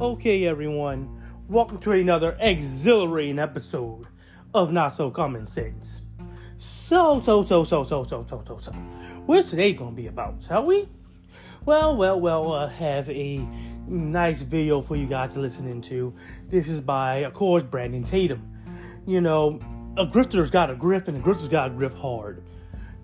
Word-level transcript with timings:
Okay, 0.00 0.44
everyone, 0.44 1.22
welcome 1.48 1.78
to 1.78 1.92
another 1.92 2.36
exhilarating 2.40 3.38
episode 3.38 4.08
of 4.52 4.72
Not 4.72 4.92
So 4.92 5.08
Common 5.08 5.46
Sense. 5.46 6.02
So, 6.58 7.20
so, 7.20 7.44
so, 7.44 7.62
so, 7.62 7.84
so, 7.84 8.02
so, 8.02 8.26
so, 8.28 8.42
so, 8.44 8.58
so. 8.58 8.72
What's 9.24 9.50
today 9.50 9.72
gonna 9.72 9.92
be 9.92 10.08
about, 10.08 10.42
shall 10.42 10.66
we? 10.66 10.88
Well, 11.64 11.96
well, 11.96 12.20
well, 12.20 12.52
uh, 12.52 12.68
have 12.70 13.08
a 13.08 13.46
nice 13.86 14.42
video 14.42 14.80
for 14.80 14.96
you 14.96 15.06
guys 15.06 15.34
to 15.34 15.40
listen 15.40 15.68
into. 15.68 16.12
This 16.48 16.66
is 16.66 16.80
by, 16.80 17.18
of 17.18 17.34
course, 17.34 17.62
Brandon 17.62 18.02
Tatum. 18.02 18.42
You 19.06 19.20
know, 19.20 19.60
a 19.96 20.04
grifter's 20.04 20.50
got 20.50 20.70
a 20.70 20.74
grift 20.74 21.06
and 21.06 21.16
a 21.16 21.20
grifter's 21.20 21.46
got 21.46 21.68
to 21.68 21.74
grift 21.74 22.00
hard. 22.00 22.42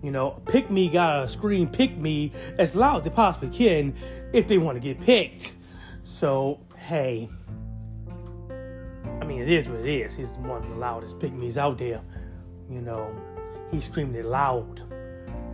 You 0.03 0.11
know, 0.11 0.41
pick 0.45 0.69
me 0.69 0.89
gotta 0.89 1.29
scream 1.29 1.69
pick 1.69 1.95
me 1.95 2.33
as 2.57 2.75
loud 2.75 2.97
as 2.97 3.03
they 3.05 3.11
possibly 3.11 3.49
can 3.49 3.95
if 4.33 4.49
they 4.49 4.57
want 4.57 4.75
to 4.75 4.81
get 4.81 4.99
picked. 4.99 5.53
So, 6.03 6.59
hey, 6.81 7.29
I 9.21 9.25
mean, 9.25 9.41
it 9.41 9.49
is 9.49 9.67
what 9.67 9.79
it 9.81 9.87
is. 9.87 10.15
He's 10.15 10.31
one 10.37 10.63
of 10.63 10.69
the 10.69 10.75
loudest 10.75 11.21
me's 11.21 11.57
out 11.57 11.77
there. 11.77 12.01
You 12.69 12.81
know, 12.81 13.15
he 13.69 13.79
screamed 13.79 14.15
it 14.15 14.25
loud. 14.25 14.81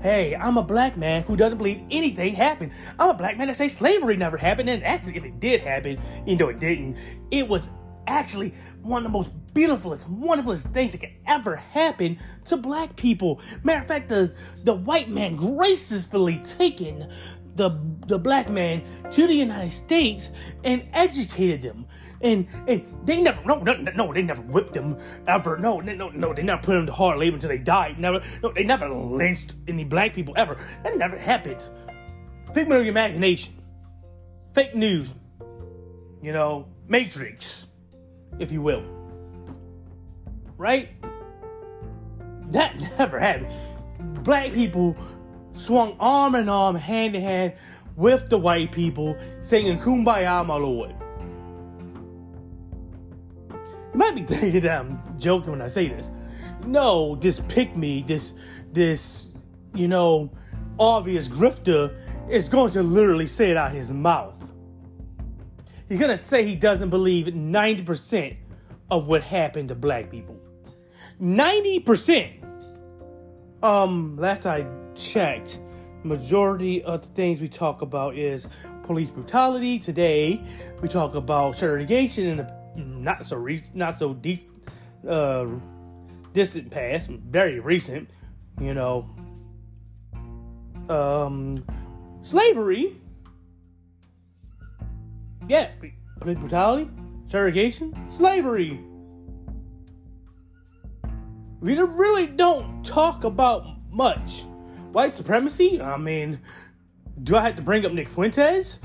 Hey, 0.02 0.36
I'm 0.36 0.58
a 0.58 0.64
black 0.64 0.96
man 0.96 1.24
who 1.24 1.36
doesn't 1.36 1.58
believe 1.58 1.82
anything 1.92 2.36
happened. 2.36 2.72
I'm 2.98 3.10
a 3.10 3.14
black 3.14 3.38
man 3.38 3.48
that 3.48 3.58
says 3.58 3.76
slavery 3.76 4.16
never 4.16 4.38
happened. 4.38 4.70
And 4.70 4.84
actually, 4.84 5.18
if 5.18 5.26
it 5.26 5.40
did 5.40 5.62
happen, 5.62 6.00
even 6.26 6.38
though 6.38 6.50
it 6.50 6.60
didn't, 6.60 6.98
it 7.32 7.48
was 7.48 7.70
actually 8.06 8.54
one 8.82 9.06
of 9.06 9.12
the 9.12 9.18
most 9.18 9.32
beautifulest, 9.54 10.10
wonderfulest 10.10 10.72
things 10.72 10.94
that 10.94 11.00
could 11.00 11.16
ever 11.26 11.56
happen 11.56 12.20
to 12.46 12.58
black 12.58 12.96
people. 12.96 13.42
Matter 13.64 13.82
of 13.82 13.88
fact, 13.88 14.08
the, 14.08 14.34
the 14.64 14.74
white 14.74 15.10
man 15.10 15.36
gracefully 15.36 16.38
taken 16.44 17.12
the 17.58 17.72
the 18.08 18.18
black 18.18 18.50
man 18.50 18.84
to 19.12 19.28
the 19.28 19.34
United 19.34 19.74
States 19.74 20.32
and 20.64 20.88
educated 20.94 21.62
them. 21.62 21.86
And 22.22 22.48
and 22.68 22.86
they 23.04 23.22
never 23.22 23.44
no 23.44 23.60
no 23.60 23.74
no 23.74 24.14
they 24.14 24.22
never 24.22 24.42
whipped 24.42 24.74
them 24.74 24.98
ever. 25.28 25.58
No 25.58 25.80
no 25.80 26.10
no 26.10 26.34
they 26.34 26.44
never 26.44 26.62
put 26.62 26.74
them 26.74 26.86
to 26.86 26.94
hard 26.94 27.20
labor 27.20 27.36
until 27.36 27.50
they 27.50 27.58
died. 27.58 28.00
Never 28.00 28.24
no 28.42 28.52
they 28.52 28.64
never 28.64 28.90
lynched 28.90 29.56
any 29.68 29.84
black 29.84 30.16
people 30.16 30.34
ever. 30.38 30.58
That 30.84 30.98
never 30.98 31.18
happened. 31.18 31.62
Figment 32.54 32.80
of 32.80 32.86
your 32.86 32.92
imagination. 32.92 33.54
Fake 34.54 34.74
news. 34.74 35.14
You 36.22 36.32
know 36.32 36.68
matrix 36.88 37.66
if 38.40 38.52
you 38.52 38.62
will. 38.62 38.84
Right? 40.58 40.90
That 42.52 42.80
never 42.98 43.20
happened. 43.20 44.24
Black 44.24 44.54
people 44.54 44.96
swung 45.58 45.96
arm 46.00 46.36
in 46.36 46.48
arm 46.48 46.76
hand 46.76 47.16
in 47.16 47.22
hand 47.22 47.54
with 47.96 48.30
the 48.30 48.38
white 48.38 48.72
people 48.72 49.18
singing 49.42 49.80
kumbaya 49.80 50.46
my 50.46 50.56
lord 50.56 50.94
you 53.98 54.00
might 54.00 54.14
be 54.14 54.22
thinking 54.36 54.62
that 54.62 54.82
I'm 54.82 55.02
joking 55.18 55.50
when 55.50 55.62
I 55.62 55.70
say 55.70 55.88
this. 55.88 56.12
No, 56.68 57.16
this 57.16 57.40
pick 57.48 57.76
me, 57.76 58.04
this 58.08 58.34
this 58.72 59.30
you 59.74 59.88
know 59.88 60.30
obvious 60.80 61.28
grifter 61.28 61.96
is 62.30 62.48
going 62.48 62.72
to 62.74 62.84
literally 62.84 63.26
say 63.26 63.50
it 63.50 63.58
out 63.58 63.72
his 63.72 63.92
mouth. 63.92 64.36
He's 65.90 66.00
gonna 66.00 66.16
say 66.16 66.46
he 66.46 66.56
doesn't 66.56 66.92
believe 66.92 67.26
90% 67.26 68.38
of 68.92 69.08
what 69.08 69.24
happened 69.24 69.70
to 69.70 69.76
black 69.76 70.12
people. 70.12 70.40
90%. 71.20 72.44
Um, 73.64 74.16
last 74.18 74.46
I 74.46 74.68
checked, 74.98 75.60
majority 76.04 76.84
of 76.84 77.02
the 77.02 77.08
things 77.10 77.40
we 77.40 77.48
talk 77.48 77.82
about 77.82 78.16
is 78.18 78.48
police 78.84 79.10
brutality. 79.10 79.80
Today, 79.80 80.42
we 80.82 80.88
talk 80.88 81.16
about 81.16 81.56
segregation 81.56 82.26
in 82.28 82.38
the 82.38 82.58
not 82.76 83.26
so 83.26 83.38
re- 83.38 83.64
not 83.74 83.98
so 83.98 84.14
deep, 84.14 84.50
uh, 85.08 85.46
distant 86.34 86.70
past, 86.70 87.10
very 87.10 87.60
recent, 87.60 88.10
you 88.60 88.74
know, 88.74 89.10
um, 90.90 91.64
slavery. 92.22 92.96
Yeah, 95.48 95.70
police 96.20 96.38
brutality, 96.38 96.90
segregation, 97.30 97.96
slavery. 98.10 98.80
We 101.60 101.74
really 101.74 102.28
don't 102.28 102.86
talk 102.86 103.24
about 103.24 103.66
much. 103.90 104.44
White 104.92 105.16
supremacy? 105.16 105.82
I 105.82 105.98
mean, 105.98 106.40
do 107.22 107.36
I 107.36 107.42
have 107.42 107.56
to 107.56 107.62
bring 107.62 107.86
up 107.86 107.92
Nick 107.92 108.10
Fuentes? 108.10 108.80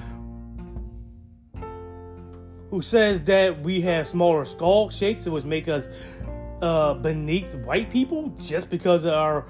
who 2.72 2.80
says 2.80 3.20
that 3.20 3.60
we 3.62 3.82
have 3.82 4.08
smaller 4.08 4.46
skull 4.46 4.88
shapes, 4.88 5.26
which 5.26 5.44
make 5.44 5.68
us 5.68 5.90
uh, 6.62 6.94
beneath 6.94 7.54
white 7.56 7.90
people 7.90 8.34
just 8.40 8.70
because 8.70 9.04
of 9.04 9.12
our, 9.12 9.44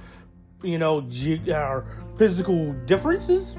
you 0.65 0.77
know, 0.77 1.03
ge- 1.03 1.49
our 1.49 1.87
physical 2.19 2.73
differences. 2.85 3.57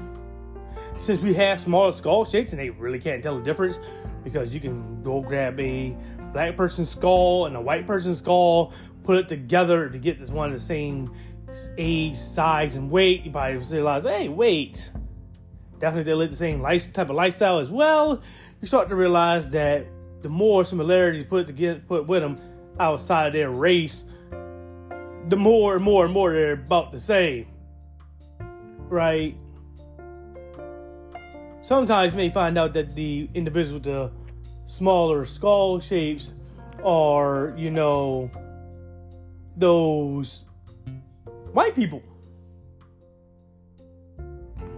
Since 0.98 1.22
we 1.22 1.32
have 1.32 1.58
smaller 1.58 1.92
skull 1.92 2.26
shapes 2.26 2.52
and 2.52 2.60
they 2.60 2.68
really 2.68 2.98
can't 2.98 3.22
tell 3.22 3.38
the 3.38 3.42
difference 3.42 3.78
because 4.22 4.52
you 4.52 4.60
can 4.60 5.02
go 5.02 5.22
grab 5.22 5.58
a 5.58 5.96
black 6.34 6.58
person's 6.58 6.90
skull 6.90 7.46
and 7.46 7.56
a 7.56 7.60
white 7.60 7.86
person's 7.86 8.18
skull, 8.18 8.74
put 9.02 9.16
it 9.16 9.28
together. 9.28 9.86
If 9.86 9.94
you 9.94 10.00
get 10.00 10.20
this 10.20 10.28
one 10.28 10.48
of 10.48 10.52
the 10.52 10.60
same 10.60 11.10
age, 11.78 12.16
size, 12.16 12.76
and 12.76 12.90
weight, 12.90 13.24
you 13.24 13.30
probably 13.30 13.56
realize, 13.56 14.02
hey, 14.02 14.28
wait, 14.28 14.90
definitely 15.78 16.04
they 16.04 16.14
live 16.14 16.30
the 16.30 16.36
same 16.36 16.60
life 16.60 16.92
type 16.92 17.10
of 17.10 17.16
lifestyle 17.16 17.58
as 17.58 17.70
well 17.70 18.22
you 18.64 18.66
start 18.66 18.88
to 18.88 18.96
realize 18.96 19.50
that 19.50 19.84
the 20.22 20.28
more 20.30 20.64
similarities 20.64 21.26
put 21.28 21.46
together, 21.46 21.82
put 21.86 22.06
with 22.06 22.22
them 22.22 22.38
outside 22.80 23.26
of 23.26 23.32
their 23.34 23.50
race, 23.50 24.04
the 25.28 25.36
more 25.36 25.74
and 25.74 25.84
more 25.84 26.06
and 26.06 26.14
more 26.14 26.32
they're 26.32 26.54
about 26.54 26.90
the 26.90 26.98
same. 26.98 27.46
Right? 28.88 29.36
Sometimes 31.60 32.14
you 32.14 32.16
may 32.16 32.30
find 32.30 32.56
out 32.56 32.72
that 32.72 32.94
the 32.94 33.28
individuals 33.34 33.74
with 33.74 33.82
the 33.82 34.10
smaller 34.66 35.26
skull 35.26 35.78
shapes 35.78 36.30
are, 36.82 37.52
you 37.58 37.70
know, 37.70 38.30
those 39.58 40.44
white 41.54 41.74
people. 41.74 42.02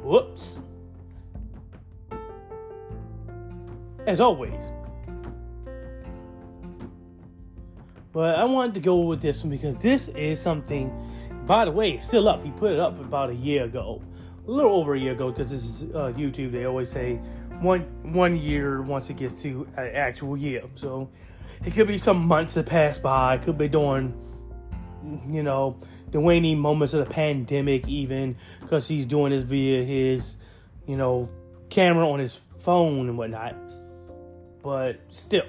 Whoops. 0.03 0.61
as 4.07 4.21
always. 4.21 4.65
But 8.13 8.39
I 8.39 8.45
wanted 8.45 8.75
to 8.75 8.81
go 8.81 9.01
with 9.01 9.21
this 9.21 9.43
one 9.43 9.51
because 9.51 9.77
this 9.77 10.09
is 10.09 10.41
something, 10.41 10.91
by 11.45 11.67
the 11.67 11.71
way, 11.71 11.93
it's 11.93 12.07
still 12.07 12.29
up. 12.29 12.43
He 12.43 12.51
put 12.53 12.73
it 12.73 12.79
up 12.79 12.99
about 12.99 13.29
a 13.31 13.35
year 13.35 13.65
ago, 13.65 14.01
a 14.47 14.51
little 14.51 14.75
over 14.75 14.95
a 14.95 14.99
year 14.99 15.13
ago, 15.13 15.31
because 15.31 15.51
this 15.51 15.65
is 15.65 15.95
uh, 15.95 16.13
YouTube. 16.17 16.53
They 16.53 16.65
always 16.65 16.91
say 16.91 17.17
one 17.61 17.81
one 18.13 18.37
year 18.37 18.81
once 18.81 19.11
it 19.11 19.19
gets 19.19 19.43
to 19.43 19.69
an 19.77 19.89
actual 19.95 20.37
year. 20.37 20.63
So 20.77 21.11
it 21.65 21.75
could 21.75 21.89
be 21.89 21.99
some 21.99 22.27
months 22.27 22.55
that 22.55 22.67
pass 22.67 22.97
by. 22.97 23.35
It 23.35 23.43
could 23.43 23.59
be 23.59 23.69
during, 23.69 24.15
you 25.29 25.43
know, 25.43 25.81
the 26.11 26.21
waning 26.21 26.59
moments 26.59 26.95
of 26.95 27.07
the 27.07 27.13
pandemic, 27.13 27.87
even 27.89 28.37
because 28.61 28.89
he's 28.89 29.07
doing 29.07 29.33
this 29.33 29.43
via 29.43 29.85
his, 29.85 30.37
you 30.87 30.97
know, 30.97 31.29
camera 31.69 32.09
on 32.09 32.19
his 32.19 32.41
phone 32.59 33.09
and 33.09 33.19
whatnot 33.19 33.55
but 34.67 34.99
still. 35.11 35.47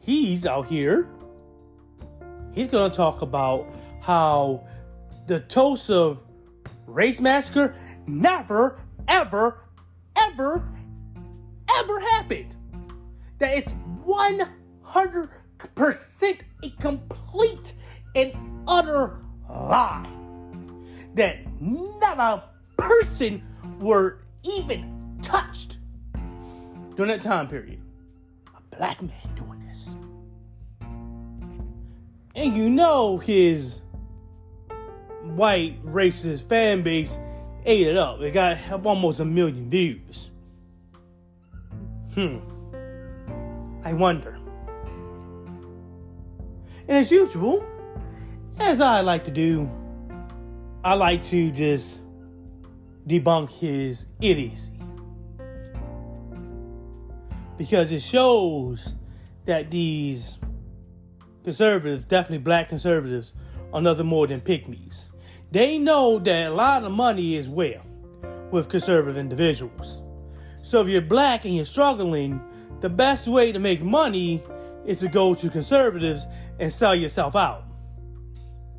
He's 0.00 0.44
out 0.44 0.66
here. 0.66 1.08
He's 2.52 2.70
going 2.70 2.90
to 2.90 2.94
talk 2.94 3.22
about 3.22 3.66
how 4.02 4.68
the 5.26 5.40
Tulsa 5.40 6.18
race 6.86 7.22
massacre 7.22 7.74
never, 8.06 8.78
ever, 9.08 9.64
ever, 10.14 10.68
ever 11.74 12.00
happened. 12.00 12.54
That 13.38 13.56
it's 13.56 13.72
100% 14.06 15.30
a 16.62 16.70
complete 16.80 17.74
and 18.14 18.32
utter 18.66 19.18
lie. 19.48 20.08
That 21.14 21.38
not 21.60 22.18
a 22.18 22.44
person 22.76 23.42
were 23.80 24.20
even 24.42 25.18
touched 25.22 25.78
during 26.94 27.10
that 27.10 27.22
time 27.22 27.48
period. 27.48 27.80
A 28.54 28.76
black 28.76 29.02
man 29.02 29.34
doing 29.34 29.66
this. 29.66 29.94
And 32.34 32.56
you 32.56 32.68
know 32.68 33.18
his 33.18 33.80
white 35.22 35.84
racist 35.84 36.48
fan 36.48 36.82
base 36.82 37.18
ate 37.64 37.86
it 37.86 37.96
up. 37.96 38.20
It 38.20 38.32
got 38.32 38.58
almost 38.84 39.20
a 39.20 39.24
million 39.24 39.68
views. 39.68 40.30
Hmm. 42.14 42.38
I 43.84 43.92
wonder. 43.92 44.35
And 46.88 46.98
as 46.98 47.10
usual, 47.10 47.64
as 48.58 48.80
I 48.80 49.00
like 49.00 49.24
to 49.24 49.30
do, 49.30 49.70
I 50.84 50.94
like 50.94 51.24
to 51.26 51.50
just 51.50 51.98
debunk 53.06 53.50
his 53.50 54.06
idiocy 54.20 54.72
because 57.56 57.90
it 57.90 58.02
shows 58.02 58.94
that 59.46 59.70
these 59.70 60.36
conservatives, 61.42 62.04
definitely 62.04 62.38
black 62.38 62.68
conservatives, 62.68 63.32
are 63.72 63.80
nothing 63.80 64.06
more 64.06 64.26
than 64.26 64.40
pygmies. 64.40 65.04
They 65.50 65.78
know 65.78 66.18
that 66.18 66.46
a 66.48 66.54
lot 66.54 66.84
of 66.84 66.92
money 66.92 67.36
is 67.36 67.48
where 67.48 67.82
with 68.50 68.68
conservative 68.68 69.16
individuals. 69.16 69.98
So 70.62 70.80
if 70.80 70.88
you're 70.88 71.00
black 71.00 71.44
and 71.44 71.56
you're 71.56 71.64
struggling, 71.64 72.40
the 72.80 72.88
best 72.88 73.26
way 73.26 73.52
to 73.52 73.58
make 73.58 73.82
money 73.82 74.42
is 74.84 75.00
to 75.00 75.08
go 75.08 75.34
to 75.34 75.50
conservatives 75.50 76.26
and 76.58 76.72
sell 76.72 76.94
yourself 76.94 77.36
out. 77.36 77.64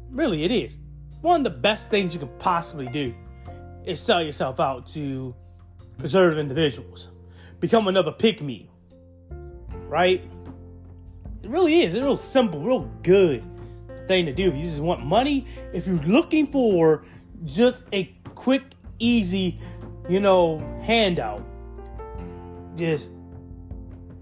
Really, 0.10 0.44
it 0.44 0.52
is. 0.52 0.80
One 1.22 1.42
of 1.42 1.44
the 1.44 1.60
best 1.60 1.90
things 1.90 2.14
you 2.14 2.20
could 2.20 2.38
possibly 2.40 2.88
do 2.88 3.14
is 3.86 4.00
sell 4.00 4.22
yourself 4.22 4.60
out 4.60 4.88
to 4.88 5.36
conservative 6.00 6.40
individuals. 6.40 7.10
Become 7.60 7.88
another 7.88 8.12
pick 8.12 8.42
me. 8.42 8.70
Right? 9.88 10.24
It 11.44 11.50
really 11.50 11.82
is. 11.82 11.94
It's 11.94 12.04
real 12.04 12.18
simple, 12.18 12.62
real 12.62 12.90
good 13.04 13.44
thing 14.08 14.26
to 14.26 14.34
do. 14.34 14.50
If 14.50 14.56
you 14.56 14.64
just 14.64 14.80
want 14.80 15.06
money, 15.06 15.48
if 15.74 15.88
you're 15.88 15.98
looking 15.98 16.48
for 16.48 17.06
just 17.46 17.82
a 17.94 18.06
quick, 18.36 18.64
easy, 19.00 19.60
you 20.10 20.20
know, 20.20 20.60
handout, 20.82 21.44
just 22.76 23.10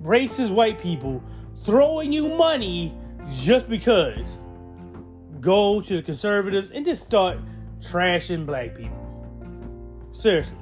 racist 0.01 0.53
white 0.53 0.79
people 0.79 1.23
throwing 1.63 2.13
you 2.13 2.29
money 2.29 2.95
just 3.31 3.69
because. 3.69 4.39
Go 5.41 5.81
to 5.81 5.97
the 5.97 6.01
conservatives 6.01 6.71
and 6.71 6.83
just 6.83 7.03
start 7.03 7.37
trashing 7.79 8.45
black 8.45 8.75
people. 8.75 10.09
Seriously. 10.11 10.57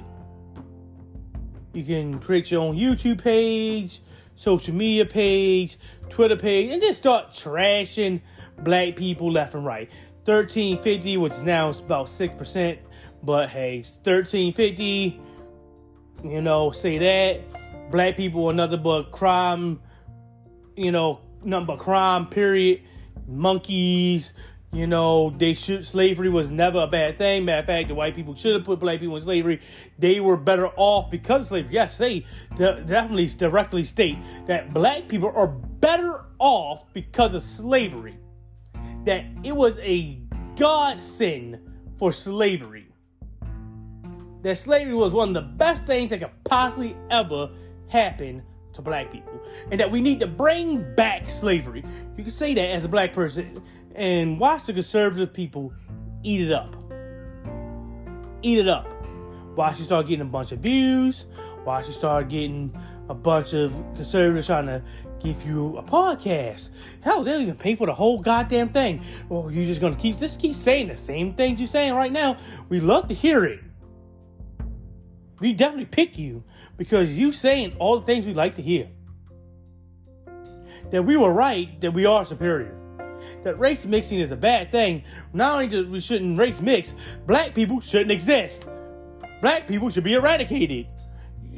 You 1.72 1.84
can 1.84 2.18
create 2.20 2.50
your 2.50 2.62
own 2.62 2.76
YouTube 2.76 3.22
page, 3.22 4.00
social 4.36 4.74
media 4.74 5.06
page, 5.06 5.78
Twitter 6.08 6.36
page, 6.36 6.70
and 6.70 6.82
just 6.82 7.00
start 7.00 7.30
trashing 7.30 8.20
black 8.58 8.96
people 8.96 9.32
left 9.32 9.54
and 9.54 9.64
right. 9.64 9.88
1350, 10.24 11.16
which 11.18 11.38
now 11.42 11.68
is 11.68 11.80
about 11.80 12.06
6%, 12.06 12.78
but 13.22 13.48
hey, 13.48 13.78
1350, 13.78 15.20
you 16.24 16.40
know, 16.40 16.70
say 16.70 16.98
that. 16.98 17.90
Black 17.90 18.16
people 18.16 18.46
are 18.46 18.54
nothing 18.54 18.82
but 18.82 19.10
crime, 19.12 19.80
you 20.76 20.92
know, 20.92 21.20
nothing 21.44 21.66
but 21.66 21.78
crime, 21.78 22.26
period. 22.26 22.82
Monkeys, 23.26 24.32
you 24.74 24.86
know, 24.88 25.30
they 25.30 25.54
should 25.54 25.86
slavery 25.86 26.28
was 26.28 26.50
never 26.50 26.80
a 26.80 26.86
bad 26.86 27.16
thing. 27.16 27.44
Matter 27.44 27.60
of 27.60 27.66
fact, 27.66 27.88
the 27.88 27.94
white 27.94 28.16
people 28.16 28.34
should 28.34 28.54
have 28.54 28.64
put 28.64 28.80
black 28.80 29.00
people 29.00 29.16
in 29.16 29.22
slavery. 29.22 29.60
They 29.98 30.20
were 30.20 30.36
better 30.36 30.68
off 30.68 31.10
because 31.10 31.42
of 31.42 31.46
slavery. 31.48 31.74
Yes, 31.74 31.96
they 31.96 32.26
definitely 32.58 33.28
directly 33.28 33.84
state 33.84 34.18
that 34.46 34.74
black 34.74 35.08
people 35.08 35.32
are 35.34 35.46
better 35.46 36.24
off 36.38 36.92
because 36.92 37.34
of 37.34 37.42
slavery. 37.42 38.18
That 39.04 39.24
it 39.44 39.54
was 39.54 39.78
a 39.78 40.18
godsend 40.56 41.60
for 41.96 42.10
slavery. 42.10 42.88
That 44.42 44.58
slavery 44.58 44.94
was 44.94 45.12
one 45.12 45.28
of 45.28 45.34
the 45.34 45.42
best 45.42 45.84
things 45.84 46.10
that 46.10 46.18
could 46.18 46.44
possibly 46.44 46.96
ever 47.10 47.50
happen 47.88 48.42
to 48.74 48.82
black 48.82 49.10
people. 49.10 49.40
And 49.70 49.80
that 49.80 49.90
we 49.90 50.00
need 50.00 50.20
to 50.20 50.26
bring 50.26 50.94
back 50.94 51.30
slavery. 51.30 51.84
You 52.16 52.24
can 52.24 52.32
say 52.32 52.54
that 52.54 52.70
as 52.70 52.84
a 52.84 52.88
black 52.88 53.14
person 53.14 53.62
and 53.94 54.38
watch 54.38 54.64
the 54.64 54.72
conservative 54.72 55.32
people 55.32 55.72
eat 56.22 56.40
it 56.40 56.52
up. 56.52 56.74
Eat 58.42 58.58
it 58.58 58.68
up. 58.68 58.88
Watch 59.56 59.78
you 59.78 59.84
start 59.84 60.08
getting 60.08 60.26
a 60.26 60.30
bunch 60.30 60.52
of 60.52 60.58
views. 60.58 61.26
Watch 61.64 61.86
you 61.86 61.92
start 61.92 62.28
getting 62.28 62.76
a 63.08 63.14
bunch 63.14 63.54
of 63.54 63.72
conservatives 63.94 64.46
trying 64.46 64.66
to 64.66 64.82
give 65.20 65.46
you 65.46 65.76
a 65.78 65.82
podcast. 65.82 66.70
Hell, 67.00 67.24
they 67.24 67.32
don't 67.32 67.42
even 67.42 67.56
pay 67.56 67.74
for 67.76 67.86
the 67.86 67.94
whole 67.94 68.18
goddamn 68.20 68.70
thing. 68.70 69.04
Well, 69.28 69.50
you're 69.50 69.66
just 69.66 69.80
gonna 69.80 69.96
keep 69.96 70.18
just 70.18 70.40
keep 70.40 70.54
saying 70.54 70.88
the 70.88 70.96
same 70.96 71.34
things 71.34 71.60
you're 71.60 71.66
saying 71.66 71.94
right 71.94 72.12
now. 72.12 72.38
We 72.68 72.80
love 72.80 73.08
to 73.08 73.14
hear 73.14 73.44
it. 73.44 73.60
We 75.40 75.52
definitely 75.52 75.86
pick 75.86 76.18
you 76.18 76.44
because 76.76 77.14
you 77.16 77.32
saying 77.32 77.76
all 77.78 77.98
the 77.98 78.06
things 78.06 78.26
we 78.26 78.34
like 78.34 78.56
to 78.56 78.62
hear. 78.62 78.88
That 80.90 81.02
we 81.02 81.16
were 81.16 81.32
right, 81.32 81.80
that 81.80 81.92
we 81.92 82.06
are 82.06 82.24
superior 82.24 82.80
that 83.44 83.58
race 83.58 83.84
mixing 83.84 84.20
is 84.20 84.30
a 84.30 84.36
bad 84.36 84.72
thing. 84.72 85.04
Not 85.32 85.54
only 85.54 85.68
do 85.68 85.88
we 85.88 86.00
shouldn't 86.00 86.38
race 86.38 86.60
mix, 86.60 86.94
black 87.26 87.54
people 87.54 87.80
shouldn't 87.80 88.10
exist. 88.10 88.68
Black 89.40 89.66
people 89.66 89.90
should 89.90 90.04
be 90.04 90.14
eradicated. 90.14 90.86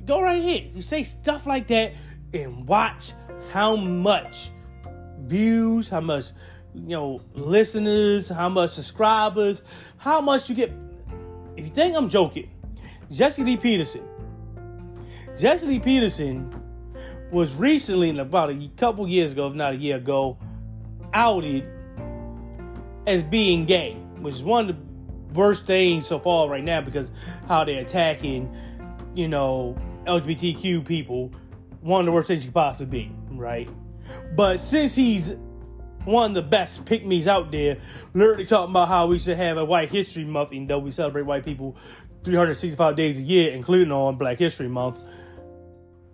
Go 0.04 0.20
right 0.20 0.38
ahead. 0.38 0.72
You 0.74 0.82
say 0.82 1.04
stuff 1.04 1.46
like 1.46 1.68
that 1.68 1.94
and 2.32 2.66
watch 2.66 3.12
how 3.52 3.76
much 3.76 4.50
views, 5.20 5.88
how 5.88 6.00
much 6.00 6.26
you 6.74 6.88
know 6.88 7.20
listeners, 7.34 8.28
how 8.28 8.48
much 8.48 8.70
subscribers, 8.70 9.62
how 9.96 10.20
much 10.20 10.48
you 10.48 10.54
get. 10.54 10.72
If 11.56 11.64
you 11.64 11.70
think 11.70 11.96
I'm 11.96 12.08
joking, 12.08 12.50
Jesse 13.10 13.42
Lee 13.42 13.56
Peterson. 13.56 14.02
Jesse 15.38 15.80
Peterson 15.80 16.50
was 17.30 17.54
recently, 17.54 18.18
about 18.18 18.50
a 18.50 18.70
couple 18.76 19.06
years 19.06 19.32
ago, 19.32 19.48
if 19.48 19.54
not 19.54 19.74
a 19.74 19.76
year 19.76 19.96
ago, 19.96 20.38
outed 21.12 21.68
as 23.06 23.22
being 23.22 23.66
gay, 23.66 23.92
which 24.20 24.36
is 24.36 24.42
one 24.42 24.70
of 24.70 24.76
the 24.76 24.82
worst 25.34 25.66
things 25.66 26.06
so 26.06 26.18
far 26.18 26.48
right 26.48 26.64
now 26.64 26.80
because 26.80 27.12
how 27.48 27.64
they're 27.64 27.82
attacking, 27.82 28.50
you 29.14 29.28
know, 29.28 29.76
LGBTQ 30.06 30.86
people. 30.86 31.30
One 31.80 32.00
of 32.00 32.06
the 32.06 32.12
worst 32.12 32.28
things 32.28 32.42
you 32.42 32.48
could 32.48 32.54
possibly 32.54 33.04
be, 33.04 33.12
right? 33.32 33.68
But 34.34 34.58
since 34.58 34.94
he's 34.94 35.34
one 36.04 36.30
of 36.30 36.34
the 36.34 36.42
best 36.42 36.88
me's 37.04 37.26
out 37.26 37.52
there, 37.52 37.76
literally 38.14 38.46
talking 38.46 38.70
about 38.70 38.88
how 38.88 39.06
we 39.06 39.18
should 39.18 39.36
have 39.36 39.58
a 39.58 39.64
White 39.64 39.90
History 39.90 40.24
Month, 40.24 40.54
even 40.54 40.66
though 40.66 40.78
we 40.78 40.92
celebrate 40.92 41.26
white 41.26 41.44
people 41.44 41.76
365 42.24 42.96
days 42.96 43.18
a 43.18 43.22
year, 43.22 43.52
including 43.52 43.92
on 43.92 44.16
Black 44.16 44.38
History 44.38 44.68
Month. 44.68 44.98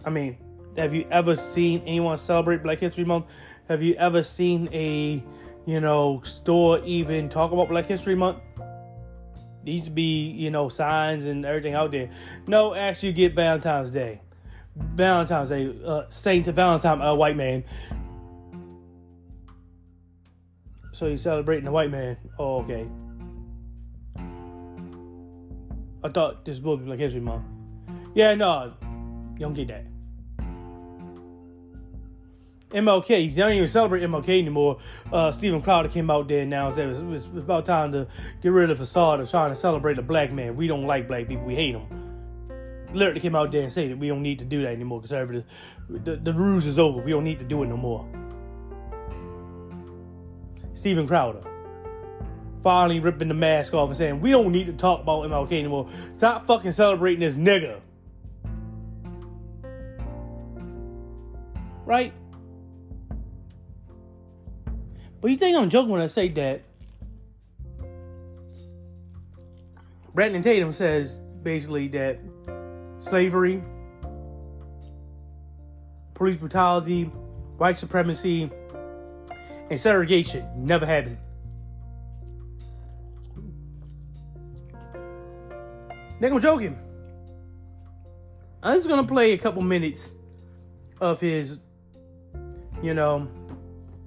I 0.05 0.11
mean, 0.11 0.37
have 0.77 0.95
you 0.95 1.07
ever 1.11 1.37
seen 1.37 1.83
anyone 1.87 2.19
celebrate 2.19 2.63
Black 2.63 2.81
History 2.81 3.05
Month? 3.05 3.27
Have 3.69 3.83
you 3.83 3.95
ever 3.95 4.23
seen 4.23 4.69
a 4.73 5.23
you 5.67 5.81
know, 5.81 6.21
store 6.25 6.81
even 6.85 7.29
talk 7.29 7.53
about 7.53 7.69
Black 7.69 7.87
History 7.87 8.15
Month. 8.15 8.39
To 9.65 9.91
be, 9.91 10.31
you 10.31 10.51
know, 10.51 10.69
signs 10.69 11.27
and 11.27 11.47
everything 11.47 11.75
out 11.75 11.93
there. 11.93 12.11
No, 12.49 12.75
actually, 12.75 13.11
you 13.11 13.15
get 13.15 13.35
Valentine's 13.35 13.93
Day. 13.93 14.21
Valentine's 14.75 15.51
Day, 15.51 15.73
uh, 15.87 16.03
Saint 16.09 16.47
Valentine, 16.47 17.01
a 17.01 17.15
white 17.15 17.37
man. 17.37 17.63
So 20.93 21.07
you're 21.07 21.17
celebrating 21.17 21.65
the 21.65 21.71
white 21.71 21.93
man. 21.93 22.17
Oh, 22.41 22.63
okay. 22.63 22.89
I 26.05 26.09
thought 26.09 26.45
this 26.45 26.59
book 26.59 26.81
was 26.81 26.87
Black 26.87 26.99
History 26.99 27.21
Month. 27.21 27.45
Yeah, 28.15 28.35
no, 28.35 28.75
you 29.35 29.39
don't 29.39 29.55
get 29.55 29.69
that. 29.69 29.92
MLK. 32.73 33.31
You 33.31 33.37
don't 33.37 33.53
even 33.53 33.69
celebrate 33.69 34.03
MLK 34.03 34.39
anymore. 34.39 34.79
Uh, 35.13 35.33
Steven 35.33 35.63
Crowder 35.63 35.89
came 35.89 36.11
out 36.11 36.29
there 36.29 36.41
and 36.41 36.53
announced 36.53 36.77
that 36.77 36.89
it 36.89 37.05
was, 37.05 37.27
about 37.27 37.65
time 37.65 37.93
to 37.93 38.07
get 38.43 38.51
rid 38.51 38.71
of 38.71 38.79
the 38.79 38.85
facade 38.85 39.21
of 39.21 39.31
trying 39.31 39.51
to 39.51 39.55
celebrate 39.55 39.99
a 39.99 40.03
black 40.03 40.33
man. 40.33 40.57
We 40.57 40.67
don't 40.67 40.87
like 40.87 41.09
black 41.09 41.29
people. 41.29 41.45
We 41.45 41.55
hate 41.55 41.73
them. 41.73 42.89
Literally 42.93 43.21
came 43.21 43.35
out 43.35 43.51
there 43.53 43.63
and 43.63 43.73
said 43.73 43.91
that 43.91 43.99
we 43.99 44.09
don't 44.09 44.23
need 44.23 44.39
to 44.41 44.45
do 44.45 44.63
that 44.63 44.73
anymore. 44.73 45.01
Conservatives, 45.01 45.47
the, 45.89 46.17
the 46.17 46.33
ruse 46.33 46.67
is 46.67 46.79
over. 46.79 47.01
We 47.01 47.11
don't 47.11 47.25
need 47.25 47.39
to 47.39 47.45
do 47.45 47.63
it 47.63 47.67
no 47.67 47.77
more. 47.77 48.07
Steven 50.75 51.07
Crowder 51.07 51.43
finally 52.63 53.01
ripping 53.01 53.29
the 53.29 53.35
mask 53.35 53.75
off 53.75 53.89
and 53.89 53.99
saying, 53.99 54.21
We 54.21 54.31
don't 54.31 54.53
need 54.53 54.67
to 54.67 54.73
talk 54.73 55.01
about 55.01 55.25
MLK 55.25 55.53
anymore. 55.53 55.89
Stop 56.17 56.47
fucking 56.47 56.73
celebrating 56.73 57.21
this 57.21 57.37
nigga. 57.37 57.81
Right? 61.85 62.13
But 65.23 65.31
you 65.31 65.39
think 65.39 65.57
I'm 65.57 65.71
joking 65.71 65.91
when 65.91 66.01
I 66.01 66.09
say 66.09 66.29
that 66.31 66.63
Brandon 70.13 70.43
Tatum 70.43 70.73
says 70.73 71.21
basically 71.45 71.87
that 71.89 72.19
slavery, 72.99 73.63
police 76.15 76.35
brutality, 76.35 77.05
white 77.57 77.79
supremacy, 77.79 78.51
and 79.71 79.81
segregation 79.81 80.45
never 80.57 80.85
happened. 80.85 81.19
Think 86.19 86.35
I'm 86.35 86.41
joking. 86.41 86.77
I'm 88.61 88.77
just 88.77 88.89
gonna 88.89 89.07
play 89.07 89.33
a 89.33 89.39
couple 89.39 89.63
minutes 89.63 90.11
of 91.01 91.21
his, 91.21 91.59
you 92.83 92.95
know, 92.95 93.29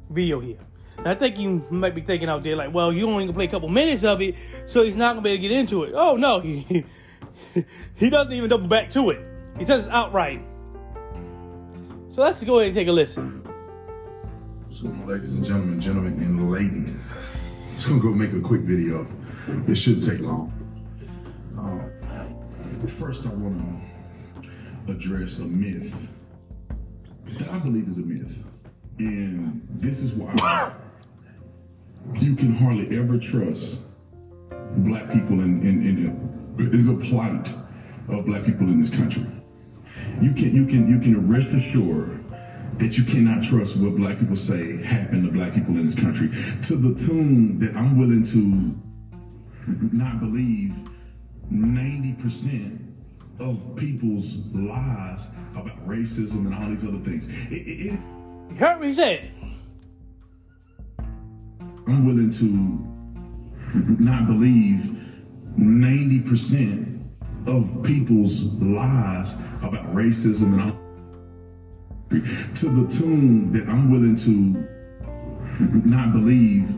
video 0.10 0.42
here. 0.42 0.65
I 1.06 1.14
think 1.14 1.38
you 1.38 1.64
might 1.70 1.94
be 1.94 2.02
thinking 2.02 2.30
out 2.30 2.44
there 2.44 2.56
like, 2.56 2.74
well, 2.74 2.92
you 2.92 3.08
only 3.08 3.26
gonna 3.26 3.36
play 3.36 3.46
a 3.46 3.50
couple 3.50 3.70
minutes 3.70 4.04
of 4.04 4.22
it, 4.24 4.36
so 4.66 4.84
he's 4.84 4.96
not 4.96 5.12
gonna 5.12 5.22
be 5.22 5.30
able 5.30 5.44
to 5.44 5.50
get 5.50 5.52
into 5.52 5.84
it. 5.84 5.94
Oh 5.96 6.18
no, 6.18 6.40
he 6.40 6.84
he 7.96 8.10
doesn't 8.10 8.34
even 8.34 8.50
double 8.50 8.68
back 8.68 8.90
to 8.92 9.12
it. 9.12 9.24
He 9.60 9.66
says 9.66 9.86
it 9.86 9.92
outright. 9.94 10.42
So 12.10 12.22
let's 12.22 12.44
go 12.44 12.58
ahead 12.58 12.68
and 12.68 12.76
take 12.76 12.88
a 12.88 12.92
listen. 12.92 13.44
So, 14.72 14.88
ladies 15.06 15.34
and 15.34 15.46
gentlemen, 15.46 15.80
gentlemen 15.80 16.14
and 16.14 16.52
ladies, 16.52 16.96
just 17.76 17.88
gonna 17.88 18.02
go 18.02 18.10
make 18.10 18.34
a 18.34 18.42
quick 18.42 18.62
video. 18.62 19.06
It 19.68 19.76
shouldn't 19.76 20.06
take 20.06 20.22
long. 20.22 20.52
Um, 21.56 22.88
first, 23.00 23.26
I 23.26 23.30
want 23.30 23.62
to 24.42 24.92
address 24.92 25.38
a 25.38 25.44
myth 25.44 25.94
that 27.26 27.50
I 27.50 27.60
believe 27.60 27.88
is 27.88 28.00
a 28.00 28.02
myth, 28.02 28.36
and 28.98 29.62
this 29.70 30.00
is 30.00 30.14
why 30.16 30.34
you 32.14 32.36
can 32.36 32.56
hardly 32.56 32.98
ever 32.98 33.18
trust 33.18 33.78
black 34.78 35.12
people 35.12 35.40
in 35.42 35.62
in, 35.62 35.82
in, 35.82 36.58
in 36.60 36.86
the 36.88 37.06
plight 37.06 37.52
of 38.08 38.26
black 38.26 38.46
people 38.46 38.68
in 38.68 38.82
this 38.82 38.90
country. 38.90 39.26
You 40.22 40.34
can 40.34 40.56
you 40.56 40.66
can 40.66 40.88
you 40.88 41.00
can 41.00 41.28
rest 41.28 41.48
assured 41.50 42.24
that 42.78 42.98
you 42.98 43.04
cannot 43.04 43.44
trust 43.44 43.78
what 43.78 43.96
black 43.96 44.20
people 44.20 44.36
say 44.36 44.82
happened 44.84 45.24
to 45.26 45.32
black 45.32 45.54
people 45.54 45.78
in 45.78 45.86
this 45.86 45.96
country 45.96 46.30
to 46.64 46.76
the 46.76 46.94
tune 47.06 47.58
that 47.60 47.76
I'm 47.76 47.98
willing 47.98 48.26
to 48.26 48.82
not 49.96 50.20
believe 50.20 50.76
90% 51.52 52.80
of 53.40 53.76
people's 53.76 54.38
lies 54.54 55.30
about 55.54 55.88
racism 55.88 56.46
and 56.46 56.54
all 56.54 56.70
these 56.70 56.84
other 56.84 57.00
things. 57.00 57.28
It, 57.28 57.54
it, 57.54 57.94
it, 57.94 58.00
You 58.50 58.56
heard 58.58 58.80
what 58.80 58.88
he 58.88 58.94
said. 58.94 59.32
I'm 61.88 62.06
willing 62.06 62.32
to 62.34 64.04
not 64.04 64.28
believe 64.28 64.96
90% 65.60 67.04
of 67.48 67.84
people's 67.84 68.44
lies 68.56 69.36
about 69.62 69.94
racism 69.94 70.54
and 70.54 70.62
all 70.62 70.86
to 72.56 72.70
the 72.70 72.96
tune 72.96 73.52
that 73.52 73.68
I'm 73.68 73.92
willing 73.92 74.16
to 74.18 74.68
not 75.88 76.14
believe 76.14 76.74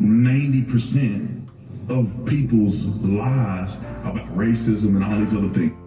90% 0.00 1.48
of 1.88 2.24
people's 2.26 2.84
lies 2.84 3.76
about 4.04 4.34
racism 4.36 4.96
and 4.96 5.04
all 5.04 5.18
these 5.18 5.34
other 5.34 5.50
things. 5.50 5.78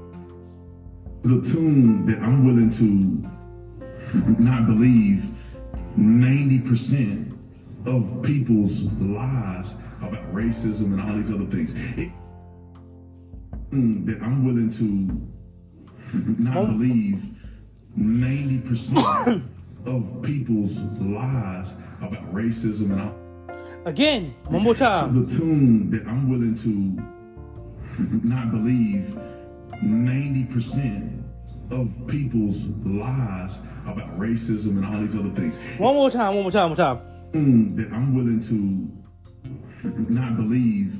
To 1.24 1.42
the 1.42 1.52
tune 1.52 2.06
that 2.06 2.20
I'm 2.20 2.46
willing 2.46 2.72
to 2.78 4.44
not 4.44 4.68
believe 4.68 5.26
90% 5.98 7.35
of 7.86 8.22
people's 8.24 8.84
lies 9.00 9.76
about 10.02 10.34
racism 10.34 10.94
and 10.94 11.02
all 11.02 11.16
these 11.16 11.32
other 11.32 11.46
things. 11.46 11.74
It, 11.98 12.12
mm, 13.72 14.06
that 14.06 14.22
I'm 14.22 14.46
willing 14.46 14.72
to 14.78 16.44
not 16.44 16.68
believe 16.68 17.24
90% 17.98 19.44
of 19.86 20.22
people's 20.24 20.78
lies 21.00 21.76
about 22.02 22.34
racism 22.34 22.92
and 22.92 23.02
all. 23.02 23.16
Again, 23.86 24.34
one 24.46 24.64
more 24.64 24.76
time. 24.76 25.14
To 25.14 25.22
the 25.22 25.38
tune 25.38 25.92
that 25.92 26.08
I'm 26.08 26.30
willing 26.30 26.58
to 26.64 28.28
not 28.28 28.52
believe 28.52 29.18
90% 29.84 31.24
of 31.72 32.08
people's 32.08 32.66
lies 32.86 33.60
about 33.86 34.18
racism 34.20 34.78
and 34.78 34.86
all 34.86 35.02
these 35.02 35.16
other 35.16 35.30
things. 35.32 35.58
One 35.78 35.96
more 35.96 36.10
time, 36.10 36.34
one 36.36 36.44
more 36.44 36.52
time, 36.52 36.70
one 36.70 36.78
more 36.78 36.78
time. 36.78 37.15
That 37.34 37.90
I'm 37.92 38.16
willing 38.16 38.42
to 38.48 40.14
not 40.14 40.38
believe 40.38 41.00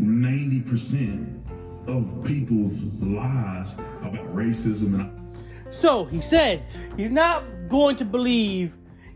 90% 0.00 1.88
of 1.88 2.24
people's 2.24 2.82
lies 3.00 3.74
about 4.02 4.34
racism 4.34 5.00
and 5.00 5.74
So 5.74 6.04
he 6.04 6.20
said 6.20 6.66
he's 6.96 7.10
not 7.10 7.44
going 7.68 7.96
to 7.96 8.04
believe 8.04 8.74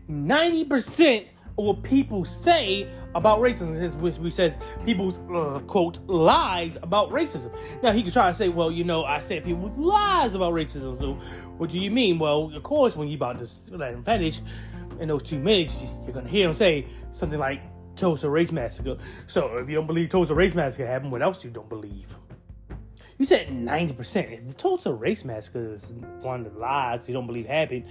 90% 0.09 1.27
of 1.57 1.65
what 1.65 1.83
people 1.83 2.25
say 2.25 2.87
about 3.13 3.39
racism, 3.39 3.93
which 3.95 4.17
we 4.17 4.31
says 4.31 4.57
people's 4.85 5.19
uh, 5.33 5.59
quote 5.67 5.99
lies 6.07 6.77
about 6.81 7.09
racism. 7.09 7.53
Now 7.83 7.91
he 7.91 8.03
could 8.03 8.13
try 8.13 8.29
to 8.29 8.33
say, 8.33 8.49
well, 8.49 8.71
you 8.71 8.83
know, 8.83 9.03
I 9.03 9.19
said 9.19 9.43
people's 9.43 9.77
lies 9.77 10.33
about 10.33 10.53
racism. 10.53 10.97
So 10.97 11.13
what 11.57 11.71
do 11.71 11.77
you 11.77 11.91
mean? 11.91 12.19
Well, 12.19 12.51
of 12.55 12.63
course, 12.63 12.95
when 12.95 13.09
you 13.09 13.15
about 13.17 13.39
to 13.39 13.77
let 13.77 13.93
him 13.93 14.03
finish 14.03 14.41
in 15.01 15.07
those 15.07 15.23
two 15.23 15.39
minutes, 15.39 15.81
you're 16.03 16.13
gonna 16.13 16.29
hear 16.29 16.47
him 16.47 16.53
say 16.53 16.85
something 17.11 17.39
like 17.39 17.61
Tulsa 17.95 18.29
Race 18.29 18.51
Massacre. 18.51 18.97
So 19.27 19.57
if 19.57 19.67
you 19.67 19.75
don't 19.75 19.87
believe 19.87 20.09
Tulsa 20.09 20.33
Race 20.33 20.55
Massacre 20.55 20.87
happened, 20.87 21.11
what 21.11 21.21
else 21.21 21.43
you 21.43 21.49
don't 21.49 21.67
believe? 21.67 22.15
You 23.17 23.25
said 23.25 23.49
90%. 23.49 24.31
If 24.31 24.47
the 24.47 24.53
Tulsa 24.53 24.93
Race 24.93 25.25
Massacre 25.25 25.73
is 25.73 25.91
one 26.21 26.45
of 26.45 26.53
the 26.53 26.59
lies 26.59 27.07
you 27.07 27.13
don't 27.13 27.27
believe 27.27 27.47
happened, 27.47 27.85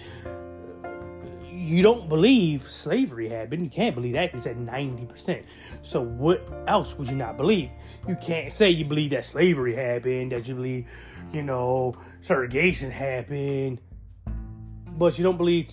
you 1.52 1.82
don't 1.82 2.08
believe 2.08 2.68
slavery 2.70 3.28
happened. 3.28 3.64
You 3.64 3.70
can't 3.70 3.94
believe 3.94 4.14
that. 4.14 4.32
You 4.32 4.40
said 4.40 4.56
90%. 4.56 5.44
So 5.82 6.00
what 6.00 6.48
else 6.66 6.96
would 6.96 7.08
you 7.08 7.16
not 7.16 7.36
believe? 7.36 7.70
You 8.08 8.16
can't 8.16 8.52
say 8.52 8.70
you 8.70 8.84
believe 8.84 9.10
that 9.10 9.26
slavery 9.26 9.74
happened, 9.74 10.32
that 10.32 10.48
you 10.48 10.54
believe, 10.54 10.86
you 11.32 11.42
know, 11.42 11.94
segregation 12.22 12.90
happened, 12.90 13.80
but 14.86 15.18
you 15.18 15.24
don't 15.24 15.36
believe 15.36 15.68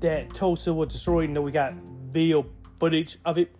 that 0.00 0.34
Tulsa 0.34 0.72
was 0.72 0.88
destroyed 0.88 1.28
and 1.28 1.36
that 1.36 1.42
we 1.42 1.52
got 1.52 1.74
video 2.10 2.46
footage 2.78 3.18
of 3.24 3.38
it. 3.38 3.54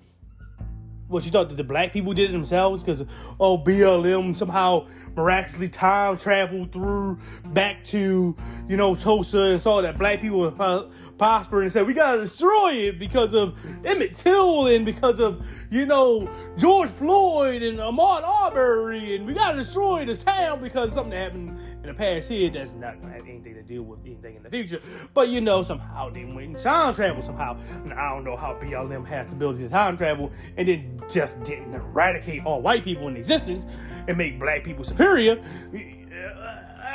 What 1.09 1.25
you 1.25 1.31
thought 1.31 1.49
that 1.49 1.57
the 1.57 1.65
black 1.65 1.93
people 1.93 2.13
did 2.15 2.31
it 2.31 2.33
themselves 2.33 2.83
because 2.83 3.05
oh 3.41 3.59
BLM 3.59 4.37
somehow 4.37 4.87
miraculously 5.17 5.69
time 5.69 6.17
traveled 6.17 6.73
through 6.73 7.19
back 7.47 7.85
to 7.85 8.37
you 8.69 8.77
know 8.77 8.95
Tulsa 8.95 9.39
and 9.39 9.61
saw 9.61 9.83
that 9.83 9.99
black 9.99 10.21
people 10.21 10.55
uh, 10.59 10.85
were 11.21 11.27
prospering 11.27 11.65
and 11.65 11.73
said 11.73 11.87
we 11.87 11.95
gotta 11.95 12.21
destroy 12.21 12.73
it 12.73 12.99
because 12.99 13.35
of 13.35 13.57
Emmett 13.85 14.15
Till 14.15 14.67
and 14.67 14.85
because 14.87 15.21
of 15.21 15.45
you 15.71 15.87
know 15.87 16.31
George 16.57 16.91
Floyd 16.91 17.63
and 17.63 17.79
Ahmaud 17.79 18.23
Arbery 18.23 19.17
and 19.17 19.27
we 19.27 19.35
gotta 19.35 19.59
destroy 19.59 20.05
this 20.05 20.19
town 20.19 20.61
because 20.61 20.93
something 20.93 21.13
happened 21.13 21.59
in 21.83 21.89
the 21.89 21.95
past 21.95 22.29
here 22.29 22.51
that's 22.51 22.73
not 22.75 23.01
gonna 23.01 23.13
have 23.13 23.27
anything 23.27 23.55
to 23.55 23.63
do 23.63 23.83
with 23.83 24.01
anything 24.05 24.37
in 24.37 24.43
the 24.43 24.51
future. 24.51 24.81
But 25.15 25.29
you 25.29 25.41
know 25.41 25.63
somehow 25.63 26.11
they 26.11 26.25
went 26.25 26.49
and 26.49 26.59
time 26.59 26.95
travel 26.95 27.23
somehow. 27.23 27.59
And 27.85 27.93
I 27.93 28.11
don't 28.11 28.25
know 28.25 28.37
how 28.37 28.55
BLM 28.55 29.07
has 29.07 29.29
the 29.29 29.35
ability 29.35 29.63
to 29.65 29.69
time 29.69 29.97
travel 29.97 30.33
and 30.57 30.69
then 30.69 31.01
just 31.09 31.43
didn't 31.43 31.75
eradicate 31.75 32.45
all 32.45 32.63
white 32.63 32.85
people 32.85 33.09
in 33.09 33.17
existence 33.17 33.67
and 34.09 34.17
make 34.17 34.39
black 34.39 34.65
people 34.65 34.85
superior. 34.85 35.43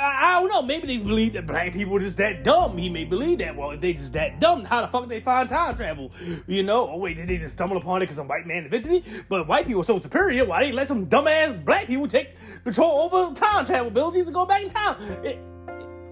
I, 0.06 0.40
don't 0.40 0.50
know. 0.50 0.62
Maybe 0.62 0.88
they 0.88 0.98
believe 0.98 1.34
that 1.34 1.48
black 1.48 1.74
people 1.74 1.96
are 1.98 2.00
just 2.00 2.18
that 2.18 2.44
dumb. 2.44 2.78
He 2.78 2.90
may 2.90 3.06
believe 3.06 3.40
that. 3.40 3.56
Well, 3.56 3.72
if 3.72 3.82
they 3.82 3.94
just 3.94 4.14
that 4.14 4.40
dumb, 4.40 4.66
how 4.66 4.82
the 4.82 4.88
fuck 4.88 5.04
did 5.04 5.10
they 5.10 5.20
find 5.22 5.48
time 5.50 5.76
travel? 5.76 6.12
You 6.48 6.64
know? 6.64 6.90
Oh 6.90 6.98
wait, 6.98 7.18
did 7.18 7.28
they 7.28 7.38
just 7.38 7.54
stumble 7.54 7.78
upon 7.78 8.02
it 8.02 8.06
because 8.06 8.18
some 8.18 8.28
white 8.28 8.46
man 8.46 8.66
invented 8.66 8.92
it? 8.92 9.04
But 9.30 9.48
white 9.48 9.66
people 9.66 9.82
are 9.82 9.86
so 9.86 10.00
superior. 10.00 10.46
Why 10.46 10.66
they 10.66 10.72
let 10.72 10.88
some 10.88 11.08
dumbass 11.08 11.64
black 11.64 11.88
people 11.88 12.08
take 12.08 12.36
control 12.64 13.02
over 13.02 13.34
time 13.36 13.66
travel 13.66 13.88
abilities 13.88 14.26
to 14.26 14.32
go 14.32 14.46
back 14.46 14.62
in 14.62 14.70
time? 14.70 15.02
It, 15.24 15.40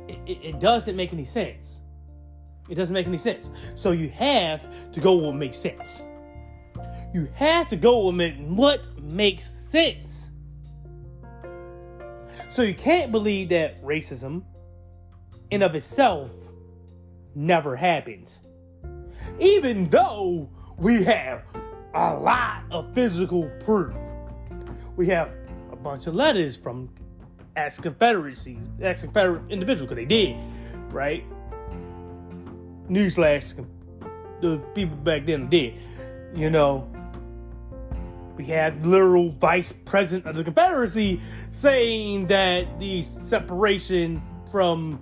it, 0.07 0.19
it, 0.25 0.45
it 0.45 0.59
doesn't 0.59 0.95
make 0.95 1.13
any 1.13 1.25
sense. 1.25 1.79
It 2.69 2.75
doesn't 2.75 2.93
make 2.93 3.07
any 3.07 3.17
sense. 3.17 3.49
So 3.75 3.91
you 3.91 4.09
have 4.09 4.67
to 4.93 4.99
go 4.99 5.13
what 5.13 5.35
makes 5.35 5.57
sense. 5.57 6.05
You 7.13 7.29
have 7.35 7.67
to 7.69 7.75
go 7.75 8.09
with 8.09 8.37
what 8.39 9.01
makes 9.01 9.45
sense. 9.45 10.29
So 12.53 12.61
you 12.61 12.75
can't 12.75 13.11
believe 13.11 13.49
that 13.49 13.81
racism 13.83 14.43
in 15.49 15.63
of 15.63 15.73
itself 15.73 16.29
never 17.33 17.75
happens. 17.75 18.37
Even 19.39 19.89
though 19.89 20.51
we 20.77 21.03
have 21.03 21.41
a 21.95 22.13
lot 22.13 22.61
of 22.69 22.93
physical 22.93 23.49
proof. 23.61 23.95
We 24.95 25.07
have 25.07 25.31
a 25.71 25.75
bunch 25.75 26.05
of 26.05 26.13
letters 26.13 26.55
from 26.55 26.93
ex 27.55 27.79
Confederacy, 27.79 28.59
ex 28.79 29.01
Confederate 29.01 29.49
individuals, 29.49 29.89
because 29.89 30.03
they 30.03 30.05
did, 30.05 30.37
right? 30.91 31.23
Newsflash, 32.87 33.65
the 34.41 34.57
people 34.75 34.97
back 34.97 35.25
then 35.25 35.49
did. 35.49 35.73
You 36.35 36.51
know, 36.51 36.87
we 38.37 38.45
had 38.45 38.85
literal 38.85 39.29
vice 39.29 39.73
president 39.85 40.27
of 40.27 40.35
the 40.35 40.43
Confederacy 40.43 41.19
saying 41.53 42.27
that 42.27 42.79
the 42.79 43.03
separation 43.03 44.21
from 44.51 44.99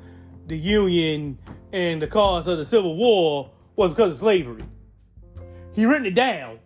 the 0.47 0.57
Union 0.57 1.39
and 1.71 2.01
the 2.01 2.07
cause 2.07 2.45
of 2.45 2.57
the 2.57 2.65
Civil 2.65 2.97
War 2.97 3.51
was 3.77 3.91
because 3.91 4.11
of 4.11 4.17
slavery. 4.17 4.65
He 5.71 5.85
written 5.85 6.05
it 6.05 6.13
down 6.13 6.59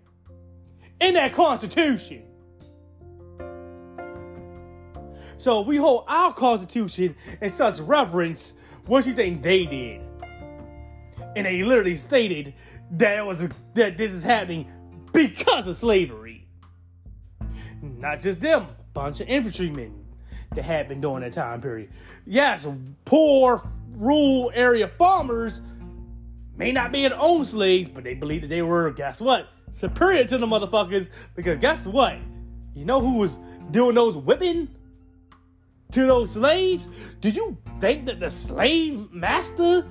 in 0.99 1.13
that 1.13 1.33
Constitution. 1.33 2.23
So 5.37 5.61
we 5.61 5.77
hold 5.77 6.05
our 6.07 6.33
Constitution 6.33 7.15
in 7.39 7.51
such 7.51 7.79
reverence, 7.79 8.53
what 8.87 9.03
do 9.03 9.11
you 9.11 9.15
think 9.15 9.43
they 9.43 9.67
did? 9.67 10.01
And 11.35 11.45
they 11.45 11.61
literally 11.61 11.97
stated 11.97 12.55
that 12.91 13.19
it 13.19 13.25
was 13.25 13.43
that 13.75 13.97
this 13.97 14.13
is 14.13 14.23
happening 14.23 14.71
because 15.13 15.67
of 15.67 15.75
slavery. 15.75 16.47
Not 17.83 18.21
just 18.21 18.39
them, 18.39 18.67
bunch 18.95 19.21
of 19.21 19.27
infantrymen 19.27 19.93
that 20.55 20.63
happened 20.63 21.03
during 21.03 21.21
that 21.21 21.33
time 21.33 21.61
period. 21.61 21.91
Yes, 22.25 22.65
poor 23.03 23.61
rural 23.91 24.51
area 24.55 24.87
farmers 24.87 25.61
may 26.57 26.71
not 26.71 26.91
be 26.91 27.07
their 27.07 27.19
own 27.19 27.45
slaves, 27.45 27.89
but 27.93 28.03
they 28.03 28.15
believed 28.15 28.45
that 28.45 28.47
they 28.47 28.63
were, 28.63 28.89
guess 28.91 29.21
what? 29.21 29.49
Superior 29.73 30.23
to 30.25 30.37
the 30.37 30.47
motherfuckers. 30.47 31.09
Because 31.35 31.59
guess 31.59 31.85
what? 31.85 32.17
You 32.73 32.85
know 32.85 33.01
who 33.01 33.17
was 33.17 33.37
doing 33.69 33.95
those 33.95 34.15
whipping 34.15 34.69
to 35.91 36.07
those 36.07 36.31
slaves? 36.31 36.87
Did 37.19 37.35
you 37.35 37.57
think 37.79 38.05
that 38.05 38.19
the 38.21 38.31
slave 38.31 39.11
master 39.11 39.85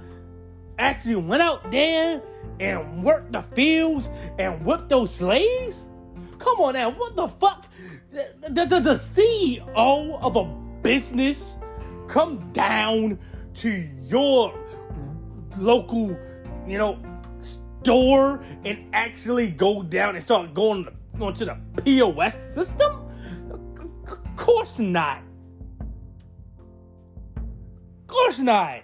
actually 0.78 1.16
went 1.16 1.42
out 1.42 1.70
there 1.70 2.22
and 2.58 3.04
worked 3.04 3.32
the 3.32 3.42
fields 3.42 4.08
and 4.38 4.64
whipped 4.64 4.88
those 4.88 5.14
slaves? 5.14 5.84
Come 6.38 6.58
on 6.60 6.74
now, 6.74 6.90
what 6.90 7.14
the 7.14 7.28
fuck? 7.28 7.66
The, 8.14 8.64
the, 8.64 8.78
the, 8.78 8.94
CEO 8.94 10.22
of 10.22 10.36
a 10.36 10.44
business 10.84 11.56
come 12.06 12.52
down 12.52 13.18
to 13.54 13.68
your 14.06 14.54
local, 15.58 16.16
you 16.64 16.78
know, 16.78 16.96
store 17.40 18.44
and 18.64 18.88
actually 18.94 19.48
go 19.48 19.82
down 19.82 20.14
and 20.14 20.22
start 20.22 20.54
going, 20.54 20.86
going 21.18 21.34
to 21.34 21.44
the 21.44 21.58
POS 21.82 22.54
system? 22.54 22.92
Of 23.50 24.36
course 24.36 24.78
not. 24.78 25.22
Of 27.36 28.06
course 28.06 28.38
not. 28.38 28.82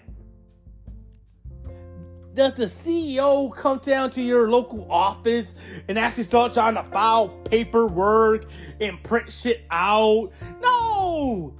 Does 2.40 2.54
the 2.54 2.64
CEO 2.64 3.54
come 3.54 3.80
down 3.80 4.08
to 4.12 4.22
your 4.22 4.50
local 4.50 4.90
office 4.90 5.54
and 5.88 5.98
actually 5.98 6.22
start 6.24 6.54
trying 6.54 6.74
to 6.74 6.82
file 6.84 7.28
paperwork 7.28 8.46
and 8.80 9.02
print 9.02 9.30
shit 9.30 9.66
out? 9.70 10.32
No! 10.62 11.52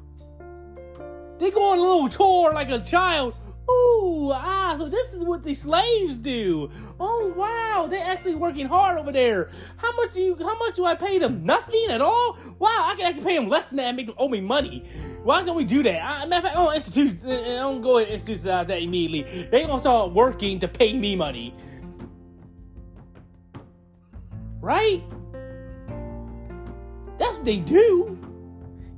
They 1.39 1.51
go 1.51 1.73
on 1.73 1.79
a 1.79 1.83
little 1.83 2.09
tour 2.09 2.55
like 2.55 2.71
a 2.71 2.79
child. 2.79 3.35
Ooh, 3.71 4.33
ah, 4.33 4.75
so 4.79 4.89
this 4.89 5.13
is 5.13 5.23
what 5.23 5.45
the 5.45 5.55
slaves 5.55 6.19
do. 6.19 6.71
Oh 6.99 7.33
wow, 7.37 7.87
they're 7.89 8.05
actually 8.05 8.35
working 8.35 8.67
hard 8.67 8.99
over 8.99 9.13
there. 9.13 9.51
How 9.77 9.95
much 9.97 10.15
do 10.15 10.21
you 10.21 10.37
how 10.39 10.59
much 10.59 10.77
do 10.77 10.85
I 10.85 10.95
pay 10.95 11.19
them? 11.19 11.45
Nothing 11.45 11.87
at 11.91 12.01
all? 12.01 12.37
Wow, 12.59 12.89
I 12.91 12.95
can 12.97 13.07
actually 13.07 13.25
pay 13.25 13.37
them 13.37 13.49
less 13.49 13.71
than 13.71 13.77
that 13.77 13.87
and 13.89 13.97
make 13.97 14.07
them 14.07 14.17
owe 14.19 14.29
me 14.29 14.41
money. 14.41 14.85
Why 15.23 15.43
don't 15.43 15.57
we 15.57 15.65
do 15.65 15.83
that? 15.83 16.03
I, 16.03 16.27
matter 16.27 16.49
of 16.49 16.55
fact, 16.55 16.57
oh, 16.59 16.73
institute, 16.73 17.19
I 17.25 17.59
don't 17.59 17.83
go 17.83 17.99
and 17.99 18.09
institute 18.09 18.43
that 18.43 18.71
immediately. 18.71 19.49
They 19.51 19.67
gonna 19.67 19.81
start 19.81 20.13
working 20.13 20.61
to 20.61 20.69
pay 20.69 20.95
me 20.95 21.15
money. 21.15 21.55
Right? 24.61 25.05
That's 27.19 27.37
what 27.37 27.45
they 27.45 27.59
do. 27.59 28.19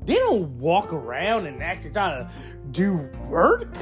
They 0.04 0.14
don't 0.14 0.58
walk 0.58 0.92
around 0.92 1.46
and 1.46 1.62
actually 1.62 1.90
try 1.90 2.10
to 2.10 2.30
do 2.70 2.94
work. 3.28 3.76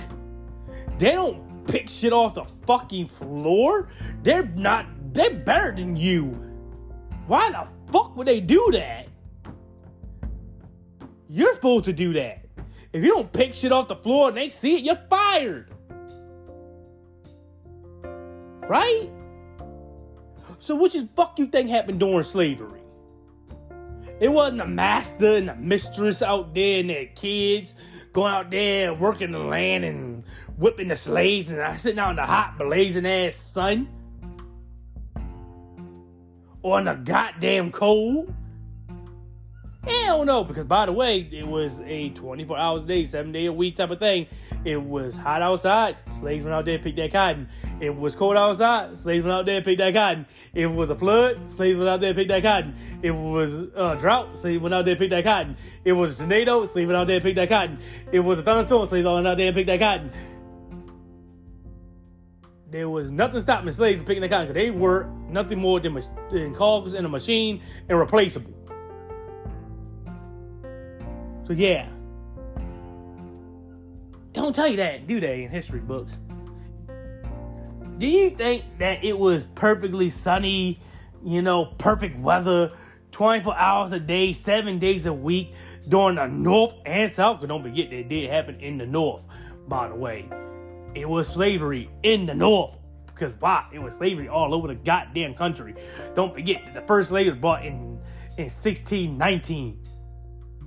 They 1.01 1.13
don't 1.13 1.67
pick 1.67 1.89
shit 1.89 2.13
off 2.13 2.35
the 2.35 2.45
fucking 2.67 3.07
floor. 3.07 3.89
They're 4.23 4.45
not, 4.45 4.85
they're 5.15 5.31
better 5.33 5.75
than 5.75 5.97
you. 5.97 6.25
Why 7.27 7.51
the 7.51 7.67
fuck 7.91 8.15
would 8.19 8.27
they 8.27 8.41
do 8.41 8.69
that? 8.73 9.09
You're 11.27 11.55
supposed 11.55 11.87
to 11.87 11.95
do 11.95 12.13
that. 12.13 12.45
If 12.93 13.03
you 13.03 13.15
don't 13.15 13.33
pick 13.33 13.55
shit 13.55 13.73
off 13.73 13.89
the 13.89 13.97
floor 13.97 14.29
and 14.29 14.37
they 14.37 14.51
see 14.51 14.77
it, 14.77 14.85
you're 14.85 15.01
fired. 15.09 15.73
Right? 18.69 19.09
So 20.59 20.75
what 20.75 20.93
the 20.93 21.09
fuck 21.17 21.39
you 21.39 21.47
think 21.47 21.71
happened 21.71 22.01
during 22.01 22.25
slavery? 22.25 22.83
It 24.21 24.29
wasn't 24.29 24.59
the 24.59 24.67
master 24.67 25.37
and 25.37 25.49
the 25.49 25.55
mistress 25.55 26.21
out 26.21 26.53
there 26.53 26.81
and 26.81 26.91
their 26.91 27.07
kids 27.07 27.75
going 28.13 28.33
out 28.33 28.51
there 28.51 28.93
working 28.93 29.33
the 29.33 29.39
land 29.39 29.85
and 29.85 30.25
whipping 30.61 30.89
the 30.89 30.97
slaves 30.97 31.49
and 31.51 31.61
I 31.61 31.77
sitting 31.77 31.99
out 31.99 32.11
in 32.11 32.17
the 32.17 32.27
hot 32.27 32.59
blazing 32.59 33.07
ass 33.07 33.35
sun. 33.35 33.89
Or 36.63 36.79
in 36.79 36.85
the 36.85 36.95
goddamn 36.95 37.73
cold. 37.73 38.35
Hell 39.83 40.27
no, 40.27 40.45
because 40.45 40.67
by 40.67 40.85
the 40.85 40.93
way, 40.93 41.27
it 41.33 41.47
was 41.47 41.81
a 41.81 42.11
24 42.11 42.59
hours 42.59 42.83
a 42.85 42.87
day, 42.87 43.07
seven 43.07 43.33
day 43.33 43.47
a 43.47 43.53
week 43.53 43.77
type 43.77 43.89
of 43.89 43.99
thing. 43.99 44.27
It 44.63 44.77
was 44.77 45.17
hot 45.17 45.41
outside, 45.41 45.97
slaves 46.11 46.45
went 46.45 46.55
out 46.55 46.67
there 46.67 46.75
and 46.75 46.85
picked 46.85 46.99
that 46.99 47.13
cotton. 47.13 47.49
It 47.81 47.97
was 47.97 48.15
cold 48.15 48.37
outside, 48.37 48.95
slaves 48.99 49.25
went 49.25 49.33
out 49.33 49.47
there 49.47 49.57
and 49.57 49.65
picked 49.65 49.79
that 49.79 49.95
cotton. 49.95 50.27
It 50.53 50.67
was 50.67 50.91
a 50.91 50.95
flood, 50.95 51.51
slaves 51.51 51.79
went 51.79 51.89
out 51.89 52.01
there 52.01 52.11
and 52.11 52.19
picked 52.19 52.29
that 52.29 52.43
cotton. 52.43 52.75
It 53.03 53.13
was 53.13 53.55
a 53.75 53.97
drought, 53.99 54.37
slaves 54.37 54.61
went 54.61 54.75
out 54.75 54.85
there 54.85 54.93
and 54.93 55.01
picked 55.01 55.13
that 55.13 55.25
cotton. 55.25 55.57
It 55.83 55.93
was 55.93 56.17
a 56.17 56.19
tornado, 56.19 56.67
slaves 56.67 56.87
went 56.87 56.99
out 56.99 57.07
there 57.07 57.17
and 57.17 57.25
picked 57.25 57.37
that 57.37 57.49
cotton. 57.49 57.79
It 58.13 58.21
was 58.21 58.39
a 58.39 58.43
thunderstorm, 58.43 58.87
slaves 58.87 59.07
went 59.07 59.27
out 59.27 59.39
there 59.39 59.47
and 59.47 59.57
picked 59.57 59.69
that 59.69 59.81
cotton. 59.81 60.13
There 62.71 62.89
was 62.89 63.11
nothing 63.11 63.41
stopping 63.41 63.73
slaves 63.73 63.99
from 63.99 64.07
picking 64.07 64.23
that 64.23 64.31
cotton 64.31 64.47
because 64.47 64.63
they 64.63 64.71
were 64.71 65.11
nothing 65.29 65.59
more 65.59 65.81
than, 65.81 66.01
than 66.31 66.55
cogs 66.55 66.95
in 66.95 67.05
a 67.05 67.09
machine 67.09 67.63
and 67.89 67.99
replaceable. 67.99 68.53
So 71.47 71.53
yeah. 71.53 71.89
Don't 74.33 74.55
tell 74.55 74.69
you 74.69 74.77
that, 74.77 75.09
do 75.09 75.19
they, 75.19 75.43
in 75.43 75.51
history 75.51 75.81
books? 75.81 76.21
Do 77.99 78.07
you 78.07 78.31
think 78.31 78.65
that 78.79 79.05
it 79.05 79.19
was 79.19 79.43
perfectly 79.57 80.09
sunny, 80.09 80.81
you 81.25 81.43
know, 81.43 81.67
perfect 81.77 82.21
weather, 82.21 82.73
24 83.11 83.57
hours 83.57 83.93
a 83.93 83.99
day, 83.99 84.33
seven 84.33 84.79
days 84.79 85.07
a 85.07 85.13
week 85.13 85.53
during 85.89 86.15
the 86.15 86.29
North 86.29 86.75
and 86.87 87.11
South? 87.11 87.45
Don't 87.47 87.65
forget 87.65 87.91
that 87.91 88.09
did 88.09 88.31
happen 88.31 88.61
in 88.61 88.79
the 88.79 88.87
North, 88.87 89.27
by 89.67 89.89
the 89.89 89.97
way. 89.97 90.29
It 90.95 91.09
was 91.09 91.29
slavery 91.29 91.91
in 92.03 92.27
the 92.27 92.35
North. 92.35 92.77
Because 93.07 93.33
why? 93.39 93.67
It 93.73 93.79
was 93.79 93.95
slavery 93.95 94.29
all 94.29 94.55
over 94.55 94.69
the 94.69 94.75
goddamn 94.75 95.35
country. 95.35 95.75
Don't 96.17 96.33
forget 96.33 96.63
that 96.65 96.75
the 96.75 96.87
first 96.87 97.11
slave 97.11 97.33
was 97.33 97.41
bought 97.41 97.65
in, 97.65 98.01
in 98.37 98.45
1619 98.45 99.81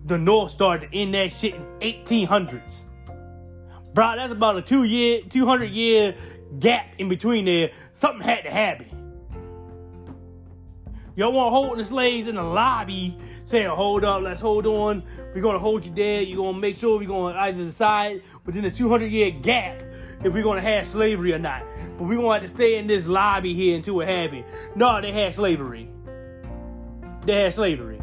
the 0.06 0.18
North 0.18 0.52
started 0.52 0.90
in 0.92 1.12
that 1.12 1.32
shit 1.32 1.56
in 1.56 1.64
1800s. 1.80 2.84
Bro, 3.94 4.16
that's 4.18 4.34
about 4.34 4.58
a 4.58 4.62
two 4.62 4.84
year, 4.84 5.22
200 5.30 5.66
year 5.72 6.16
gap 6.60 6.96
in 6.98 7.10
between 7.10 7.46
there. 7.46 7.72
Something 7.94 8.22
had 8.22 8.44
to 8.44 8.52
happen. 8.52 8.88
Y'all 11.16 11.32
want 11.32 11.48
to 11.48 11.52
hold 11.52 11.78
the 11.78 11.86
slaves 11.86 12.28
in 12.28 12.36
the 12.36 12.44
lobby, 12.44 13.16
saying, 13.46 13.70
hold 13.70 14.04
up, 14.04 14.24
let's 14.24 14.42
hold 14.42 14.66
on. 14.66 15.04
We're 15.36 15.42
going 15.42 15.54
to 15.54 15.60
hold 15.60 15.86
you 15.86 15.94
there. 15.94 16.24
You're 16.24 16.38
going 16.38 16.56
to 16.56 16.60
make 16.60 16.76
sure 16.76 16.98
we're 16.98 17.08
going 17.08 17.36
to 17.36 17.40
either 17.40 17.64
decide 17.66 18.24
within 18.46 18.66
a 18.66 18.72
200 18.72 19.12
year 19.12 19.30
gap 19.30 19.84
if 20.24 20.34
we're 20.34 20.44
to 20.44 20.62
have 20.62 20.88
slavery 20.88 21.34
or 21.34 21.40
not. 21.40 21.64
But 21.98 22.08
we're 22.08 22.16
to 22.16 22.30
have 22.30 22.42
to 22.42 22.48
stay 22.48 22.78
in 22.78 22.88
this 22.88 23.08
lobby 23.08 23.54
here 23.54 23.76
until 23.76 24.00
it 24.02 24.08
happens. 24.08 24.46
No, 24.76 25.02
they 25.02 25.12
had 25.12 25.34
slavery. 25.34 25.90
They 27.26 27.44
had 27.44 27.54
slavery 27.54 28.00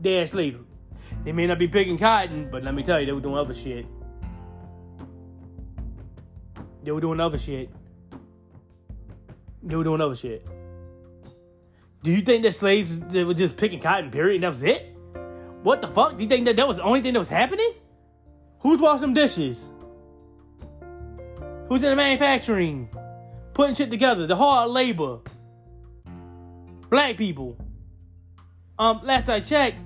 They 0.00 0.14
had 0.14 0.28
slavery. 0.28 0.64
They 1.24 1.32
may 1.32 1.46
not 1.46 1.58
be 1.58 1.68
picking 1.68 1.98
cotton, 1.98 2.48
but 2.50 2.64
let 2.64 2.74
me 2.74 2.82
tell 2.82 2.98
you, 2.98 3.06
they 3.06 3.12
were 3.12 3.20
doing 3.20 3.38
other 3.38 3.54
shit. 3.54 3.86
They 6.82 6.90
were 6.90 7.00
doing 7.00 7.20
other 7.20 7.38
shit. 7.38 7.70
They 9.62 9.76
were 9.76 9.84
doing 9.84 10.00
other 10.00 10.16
shit. 10.16 10.44
Do 12.02 12.10
you 12.10 12.22
think 12.22 12.42
that 12.42 12.54
slaves 12.54 12.98
they 12.98 13.22
were 13.22 13.34
just 13.34 13.56
picking 13.56 13.78
cotton, 13.78 14.10
period, 14.10 14.36
and 14.36 14.44
that 14.44 14.50
was 14.50 14.64
it? 14.64 14.96
What 15.62 15.80
the 15.80 15.86
fuck? 15.86 16.16
Do 16.16 16.22
you 16.22 16.28
think 16.28 16.46
that 16.46 16.56
that 16.56 16.66
was 16.66 16.78
the 16.78 16.82
only 16.82 17.00
thing 17.00 17.12
that 17.12 17.20
was 17.20 17.28
happening? 17.28 17.72
Who's 18.60 18.80
washing 18.80 19.02
them 19.02 19.14
dishes? 19.14 19.70
Who's 21.72 21.82
in 21.82 21.88
the 21.88 21.96
manufacturing? 21.96 22.90
Putting 23.54 23.74
shit 23.74 23.90
together, 23.90 24.26
the 24.26 24.36
hard 24.36 24.68
labor. 24.72 25.20
Black 26.90 27.16
people. 27.16 27.56
Um, 28.78 29.00
last 29.02 29.30
I 29.30 29.40
checked, 29.40 29.78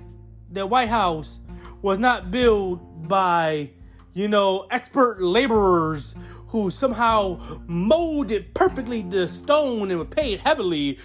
the 0.51 0.67
White 0.67 0.89
House 0.89 1.39
was 1.81 1.97
not 1.97 2.29
built 2.29 2.81
by, 3.07 3.69
you 4.13 4.27
know, 4.27 4.67
expert 4.69 5.21
laborers 5.21 6.13
who 6.49 6.69
somehow 6.71 7.61
molded 7.67 8.53
perfectly 8.53 9.01
the 9.01 9.29
stone 9.29 9.89
and 9.89 9.97
were 9.97 10.03
paid 10.03 10.41
heavily 10.41 10.99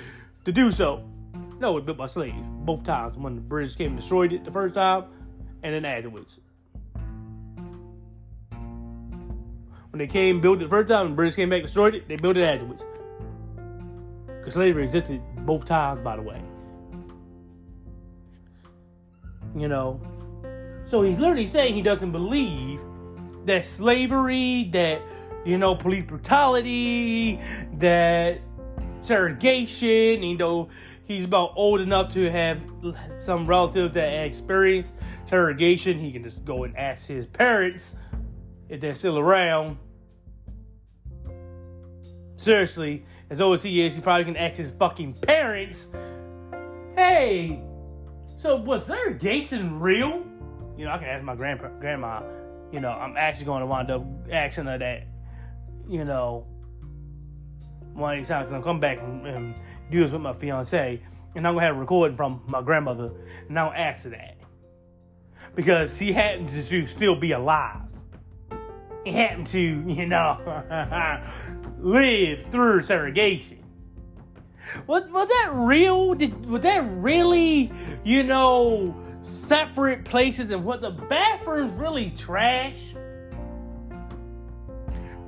to 0.45 0.51
do 0.51 0.73
so. 0.73 1.09
No, 1.61 1.71
it 1.71 1.75
was 1.75 1.85
built 1.85 1.99
by 1.99 2.09
slaves 2.09 2.35
both 2.64 2.83
times. 2.83 3.16
When 3.16 3.37
the 3.37 3.40
British 3.40 3.77
came 3.77 3.92
and 3.92 4.01
destroyed 4.01 4.33
it 4.33 4.45
the 4.45 4.51
first 4.51 4.75
time, 4.75 5.05
and 5.62 5.73
then 5.73 5.85
afterwards. 5.85 6.40
When 9.93 9.99
they 9.99 10.07
came, 10.09 10.41
built 10.41 10.61
it 10.61 10.65
the 10.65 10.71
first 10.71 10.89
time, 10.89 11.07
and 11.07 11.13
the 11.13 11.17
British 11.17 11.37
came 11.37 11.51
back, 11.51 11.63
destroyed 11.63 11.95
it, 11.95 12.09
they 12.09 12.17
built 12.17 12.37
it 12.37 12.43
afterwards. 12.43 12.85
Because 14.27 14.55
slavery 14.55 14.85
existed 14.85 15.23
both 15.47 15.67
times, 15.67 16.03
by 16.03 16.17
the 16.17 16.23
way 16.23 16.43
you 19.57 19.69
know. 19.69 20.01
So 20.85 21.03
he's 21.03 21.19
literally 21.19 21.47
saying 21.47 21.75
he 21.75 21.83
doesn't 21.83 22.13
believe 22.13 22.81
that 23.47 23.65
slavery, 23.65 24.69
that, 24.73 25.03
you 25.45 25.59
know, 25.59 25.75
police 25.75 26.05
brutality, 26.07 27.41
that 27.79 28.41
segregation, 29.03 30.23
you 30.23 30.37
know, 30.37 30.69
he's 31.05 31.25
about 31.25 31.53
old 31.57 31.81
enough 31.81 32.13
to 32.15 32.31
have 32.31 32.61
some 33.19 33.47
relatives 33.47 33.95
that 33.95 34.25
experienced 34.25 34.95
segregation. 35.29 35.99
He 35.99 36.13
can 36.13 36.25
just 36.25 36.45
go 36.45 36.65
and 36.65 36.77
ask 36.77 37.09
his 37.09 37.27
parents 37.27 37.97
if 38.73 38.81
they're 38.81 38.95
still 38.95 39.19
around. 39.19 39.77
Seriously, 42.39 43.05
as 43.29 43.39
old 43.39 43.59
as 43.59 43.63
he 43.63 43.87
is, 43.87 43.95
he 43.95 44.01
probably 44.01 44.25
can 44.25 44.37
ask 44.37 44.57
his 44.57 44.71
fucking 44.73 45.13
parents, 45.13 45.89
hey, 46.97 47.63
so 48.39 48.57
was 48.57 48.87
segregation 48.87 49.79
real? 49.79 50.25
You 50.79 50.87
know, 50.87 50.91
I 50.91 50.99
can 50.99 51.07
ask 51.07 51.23
my 51.23 51.37
grandpa, 51.37 51.69
grandma, 51.81 52.23
you 52.73 52.81
know, 52.81 52.89
I'm 52.89 53.15
actually 53.19 53.45
going 53.45 53.61
to 53.61 53.67
wind 53.67 53.91
up 53.91 54.07
asking 54.33 54.65
her 54.65 54.79
that, 54.79 55.07
you 55.87 56.07
know, 56.07 56.47
one 57.93 58.15
of 58.15 58.21
these 58.21 58.29
times 58.29 58.51
I'm 58.51 58.63
come 58.63 58.81
back 58.81 59.01
and, 59.03 59.27
and 59.27 59.55
do 59.91 60.01
this 60.01 60.13
with 60.13 60.23
my 60.23 60.33
fiance, 60.33 60.99
and 61.35 61.47
I'm 61.47 61.53
gonna 61.55 61.67
have 61.67 61.77
a 61.77 61.79
recording 61.79 62.17
from 62.17 62.41
my 62.47 62.63
grandmother, 62.63 63.13
and 63.51 63.59
I'll 63.59 63.71
ask 63.71 64.05
her 64.05 64.11
that 64.11 64.39
because 65.55 65.99
he 65.99 66.11
happened 66.11 66.49
to 66.49 66.87
still 66.87 67.15
be 67.15 67.33
alive. 67.33 67.92
He 69.05 69.12
happened 69.12 69.47
to, 69.49 69.61
you 69.61 70.07
know, 70.07 70.38
live 71.79 72.43
through 72.51 72.85
segregation. 72.85 73.59
Was, 74.87 75.05
was 75.11 75.29
that 75.29 75.51
real? 75.53 76.15
Did, 76.15 76.47
was 76.47 76.62
that 76.62 76.81
really, 76.88 77.73
you 78.05 78.23
know, 78.23 78.97
separate 79.21 80.05
places 80.05 80.51
and 80.51 80.65
what 80.65 80.81
the 80.81 80.91
bathrooms 80.91 81.73
really 81.75 82.11
trash? 82.11 82.79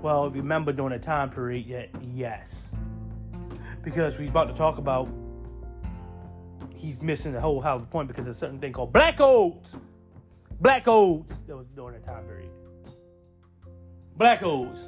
Well, 0.01 0.27
if 0.27 0.35
you 0.35 0.43
remember 0.43 0.73
during 0.73 0.93
the 0.93 1.05
time 1.05 1.31
period, 1.31 1.91
yes. 2.15 2.73
Because 3.83 4.19
we 4.19 4.29
about 4.29 4.49
to 4.49 4.55
talk 4.55 4.79
about 4.79 5.09
he's 6.75 7.01
missing 7.03 7.33
the 7.33 7.41
whole 7.41 7.61
house 7.61 7.83
point 7.91 8.09
because 8.09 8.27
a 8.27 8.35
certain 8.35 8.59
thing 8.59 8.73
called 8.73 8.93
black 8.93 9.17
codes. 9.17 9.77
Black 10.61 10.85
codes 10.85 11.33
that 11.47 11.57
was 11.57 11.67
during 11.75 11.95
that 11.95 12.05
time 12.05 12.25
period. 12.25 12.51
Black 14.17 14.41
codes. 14.41 14.81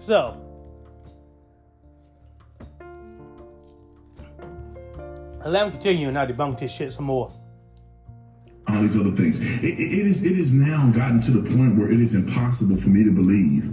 So 0.00 0.50
Let 5.46 5.66
him 5.66 5.72
continue 5.72 6.08
and 6.08 6.18
I 6.18 6.26
debunk 6.26 6.58
this 6.58 6.70
shit 6.70 6.92
some 6.92 7.06
more. 7.06 7.32
All 8.68 8.82
these 8.82 8.96
other 8.96 9.12
things. 9.12 9.40
It, 9.40 9.64
it 9.64 10.06
is 10.06 10.22
it 10.22 10.38
is 10.38 10.52
now 10.52 10.90
gotten 10.90 11.20
to 11.22 11.30
the 11.30 11.48
point 11.56 11.76
where 11.76 11.90
it 11.90 12.00
is 12.00 12.14
impossible 12.14 12.76
for 12.76 12.90
me 12.90 13.04
to 13.04 13.10
believe 13.10 13.70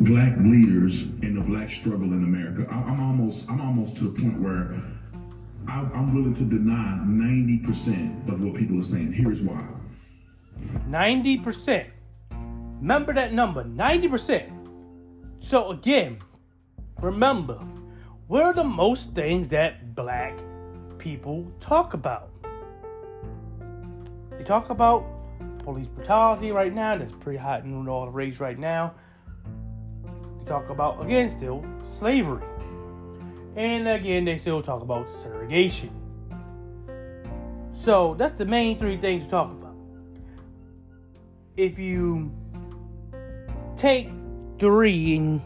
black 0.00 0.36
leaders 0.38 1.02
in 1.22 1.34
the 1.34 1.42
black 1.42 1.70
struggle 1.70 2.12
in 2.12 2.24
America. 2.24 2.66
I, 2.70 2.92
am 2.92 3.00
almost 3.00 3.48
I'm 3.48 3.60
almost 3.60 3.96
to 3.98 4.04
the 4.04 4.20
point 4.20 4.40
where 4.40 4.74
I, 5.68 5.80
I'm 5.80 6.14
willing 6.14 6.34
to 6.34 6.44
deny 6.44 6.98
90% 7.04 8.32
of 8.32 8.42
what 8.42 8.54
people 8.54 8.78
are 8.78 8.82
saying. 8.82 9.12
Here's 9.12 9.42
why. 9.42 9.64
90%. 10.88 11.86
Remember 12.80 13.14
that 13.14 13.32
number, 13.32 13.64
90%. 13.64 14.52
So 15.40 15.70
again, 15.70 16.18
remember, 17.00 17.58
what 18.26 18.42
are 18.42 18.54
the 18.54 18.64
most 18.64 19.14
things 19.14 19.48
that 19.48 19.94
black 19.94 20.38
people 21.06 21.46
talk 21.60 21.94
about. 21.94 22.30
They 24.36 24.42
talk 24.42 24.70
about 24.70 25.06
police 25.58 25.86
brutality 25.86 26.50
right 26.50 26.74
now, 26.74 26.96
that's 26.98 27.12
pretty 27.20 27.38
hot 27.38 27.62
in 27.62 27.88
all 27.88 28.06
the 28.06 28.10
rage 28.10 28.40
right 28.40 28.58
now. 28.58 28.94
They 30.40 30.44
talk 30.46 30.68
about, 30.68 31.00
again, 31.04 31.30
still 31.30 31.64
slavery. 31.88 32.42
And 33.54 33.86
again, 33.86 34.24
they 34.24 34.36
still 34.36 34.60
talk 34.62 34.82
about 34.82 35.06
segregation. 35.22 35.90
So 37.80 38.14
that's 38.14 38.36
the 38.36 38.44
main 38.44 38.76
three 38.76 38.96
things 38.96 39.24
to 39.24 39.30
talk 39.30 39.50
about. 39.50 39.65
If 41.56 41.78
you 41.78 42.30
take 43.76 44.10
three 44.58 45.16
and, 45.16 45.40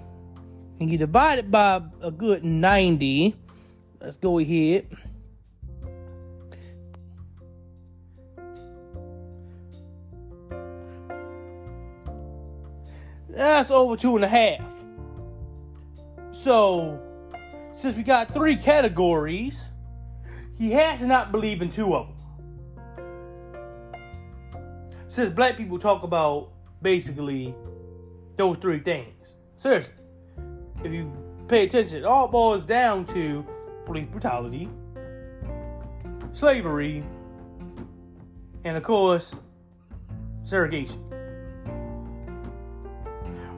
and 0.81 0.91
you 0.91 0.99
divide 0.99 1.39
it 1.39 1.51
by 1.51 1.83
a 2.03 2.11
good 2.11 2.45
90, 2.45 3.37
let's 4.01 4.17
go 4.17 4.41
ahead. 4.41 4.89
That's 13.29 13.71
over 13.71 13.97
two 13.97 14.17
and 14.17 14.25
a 14.25 14.29
half. 14.29 14.73
So, 16.33 17.01
since 17.73 17.97
we 17.97 18.03
got 18.03 18.35
three 18.35 18.57
categories, 18.57 19.69
he 20.59 20.73
has 20.73 21.01
to 21.01 21.07
not 21.07 21.31
believe 21.31 21.63
in 21.63 21.71
two 21.71 21.95
of 21.95 22.09
them. 22.09 22.20
Since 25.11 25.35
black 25.35 25.57
people 25.57 25.77
talk 25.77 26.05
about 26.05 26.51
basically 26.83 27.53
those 28.37 28.59
three 28.59 28.79
things. 28.79 29.35
Seriously, 29.57 29.93
if 30.85 30.93
you 30.93 31.13
pay 31.49 31.65
attention, 31.65 31.99
it 31.99 32.05
all 32.05 32.29
boils 32.29 32.63
down 32.63 33.05
to 33.07 33.45
police 33.87 34.07
brutality, 34.07 34.69
slavery, 36.33 37.05
and 38.63 38.77
of 38.77 38.85
course, 38.85 39.35
segregation. 40.45 41.03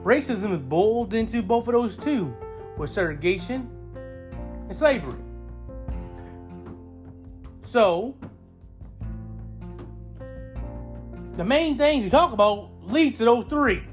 Racism 0.03 0.55
is 0.55 0.61
boiled 0.61 1.13
into 1.13 1.43
both 1.43 1.67
of 1.67 1.73
those 1.73 1.95
two, 1.95 2.35
with 2.79 2.91
segregation 2.91 3.69
and 4.67 4.75
slavery. 4.75 5.19
So, 7.63 8.15
the 11.35 11.43
main 11.43 11.77
things 11.77 12.03
we 12.03 12.09
talk 12.09 12.31
about 12.31 12.69
leads 12.83 13.17
to 13.17 13.25
those 13.25 13.45
three 13.45 13.83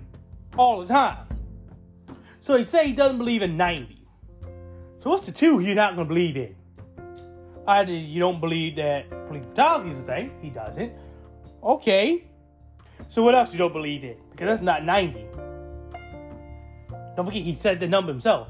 all 0.57 0.81
the 0.81 0.87
time. 0.87 1.27
So 2.41 2.57
he 2.57 2.65
say 2.65 2.89
he 2.89 2.93
doesn't 2.93 3.19
believe 3.19 3.43
in 3.43 3.57
90. 3.57 4.07
So 5.03 5.11
what's 5.11 5.27
the 5.27 5.33
two 5.33 5.61
you're 5.61 5.75
not 5.75 5.97
going 5.97 6.07
to 6.07 6.15
believe 6.15 6.37
in? 6.37 6.55
Either 7.67 7.93
you 7.93 8.21
don't 8.21 8.41
believe 8.41 8.77
that 8.77 9.09
police 9.29 9.45
brutality 9.45 9.91
is 9.91 10.01
a 10.01 10.03
thing. 10.03 10.33
He 10.43 10.51
doesn't. 10.51 10.93
Okay. 11.63 12.25
So 13.09 13.23
what 13.23 13.35
else 13.35 13.53
you 13.53 13.59
don't 13.59 13.73
believe 13.73 14.05
in? 14.05 14.17
Because 14.31 14.49
that's 14.49 14.63
not 14.63 14.85
90. 14.85 15.27
Don't 17.17 17.25
forget, 17.25 17.43
he 17.43 17.55
said 17.55 17.81
the 17.81 17.89
number 17.89 18.13
himself. 18.13 18.49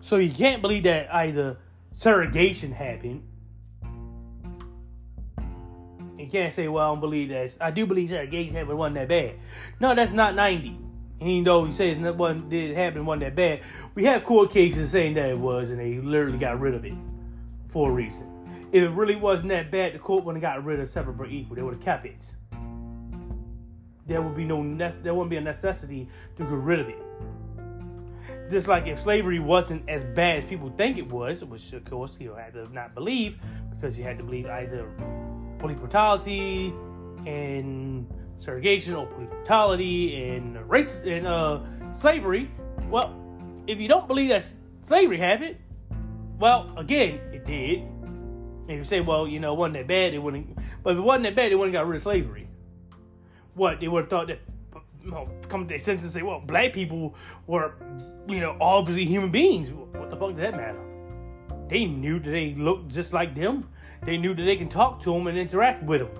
So 0.00 0.16
you 0.16 0.30
can't 0.30 0.60
believe 0.60 0.84
that 0.84 1.12
either 1.14 1.58
segregation 1.96 2.72
happened. 2.72 3.22
You 6.24 6.30
can't 6.30 6.54
say, 6.54 6.68
well, 6.68 6.84
I 6.84 6.92
don't 6.92 7.00
believe 7.00 7.28
that. 7.30 7.56
I 7.60 7.70
do 7.70 7.86
believe 7.86 8.10
segregation 8.10 8.54
happened, 8.54 8.78
wasn't 8.78 8.96
that 8.96 9.08
bad. 9.08 9.34
No, 9.80 9.94
that's 9.94 10.12
not 10.12 10.34
90. 10.34 10.68
And 11.20 11.28
even 11.28 11.44
though 11.44 11.64
he 11.64 11.72
says 11.72 11.96
it 11.96 12.16
wasn't, 12.16 12.50
did 12.50 12.76
happen, 12.76 13.06
wasn't 13.06 13.24
that 13.24 13.36
bad, 13.36 13.60
we 13.94 14.04
have 14.04 14.24
court 14.24 14.50
cases 14.50 14.90
saying 14.90 15.14
that 15.14 15.30
it 15.30 15.38
was, 15.38 15.70
and 15.70 15.78
they 15.78 15.94
literally 15.94 16.38
got 16.38 16.60
rid 16.60 16.74
of 16.74 16.84
it 16.84 16.94
for 17.68 17.90
a 17.90 17.92
reason. 17.92 18.30
If 18.72 18.82
it 18.82 18.90
really 18.90 19.16
wasn't 19.16 19.50
that 19.50 19.70
bad, 19.70 19.94
the 19.94 19.98
court 20.00 20.24
wouldn't 20.24 20.42
have 20.42 20.56
got 20.56 20.64
rid 20.64 20.80
of 20.80 20.88
separate 20.88 21.16
but 21.16 21.30
equal. 21.30 21.56
They 21.56 21.62
would 21.62 21.74
have 21.74 21.82
kept 21.82 22.06
it 22.06 22.34
there 24.06 24.20
would 24.20 24.36
be 24.36 24.44
no 24.44 24.62
ne- 24.62 24.94
there 25.02 25.14
wouldn't 25.14 25.30
be 25.30 25.36
a 25.36 25.40
necessity 25.40 26.08
to 26.36 26.42
get 26.42 26.52
rid 26.52 26.80
of 26.80 26.88
it. 26.88 27.02
Just 28.50 28.68
like 28.68 28.86
if 28.86 29.00
slavery 29.00 29.38
wasn't 29.38 29.88
as 29.88 30.04
bad 30.04 30.38
as 30.38 30.44
people 30.44 30.70
think 30.76 30.98
it 30.98 31.10
was, 31.10 31.42
which 31.44 31.72
of 31.72 31.84
course 31.84 32.16
you 32.18 32.34
had 32.34 32.52
to 32.52 32.72
not 32.72 32.94
believe 32.94 33.38
because 33.70 33.98
you 33.98 34.04
had 34.04 34.18
to 34.18 34.24
believe 34.24 34.46
either 34.46 34.86
police 35.64 35.78
brutality 35.78 36.74
and 37.26 38.06
segregation 38.36 38.94
or 38.94 39.06
police 39.06 39.30
brutality 39.30 40.28
and 40.28 40.68
race 40.68 41.00
and 41.06 41.26
uh, 41.26 41.58
slavery. 41.94 42.50
Well, 42.90 43.18
if 43.66 43.80
you 43.80 43.88
don't 43.88 44.06
believe 44.06 44.28
that 44.28 44.44
slavery 44.86 45.16
happened, 45.16 45.56
well, 46.38 46.70
again, 46.76 47.18
it 47.32 47.46
did. 47.46 47.82
If 48.68 48.76
you 48.76 48.84
say, 48.84 49.00
well, 49.00 49.26
you 49.26 49.40
know, 49.40 49.54
it 49.54 49.56
wasn't 49.56 49.76
that 49.76 49.86
bad, 49.86 50.12
it 50.12 50.18
wouldn't. 50.18 50.54
But 50.82 50.90
if 50.90 50.98
it 50.98 51.00
wasn't 51.00 51.24
that 51.24 51.34
bad, 51.34 51.50
it 51.50 51.54
wouldn't 51.54 51.72
got 51.72 51.86
rid 51.86 51.96
of 51.96 52.02
slavery 52.02 52.46
what 53.54 53.80
they 53.80 53.88
would 53.88 54.02
have 54.02 54.10
thought 54.10 54.26
that 54.26 54.40
come 55.48 55.64
to 55.64 55.68
their 55.68 55.78
senses 55.78 56.06
and 56.06 56.14
say, 56.14 56.22
well, 56.22 56.40
black 56.40 56.74
people 56.74 57.14
were, 57.46 57.72
you 58.28 58.40
know, 58.40 58.54
obviously 58.60 59.06
human 59.06 59.30
beings. 59.30 59.70
What 59.70 60.10
the 60.10 60.16
fuck 60.16 60.30
does 60.30 60.40
that 60.40 60.56
matter? 60.56 60.80
They 61.70 61.86
knew 61.86 62.18
that 62.20 62.30
they 62.30 62.54
looked 62.54 62.88
just 62.88 63.14
like 63.14 63.34
them. 63.34 63.70
They 64.04 64.16
knew 64.16 64.34
that 64.34 64.42
they 64.42 64.56
can 64.56 64.68
talk 64.68 65.02
to 65.02 65.12
them 65.12 65.26
and 65.26 65.38
interact 65.38 65.82
with 65.84 66.00
them. 66.00 66.10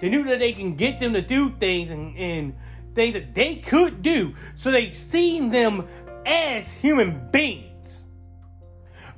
They 0.00 0.08
knew 0.08 0.24
that 0.24 0.38
they 0.38 0.52
can 0.52 0.74
get 0.74 1.00
them 1.00 1.12
to 1.12 1.22
do 1.22 1.50
things 1.58 1.90
and, 1.90 2.16
and 2.18 2.54
things 2.94 3.14
that 3.14 3.34
they 3.34 3.56
could 3.56 4.02
do. 4.02 4.34
So 4.56 4.70
they 4.70 4.92
seen 4.92 5.50
them 5.50 5.86
as 6.26 6.72
human 6.72 7.30
beings. 7.30 8.04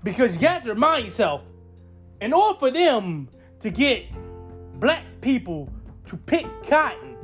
Because 0.02 0.40
you 0.40 0.46
have 0.46 0.62
to 0.64 0.70
remind 0.70 1.06
yourself, 1.06 1.42
in 2.20 2.32
order 2.32 2.58
for 2.58 2.70
them 2.70 3.28
to 3.60 3.70
get 3.70 4.04
black 4.78 5.04
people 5.20 5.72
to 6.06 6.16
pick 6.16 6.46
cotton 6.68 7.16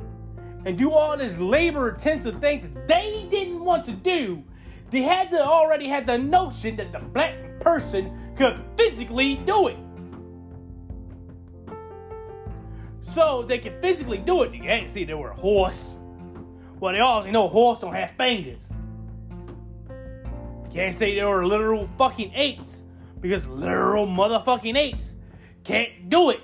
and 0.65 0.77
do 0.77 0.91
all 0.91 1.17
this 1.17 1.37
labor 1.37 1.89
intensive 1.89 2.39
thing 2.39 2.61
that 2.61 2.87
they 2.87 3.27
didn't 3.29 3.63
want 3.63 3.85
to 3.85 3.91
do, 3.91 4.43
they 4.91 5.01
had 5.01 5.31
to 5.31 5.43
already 5.43 5.87
have 5.87 6.05
the 6.05 6.17
notion 6.17 6.75
that 6.75 6.91
the 6.91 6.99
black 6.99 7.59
person 7.59 8.33
could 8.35 8.63
physically 8.75 9.35
do 9.45 9.67
it. 9.67 9.77
So 13.13 13.43
they 13.43 13.59
can 13.59 13.79
physically 13.79 14.17
do 14.17 14.41
it. 14.41 14.53
You 14.53 14.61
can't 14.61 14.89
see 14.89 15.03
they 15.03 15.13
were 15.13 15.29
a 15.29 15.35
horse. 15.35 15.95
Well, 16.79 16.93
they 16.93 16.99
also 16.99 17.29
know 17.29 17.47
horse 17.47 17.79
don't 17.79 17.93
have 17.93 18.11
fingers. 18.17 18.65
You 19.87 20.69
can't 20.73 20.95
say 20.95 21.13
they 21.13 21.23
were 21.23 21.45
literal 21.45 21.87
fucking 21.99 22.33
apes 22.33 22.83
because 23.21 23.45
literal 23.45 24.07
motherfucking 24.07 24.75
apes 24.75 25.15
can't 25.63 26.09
do 26.09 26.31
it. 26.31 26.39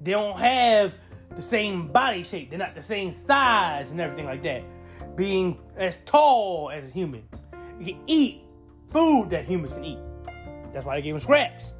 They 0.00 0.12
don't 0.12 0.38
have 0.38 0.94
the 1.36 1.42
same 1.42 1.88
body 1.88 2.22
shape. 2.22 2.48
They're 2.48 2.58
not 2.58 2.74
the 2.74 2.82
same 2.82 3.12
size 3.12 3.90
and 3.90 4.00
everything 4.00 4.24
like 4.24 4.42
that. 4.44 4.62
Being 5.14 5.58
as 5.76 5.98
tall 6.06 6.70
as 6.70 6.84
a 6.84 6.88
human. 6.88 7.22
You 7.78 7.92
can 7.92 8.02
eat 8.06 8.40
food 8.90 9.28
that 9.30 9.44
humans 9.44 9.74
can 9.74 9.84
eat. 9.84 9.98
That's 10.72 10.86
why 10.86 10.96
they 10.96 11.02
gave 11.02 11.14
them 11.14 11.20
scraps. 11.20 11.72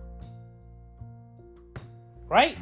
Right? 2.29 2.57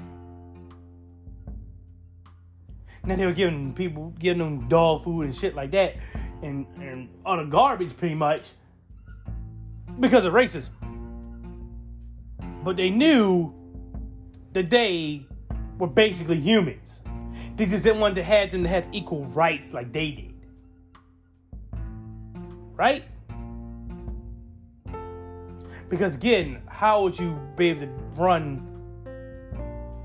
Then 3.05 3.19
they 3.19 3.27
were 3.27 3.33
giving 3.33 3.73
people, 3.75 4.15
giving 4.19 4.39
them 4.39 4.69
dog 4.69 5.05
food 5.05 5.27
and 5.27 5.35
shit 5.35 5.55
like 5.55 5.73
that. 5.73 5.97
And, 6.43 6.67
and 6.79 7.09
other 7.27 7.45
garbage 7.45 7.97
pretty 7.97 8.15
much. 8.15 8.47
Because 9.99 10.25
of 10.25 10.33
racism. 10.33 10.71
But 12.65 12.77
they 12.77 12.91
knew 12.91 13.53
that 14.53 14.71
they 14.71 15.27
were 15.79 15.89
basically 15.89 16.39
humans. 16.41 17.01
They 17.57 17.67
just 17.67 17.85
didn't 17.85 18.01
want 18.01 18.15
to 18.17 18.23
have 18.23 18.51
them 18.53 18.63
to 18.63 18.69
have 18.69 18.89
equal 18.93 19.25
rights 19.27 19.73
like 19.73 19.93
they 19.93 20.11
did. 20.11 20.35
Right? 22.75 23.05
Because 25.89 26.15
again, 26.15 26.63
how 26.67 27.03
would 27.03 27.19
you 27.19 27.39
be 27.57 27.69
able 27.69 27.83
to 27.83 27.93
run 28.17 28.72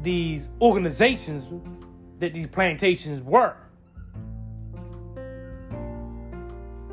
these 0.08 0.48
organizations 0.62 1.44
that 2.20 2.34
these 2.34 2.48
plantations 2.48 3.22
were? 3.22 3.58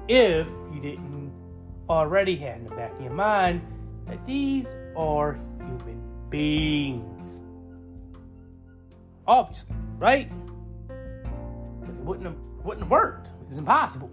If 0.08 0.48
you 0.74 0.80
didn't 0.80 1.32
already 1.88 2.34
have 2.36 2.56
in 2.56 2.64
the 2.64 2.74
back 2.74 2.92
of 2.92 3.00
your 3.00 3.12
mind 3.12 3.62
that 4.08 4.26
these 4.26 4.74
are 4.96 5.38
human 5.58 6.02
beings. 6.28 7.42
Obviously, 9.28 9.76
right? 9.98 10.28
Because 10.88 11.94
it 11.94 12.00
wouldn't 12.02 12.26
have, 12.26 12.36
wouldn't 12.64 12.82
have 12.82 12.90
worked. 12.90 13.28
It's 13.46 13.58
impossible. 13.58 14.10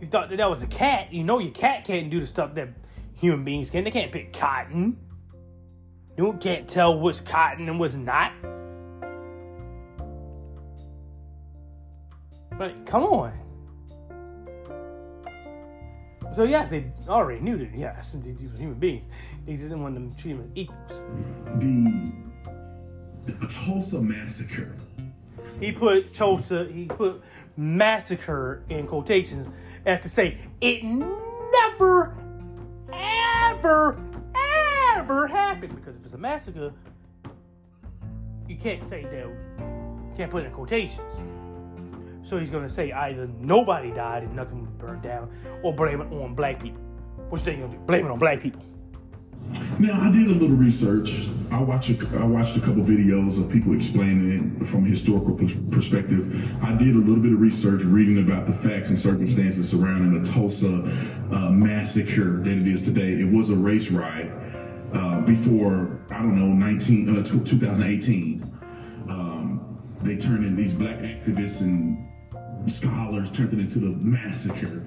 You 0.00 0.06
thought 0.06 0.30
that 0.30 0.36
that 0.36 0.48
was 0.48 0.62
a 0.62 0.68
cat. 0.68 1.12
You 1.12 1.22
know 1.22 1.38
your 1.38 1.52
cat 1.52 1.84
can't 1.84 2.08
do 2.08 2.18
the 2.18 2.26
stuff 2.26 2.54
that 2.54 2.70
human 3.12 3.44
beings 3.44 3.68
can. 3.68 3.84
They 3.84 3.90
can't 3.90 4.10
pick 4.10 4.32
cotton. 4.32 4.96
You 6.16 6.32
can't 6.40 6.68
tell 6.68 6.98
what's 6.98 7.20
cotton 7.20 7.68
and 7.68 7.78
what's 7.78 7.94
not. 7.94 8.32
But 12.56 12.86
come 12.86 13.02
on. 13.02 13.32
So 16.32 16.44
yes, 16.44 16.70
they 16.70 16.86
already 17.08 17.40
knew 17.40 17.58
that. 17.58 17.76
Yes, 17.76 18.16
these 18.20 18.42
were 18.42 18.56
human 18.56 18.78
beings. 18.78 19.04
They 19.46 19.52
just 19.52 19.64
didn't 19.64 19.82
want 19.82 19.94
them 19.94 20.12
to 20.12 20.20
treat 20.20 20.32
them 20.32 20.42
as 20.42 20.50
equals. 20.54 21.00
The 23.26 23.46
Tulsa 23.48 24.00
massacre. 24.00 24.74
He 25.60 25.72
put 25.72 26.12
Tulsa. 26.12 26.68
He 26.72 26.86
put 26.86 27.22
massacre 27.56 28.62
in 28.68 28.86
quotations 28.86 29.48
as 29.86 30.00
to 30.00 30.08
say 30.08 30.38
it 30.60 30.82
never, 30.82 32.16
ever, 32.92 33.98
ever 35.04 35.26
happened. 35.26 35.74
Because 35.76 35.96
if 35.96 36.04
it's 36.04 36.14
a 36.14 36.18
massacre, 36.18 36.72
you 38.48 38.56
can't 38.56 38.86
say 38.88 39.02
that. 39.02 39.26
You 39.26 40.14
can't 40.16 40.30
put 40.30 40.42
it 40.42 40.46
in 40.46 40.52
quotations. 40.52 41.20
So 42.22 42.38
he's 42.38 42.50
gonna 42.50 42.68
say 42.68 42.90
either 42.90 43.28
nobody 43.38 43.90
died 43.90 44.22
and 44.22 44.34
nothing 44.34 44.62
was 44.62 44.70
burned 44.70 45.02
down, 45.02 45.30
or 45.62 45.74
blame 45.74 46.00
it 46.00 46.10
on 46.12 46.34
black 46.34 46.62
people. 46.62 46.80
Which 47.28 47.42
they 47.42 47.56
gonna 47.56 47.68
do? 47.68 47.78
Blame 47.78 48.06
it 48.06 48.10
on 48.10 48.18
black 48.18 48.40
people. 48.40 48.62
Now 49.78 50.00
I 50.00 50.10
did 50.10 50.28
a 50.28 50.34
little 50.34 50.56
research. 50.56 51.10
I 51.50 51.60
watched 51.60 51.90
a, 51.90 52.18
I 52.18 52.24
watched 52.24 52.56
a 52.56 52.60
couple 52.60 52.82
videos 52.82 53.38
of 53.38 53.52
people 53.52 53.74
explaining 53.74 54.58
it 54.60 54.66
from 54.66 54.86
a 54.86 54.88
historical 54.88 55.34
pers- 55.34 55.58
perspective. 55.70 56.50
I 56.62 56.72
did 56.72 56.94
a 56.94 56.98
little 56.98 57.22
bit 57.22 57.34
of 57.34 57.40
research, 57.40 57.82
reading 57.82 58.20
about 58.20 58.46
the 58.46 58.54
facts 58.54 58.88
and 58.88 58.98
circumstances 58.98 59.68
surrounding 59.68 60.22
the 60.22 60.30
Tulsa 60.30 60.82
uh, 61.30 61.50
massacre 61.50 62.38
that 62.38 62.52
it 62.52 62.66
is 62.66 62.84
today. 62.84 63.20
It 63.20 63.30
was 63.30 63.50
a 63.50 63.54
race 63.54 63.90
riot 63.90 64.32
before 65.26 66.00
I 66.10 66.18
don't 66.18 66.38
know 66.38 66.46
19 66.46 67.18
uh, 67.18 67.22
2018. 67.22 68.60
Um, 69.08 69.78
they 70.02 70.16
turned 70.16 70.44
in 70.44 70.56
these 70.56 70.72
black 70.72 70.98
activists 70.98 71.60
and 71.60 72.08
scholars 72.70 73.30
turned 73.30 73.52
it 73.52 73.58
into 73.58 73.78
the 73.78 73.88
massacre 73.88 74.82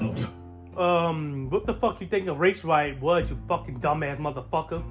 of. 0.00 0.32
Um, 0.78 1.50
what 1.50 1.66
the 1.66 1.74
fuck 1.74 2.00
you 2.00 2.06
think 2.06 2.28
a 2.28 2.32
race 2.32 2.64
riot 2.64 3.00
was, 3.00 3.28
you 3.30 3.38
fucking 3.48 3.80
dumbass 3.80 4.18
motherfucker? 4.18 4.82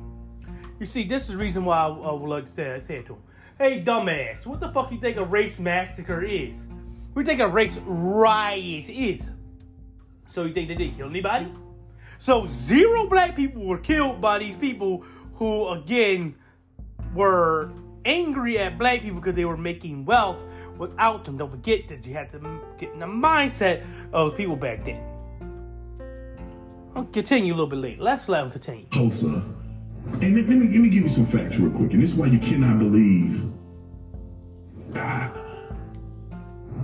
You 0.80 0.86
see, 0.86 1.04
this 1.04 1.24
is 1.24 1.30
the 1.30 1.38
reason 1.38 1.66
why 1.66 1.78
I, 1.78 1.88
I 1.88 2.12
would 2.14 2.30
like 2.30 2.46
to 2.46 2.54
say, 2.54 2.82
say 2.86 2.96
it 2.98 3.06
to 3.08 3.14
him. 3.14 3.22
Hey, 3.58 3.84
dumbass, 3.84 4.46
what 4.46 4.60
the 4.60 4.72
fuck 4.72 4.92
you 4.92 5.00
think 5.00 5.18
a 5.18 5.26
race 5.26 5.60
massacre 5.60 6.24
is? 6.24 6.66
You 7.16 7.24
think 7.26 7.42
a 7.42 7.48
race 7.48 7.78
riot 7.86 8.90
is? 8.90 9.32
So 10.30 10.44
you 10.44 10.54
think 10.54 10.70
they 10.70 10.76
didn't 10.76 10.96
kill 10.96 11.10
anybody? 11.10 11.52
So 12.20 12.46
zero 12.46 13.08
black 13.08 13.36
people 13.36 13.64
were 13.64 13.78
killed 13.78 14.20
by 14.20 14.40
these 14.40 14.56
people 14.58 15.06
who, 15.36 15.70
again, 15.70 16.36
were 17.16 17.72
angry 18.04 18.60
at 18.60 18.78
black 18.78 19.02
people 19.02 19.22
because 19.22 19.36
they 19.36 19.46
were 19.46 19.58
making 19.58 20.04
wealth 20.06 20.42
without 20.78 21.24
them. 21.24 21.38
Don't 21.38 21.50
forget 21.50 21.88
that 21.88 22.06
you 22.06 22.14
had 22.14 22.30
to 22.32 22.60
get 22.78 22.92
in 22.92 23.00
the 23.00 23.06
mindset 23.06 23.86
of 24.12 24.36
people 24.36 24.58
back 24.58 24.84
then. 24.84 25.02
I'll 26.94 27.06
continue 27.06 27.54
a 27.54 27.56
little 27.56 27.68
bit 27.68 27.80
later. 27.80 28.04
Let's 28.04 28.28
let 28.28 28.44
him 28.44 28.52
continue. 28.52 28.86
Tulsa. 28.92 29.28
And 29.28 30.36
let, 30.36 30.50
let 30.50 30.58
me, 30.58 30.68
let 30.68 30.80
me 30.80 30.90
give 30.90 31.04
you 31.04 31.10
some 31.10 31.26
facts 31.26 31.56
real 31.56 31.72
quick. 31.72 31.94
And 31.94 32.04
this 32.04 32.12
is 32.12 32.16
why 32.16 32.28
you 32.28 32.40
cannot 32.40 32.80
believe. 32.80 33.50
Ah, 34.96 35.32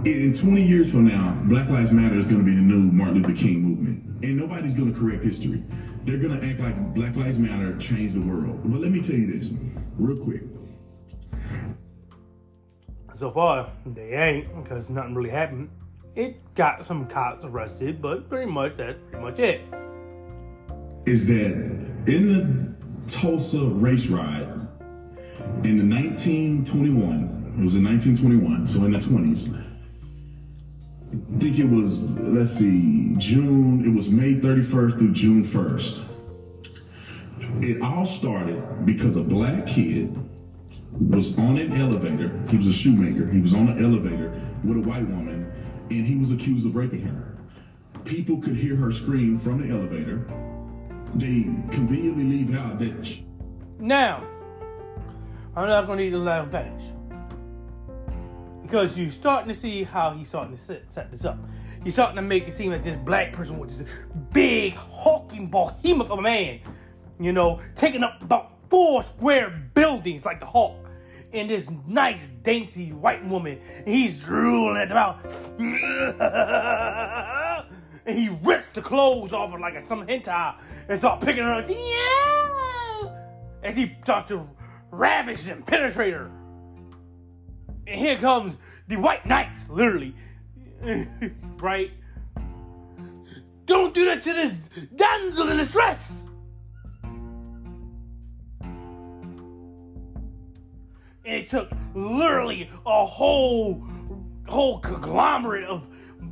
in 0.05 0.37
20 0.37 0.63
years 0.63 0.91
from 0.91 1.07
now, 1.07 1.35
Black 1.45 1.67
Lives 1.69 1.91
Matter 1.91 2.17
is 2.17 2.25
going 2.25 2.37
to 2.37 2.43
be 2.43 2.55
the 2.55 2.61
new 2.61 2.91
Martin 2.91 3.23
Luther 3.23 3.35
King 3.35 3.61
movement. 3.61 3.74
And 4.21 4.37
nobody's 4.37 4.73
going 4.73 4.93
to 4.93 4.99
correct 4.99 5.23
history. 5.23 5.63
They're 6.03 6.17
going 6.17 6.39
to 6.39 6.47
act 6.47 6.59
like 6.59 6.93
Black 6.93 7.15
Lives 7.15 7.37
Matter 7.39 7.77
changed 7.77 8.15
the 8.15 8.21
world. 8.21 8.61
But 8.63 8.81
let 8.81 8.91
me 8.91 9.01
tell 9.01 9.15
you 9.15 9.37
this, 9.37 9.51
real 9.97 10.17
quick. 10.17 10.41
So 13.19 13.31
far, 13.31 13.71
they 13.85 14.13
ain't, 14.13 14.63
because 14.63 14.89
nothing 14.89 15.15
really 15.15 15.29
happened. 15.29 15.69
It 16.15 16.53
got 16.55 16.85
some 16.87 17.07
cops 17.07 17.43
arrested, 17.43 18.01
but 18.01 18.29
pretty 18.29 18.49
much 18.51 18.77
that's 18.77 18.97
pretty 19.09 19.23
much 19.25 19.39
it. 19.39 19.61
Is 21.05 21.25
that 21.27 21.53
in 22.07 22.27
the 22.27 23.11
Tulsa 23.11 23.59
race 23.59 24.07
riot 24.07 24.47
in 25.63 25.77
the 25.77 25.95
1921, 25.95 27.55
it 27.57 27.63
was 27.63 27.75
in 27.75 27.83
1921, 27.83 28.67
so 28.67 28.85
in 28.85 28.91
the 28.91 28.99
20s, 28.99 29.64
I 31.11 31.39
think 31.39 31.59
it 31.59 31.69
was, 31.69 32.09
let's 32.19 32.57
see, 32.57 33.15
June, 33.17 33.85
it 33.85 33.95
was 33.95 34.09
May 34.09 34.35
31st 34.35 34.97
through 34.97 35.13
June 35.13 35.43
1st. 35.43 36.03
It 37.61 37.81
all 37.81 38.05
started 38.05 38.85
because 38.85 39.15
a 39.15 39.21
black 39.21 39.67
kid 39.67 40.17
was 40.99 41.37
on 41.37 41.57
an 41.57 41.73
elevator. 41.79 42.39
He 42.49 42.57
was 42.57 42.67
a 42.67 42.73
shoemaker. 42.73 43.27
He 43.27 43.39
was 43.39 43.53
on 43.53 43.69
an 43.69 43.83
elevator 43.83 44.41
with 44.63 44.77
a 44.77 44.81
white 44.81 45.07
woman, 45.07 45.51
and 45.89 46.05
he 46.05 46.15
was 46.15 46.31
accused 46.31 46.65
of 46.65 46.75
raping 46.75 47.01
her. 47.01 47.37
People 48.03 48.41
could 48.41 48.55
hear 48.55 48.75
her 48.75 48.91
scream 48.91 49.37
from 49.37 49.61
the 49.61 49.73
elevator. 49.73 50.25
They 51.15 51.43
conveniently 51.71 52.23
leave 52.23 52.55
out 52.55 52.79
that 52.79 53.21
Now, 53.79 54.27
I'm 55.55 55.67
not 55.67 55.85
going 55.85 55.99
to 55.99 56.03
need 56.03 56.11
to 56.11 56.17
let 56.17 56.41
him 56.41 56.51
finish. 56.51 56.83
Because 58.65 58.97
you're 58.97 59.11
starting 59.11 59.47
to 59.47 59.53
see 59.53 59.83
how 59.83 60.11
he's 60.11 60.29
starting 60.29 60.55
to 60.55 60.61
set, 60.61 60.91
set 60.91 61.11
this 61.11 61.23
up. 61.23 61.37
He's 61.83 61.93
starting 61.93 62.15
to 62.15 62.23
make 62.23 62.47
it 62.47 62.53
seem 62.53 62.71
like 62.71 62.81
this 62.81 62.97
black 62.97 63.31
person 63.31 63.59
was 63.59 63.77
this 63.77 63.87
big, 64.33 64.73
hulking 64.73 65.51
behemoth 65.51 66.09
of 66.09 66.17
a 66.17 66.21
man, 66.21 66.61
you 67.19 67.31
know, 67.31 67.61
taking 67.75 68.03
up 68.03 68.23
about 68.23 68.53
four 68.69 69.03
square 69.03 69.51
buildings 69.75 70.25
like 70.25 70.39
the 70.39 70.47
Hulk. 70.47 70.77
And 71.31 71.47
this 71.47 71.69
nice, 71.85 72.29
dainty 72.41 72.91
white 72.91 73.23
woman, 73.25 73.59
he's 73.85 74.23
drooling 74.23 74.81
at 74.81 74.89
the 74.89 74.95
mouth. 74.95 75.59
and 78.05 78.17
he 78.17 78.29
rips 78.41 78.69
the 78.73 78.81
clothes 78.81 79.31
off 79.31 79.51
her 79.51 79.59
like 79.59 79.87
some 79.87 80.07
hentai 80.07 80.55
and 80.89 80.97
start 80.97 81.21
picking 81.21 81.43
her 81.43 81.53
up. 81.53 81.69
Yeah! 81.69 83.11
As 83.63 83.75
he 83.75 83.95
starts 84.03 84.29
to 84.29 84.49
ravish 84.89 85.47
and 85.47 85.67
penetrate 85.67 86.13
her. 86.13 86.31
And 87.87 87.99
here 87.99 88.17
comes 88.17 88.57
the 88.87 88.97
white 88.97 89.25
knights, 89.25 89.69
literally. 89.69 90.15
right? 91.57 91.91
Don't 93.65 93.93
do 93.93 94.05
that 94.05 94.23
to 94.23 94.33
this 94.33 94.53
damsel 94.95 95.49
in 95.49 95.57
distress! 95.57 96.25
and 101.25 101.35
it 101.35 101.49
took 101.49 101.71
literally 101.93 102.69
a 102.85 103.05
whole 103.05 103.83
whole 104.47 104.79
conglomerate 104.79 105.65
of 105.65 105.87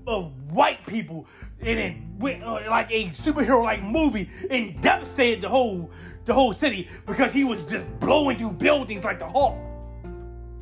of 0.06 0.32
white 0.52 0.86
people 0.86 1.26
and 1.62 1.80
it 1.80 1.96
went 2.20 2.44
uh, 2.44 2.60
like 2.70 2.92
a 2.92 3.08
superhero 3.10 3.64
like 3.64 3.82
movie 3.82 4.30
and 4.50 4.80
devastated 4.82 5.42
the 5.42 5.50
whole 5.50 5.90
the 6.26 6.34
whole 6.34 6.54
city 6.54 6.88
because 7.06 7.34
he 7.34 7.44
was 7.44 7.66
just 7.66 7.86
blowing 8.00 8.38
through 8.38 8.52
buildings 8.52 9.04
like 9.04 9.20
the 9.20 9.28
Hulk. 9.28 9.58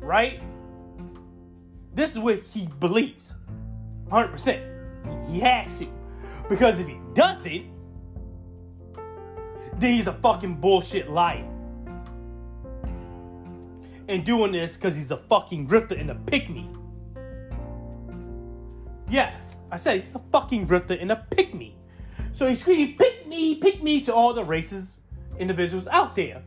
Right? 0.00 0.40
This 1.94 2.12
is 2.12 2.18
what 2.18 2.42
he 2.52 2.68
believes. 2.80 3.34
100%. 4.08 5.30
He 5.30 5.40
has 5.40 5.72
to. 5.78 5.88
Because 6.48 6.78
if 6.78 6.86
he 6.86 6.98
doesn't, 7.14 7.70
then 9.78 9.94
he's 9.94 10.06
a 10.06 10.12
fucking 10.12 10.56
bullshit 10.56 11.10
liar. 11.10 11.48
And 14.08 14.24
doing 14.24 14.52
this 14.52 14.76
because 14.76 14.96
he's 14.96 15.10
a 15.10 15.16
fucking 15.16 15.66
grifter 15.66 15.98
and 15.98 16.10
a 16.10 16.14
pick 16.14 16.50
me. 16.50 16.68
Yes, 19.08 19.56
I 19.70 19.76
said 19.76 20.00
he's 20.02 20.14
a 20.14 20.20
fucking 20.30 20.66
grifter 20.66 21.00
and 21.00 21.12
a 21.12 21.16
pick 21.30 21.54
me. 21.54 21.76
So 22.32 22.48
he's 22.48 22.60
screaming, 22.60 22.96
pick 22.96 23.26
me, 23.26 23.56
pick 23.56 23.82
me 23.82 24.00
to 24.02 24.14
all 24.14 24.32
the 24.32 24.42
racist 24.42 24.90
individuals 25.38 25.86
out 25.88 26.16
there. 26.16 26.42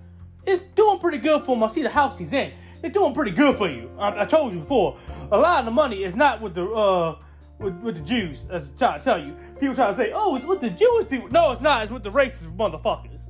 It's 0.46 0.64
doing 0.76 1.00
pretty 1.00 1.20
good 1.20 1.44
for 1.44 1.56
him. 1.56 1.64
I 1.64 1.70
see 1.70 1.84
the 1.84 1.90
house 1.90 2.18
he's 2.18 2.34
in. 2.34 2.52
It's 2.84 2.94
doing 2.94 3.14
pretty 3.14 3.32
good 3.32 3.58
for 3.58 3.70
you. 3.70 3.90
I, 3.98 4.22
I 4.22 4.26
told 4.26 4.54
you 4.54 4.60
before. 4.60 4.98
A 5.32 5.38
lot 5.38 5.60
of 5.60 5.66
the 5.66 5.72
money 5.72 6.04
is 6.04 6.16
not 6.16 6.42
with 6.42 6.56
the 6.56 6.66
uh 6.66 7.18
with, 7.60 7.76
with 7.82 7.96
the 7.96 8.02
Jews, 8.02 8.46
as 8.50 8.64
I 8.64 8.78
try 8.78 8.98
to 8.98 9.04
tell 9.04 9.20
you. 9.20 9.36
People 9.60 9.76
try 9.76 9.88
to 9.88 9.96
say, 9.96 10.12
oh, 10.14 10.36
it's 10.36 10.46
with 10.46 10.60
the 10.60 10.70
Jewish 10.70 11.08
people. 11.08 11.30
No, 11.30 11.52
it's 11.52 11.62
not. 11.62 11.84
It's 11.84 11.92
with 11.92 12.04
the 12.04 12.12
racist 12.12 12.56
motherfuckers. 12.56 13.22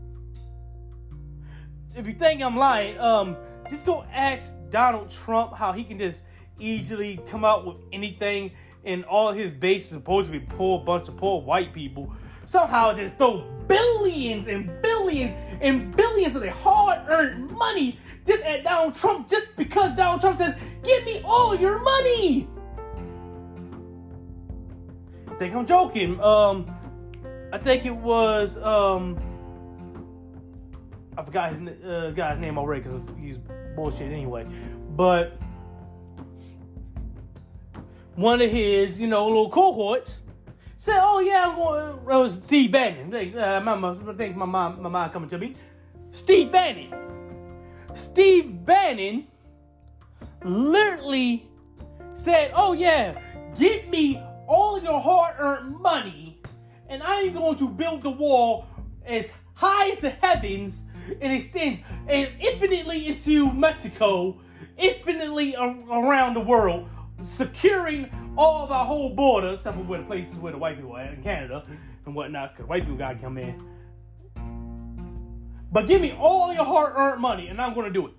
If 1.95 2.07
you 2.07 2.13
think 2.13 2.41
I'm 2.41 2.57
lying, 2.57 2.99
um, 2.99 3.37
just 3.69 3.85
go 3.85 4.03
ask 4.11 4.53
Donald 4.71 5.11
Trump 5.11 5.53
how 5.53 5.71
he 5.73 5.83
can 5.83 5.99
just 5.99 6.23
easily 6.59 7.19
come 7.27 7.45
out 7.45 7.65
with 7.65 7.77
anything 7.93 8.51
and 8.85 9.03
all 9.05 9.31
his 9.31 9.51
base 9.51 9.85
is 9.85 9.91
supposed 9.91 10.31
to 10.31 10.31
be 10.31 10.39
poor 10.39 10.79
bunch 10.79 11.07
of 11.07 11.17
poor 11.17 11.41
white 11.41 11.73
people. 11.73 12.11
Somehow 12.45 12.93
just 12.93 13.17
throw 13.17 13.41
billions 13.67 14.47
and 14.47 14.69
billions 14.81 15.33
and 15.61 15.95
billions 15.95 16.35
of 16.35 16.41
their 16.41 16.51
hard-earned 16.51 17.51
money 17.51 17.99
just 18.25 18.43
at 18.43 18.63
Donald 18.63 18.95
Trump 18.95 19.29
just 19.29 19.47
because 19.55 19.95
Donald 19.95 20.21
Trump 20.21 20.37
says, 20.37 20.55
give 20.83 21.05
me 21.05 21.21
all 21.23 21.55
your 21.55 21.79
money. 21.79 22.47
I 25.27 25.35
think 25.35 25.55
I'm 25.55 25.65
joking. 25.65 26.19
Um, 26.21 26.73
I 27.51 27.57
think 27.57 27.85
it 27.85 27.95
was 27.95 28.57
um, 28.57 29.17
I 31.17 31.23
forgot 31.23 31.53
his 31.53 31.85
uh, 31.85 32.11
guy's 32.15 32.39
name 32.39 32.57
already 32.57 32.81
because 32.81 33.01
he's 33.19 33.37
bullshit 33.75 34.11
anyway. 34.11 34.45
But 34.91 35.37
one 38.15 38.41
of 38.41 38.49
his, 38.49 38.99
you 38.99 39.07
know, 39.07 39.27
little 39.27 39.49
cohorts 39.49 40.21
said, 40.77 40.99
"Oh 41.01 41.19
yeah, 41.19 41.49
I'm 41.49 41.55
going." 41.55 41.89
It 41.89 42.23
was 42.23 42.35
Steve 42.35 42.71
Bannon. 42.71 43.13
Uh, 43.13 44.09
I 44.09 44.13
think 44.13 44.35
my 44.35 44.45
mom, 44.45 44.81
my 44.81 44.89
mom 44.89 45.09
coming 45.11 45.29
to 45.29 45.37
me. 45.37 45.55
Steve 46.11 46.51
Bannon. 46.51 46.93
Steve 47.95 48.65
Bannon 48.65 49.27
literally 50.43 51.47
said, 52.13 52.51
"Oh 52.53 52.73
yeah, 52.73 53.17
get 53.57 53.89
me 53.89 54.21
all 54.47 54.75
of 54.75 54.83
your 54.83 54.99
hard-earned 54.99 55.79
money, 55.79 56.41
and 56.89 57.01
I'm 57.01 57.33
going 57.33 57.57
to 57.57 57.69
build 57.69 58.03
the 58.03 58.11
wall 58.11 58.67
as 59.05 59.31
high 59.53 59.91
as 59.91 59.99
the 59.99 60.09
heavens 60.09 60.83
and 61.21 61.31
extends 61.31 61.79
and 62.07 62.29
infinitely 62.39 63.07
into 63.07 63.51
Mexico, 63.53 64.41
infinitely 64.77 65.55
around 65.55 66.33
the 66.33 66.41
world, 66.41 66.89
securing 67.25 68.09
all 68.37 68.65
of 68.65 68.71
our 68.71 68.85
whole 68.85 69.15
border, 69.15 69.53
except 69.53 69.77
for 69.77 69.83
where 69.83 69.99
the 69.99 70.05
places 70.05 70.35
where 70.35 70.51
the 70.51 70.57
white 70.57 70.75
people 70.75 70.95
are 70.97 71.05
in 71.05 71.23
Canada 71.23 71.65
and 72.05 72.13
whatnot, 72.13 72.53
because 72.53 72.67
white 72.67 72.81
people 72.81 72.97
gotta 72.97 73.17
come 73.17 73.37
in. 73.37 73.74
But 75.75 75.87
give 75.87 75.99
me 75.99 76.13
all 76.13 76.53
your 76.53 76.63
hard-earned 76.63 77.21
money, 77.21 77.47
and 77.49 77.61
I'm 77.61 77.73
gonna 77.73 77.89
do 77.89 78.07
it. 78.07 78.13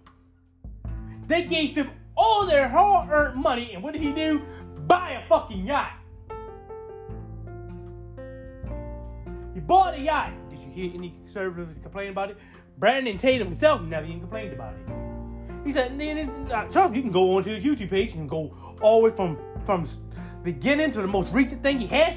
They 1.27 1.45
gave 1.45 1.75
him 1.75 1.89
all 2.15 2.45
their 2.45 2.69
hard-earned 2.69 3.43
money, 3.43 3.73
and 3.73 3.83
what 3.83 3.95
did 3.95 4.03
he 4.03 4.13
do? 4.13 4.43
Buy 4.87 5.13
a 5.13 5.27
fucking 5.27 5.65
yacht. 5.65 5.93
He 9.55 9.61
bought 9.61 9.95
a 9.95 9.99
yacht. 9.99 10.35
Did 10.51 10.59
you 10.65 10.71
hear 10.71 10.91
any 10.95 11.15
conservatives 11.25 11.73
complain 11.83 12.11
about 12.11 12.29
it? 12.29 12.37
Brandon 12.77 13.17
Tatum 13.17 13.49
himself 13.49 13.81
never 13.81 14.05
even 14.05 14.21
complained 14.21 14.53
about 14.53 14.75
it. 14.75 14.87
He 15.65 15.73
said, 15.73 15.99
uh, 16.53 16.65
Trump, 16.65 16.95
you 16.95 17.01
can 17.01 17.11
go 17.11 17.37
onto 17.37 17.49
his 17.49 17.65
YouTube 17.65 17.89
page 17.89 18.13
and 18.13 18.29
go 18.29 18.55
all 18.83 19.01
the 19.01 19.09
way 19.09 19.17
from 19.17 19.39
from 19.65 19.89
beginning 20.43 20.91
to 20.91 21.01
the 21.01 21.09
most 21.09 21.33
recent 21.33 21.63
thing 21.63 21.79
he 21.79 21.87
has, 21.87 22.17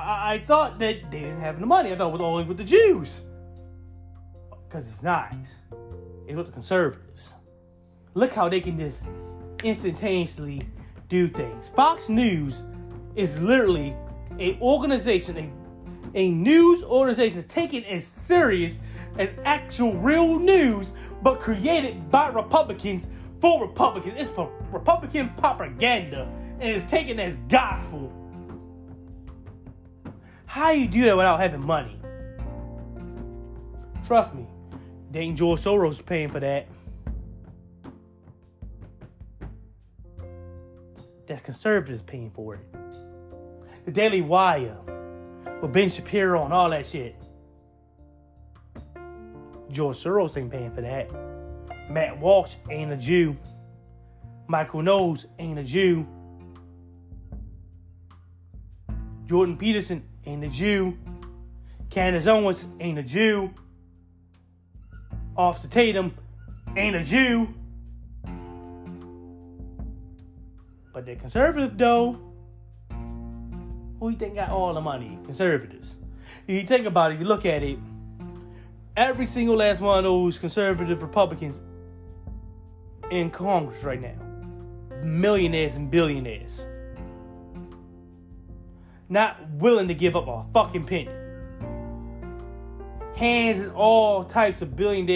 I, 0.00 0.34
I 0.34 0.44
thought 0.46 0.78
that 0.78 1.10
they 1.10 1.18
didn't 1.20 1.40
have 1.40 1.60
the 1.60 1.66
money. 1.66 1.92
I 1.92 1.96
thought 1.96 2.08
it 2.08 2.12
was 2.12 2.20
only 2.20 2.44
with 2.44 2.58
the 2.58 2.64
Jews. 2.64 3.20
Because 4.68 4.88
it's 4.88 5.02
not. 5.02 5.34
It's 6.26 6.36
with 6.36 6.46
the 6.46 6.52
conservatives. 6.52 7.32
Look 8.14 8.32
how 8.32 8.48
they 8.48 8.60
can 8.60 8.78
just 8.78 9.04
instantaneously 9.62 10.62
do 11.08 11.28
things. 11.28 11.68
Fox 11.70 12.08
News 12.08 12.62
is 13.14 13.40
literally 13.42 13.94
a 14.38 14.58
organization, 14.60 15.36
a 15.36 15.50
a 16.14 16.30
news 16.30 16.82
organization 16.82 17.42
taken 17.44 17.84
as 17.84 18.06
serious 18.06 18.76
as 19.18 19.30
actual 19.44 19.94
real 19.94 20.38
news, 20.38 20.92
but 21.22 21.40
created 21.40 22.10
by 22.10 22.28
Republicans 22.28 23.06
for 23.40 23.62
Republicans. 23.62 24.14
It's 24.16 24.30
for 24.30 24.50
Republican 24.72 25.30
propaganda 25.36 26.28
and 26.60 26.70
it's 26.70 26.90
taken 26.90 27.18
as 27.20 27.36
gospel. 27.48 28.12
How 30.50 30.70
you 30.72 30.88
do 30.88 31.04
that 31.04 31.16
without 31.16 31.38
having 31.38 31.64
money? 31.64 31.96
Trust 34.04 34.34
me, 34.34 34.48
ain't 35.14 35.38
George 35.38 35.60
Soros 35.60 36.04
paying 36.04 36.28
for 36.28 36.40
that. 36.40 36.66
The 41.28 41.36
conservatives 41.36 42.02
paying 42.02 42.32
for 42.32 42.56
it. 42.56 42.66
The 43.84 43.92
Daily 43.92 44.22
Wire 44.22 44.76
with 45.62 45.72
Ben 45.72 45.88
Shapiro 45.88 46.44
and 46.44 46.52
all 46.52 46.70
that 46.70 46.84
shit. 46.84 47.14
George 49.70 49.98
Soros 49.98 50.36
ain't 50.36 50.50
paying 50.50 50.72
for 50.72 50.80
that. 50.80 51.12
Matt 51.88 52.18
Walsh 52.18 52.54
ain't 52.68 52.90
a 52.90 52.96
Jew. 52.96 53.36
Michael 54.48 54.82
Knowles 54.82 55.26
ain't 55.38 55.60
a 55.60 55.64
Jew. 55.64 56.08
Jordan 59.30 59.56
Peterson 59.56 60.02
ain't 60.26 60.42
a 60.42 60.48
Jew. 60.48 60.98
Candace 61.88 62.26
Owens 62.26 62.66
ain't 62.80 62.98
a 62.98 63.02
Jew. 63.04 63.54
Officer 65.36 65.68
Tatum 65.68 66.16
ain't 66.76 66.96
a 66.96 67.04
Jew. 67.04 67.54
But 70.92 71.06
they're 71.06 71.14
conservative 71.14 71.78
though. 71.78 72.18
Who 74.00 74.08
you 74.08 74.16
think 74.16 74.34
got 74.34 74.50
all 74.50 74.74
the 74.74 74.80
money? 74.80 75.16
Conservatives. 75.24 75.94
If 76.48 76.62
you 76.62 76.66
think 76.66 76.86
about 76.86 77.12
it, 77.12 77.20
you 77.20 77.24
look 77.24 77.46
at 77.46 77.62
it, 77.62 77.78
every 78.96 79.26
single 79.26 79.54
last 79.54 79.80
one 79.80 79.98
of 79.98 80.02
those 80.02 80.40
conservative 80.40 81.02
Republicans 81.02 81.62
in 83.12 83.30
Congress 83.30 83.84
right 83.84 84.02
now, 84.02 85.04
millionaires 85.04 85.76
and 85.76 85.88
billionaires, 85.88 86.64
not 89.10 89.36
willing 89.50 89.88
to 89.88 89.94
give 89.94 90.16
up 90.16 90.28
a 90.28 90.46
fucking 90.54 90.84
penny. 90.84 91.10
Hands 93.16 93.60
in 93.60 93.70
all 93.72 94.24
types 94.24 94.62
of 94.62 94.76
billion 94.76 95.06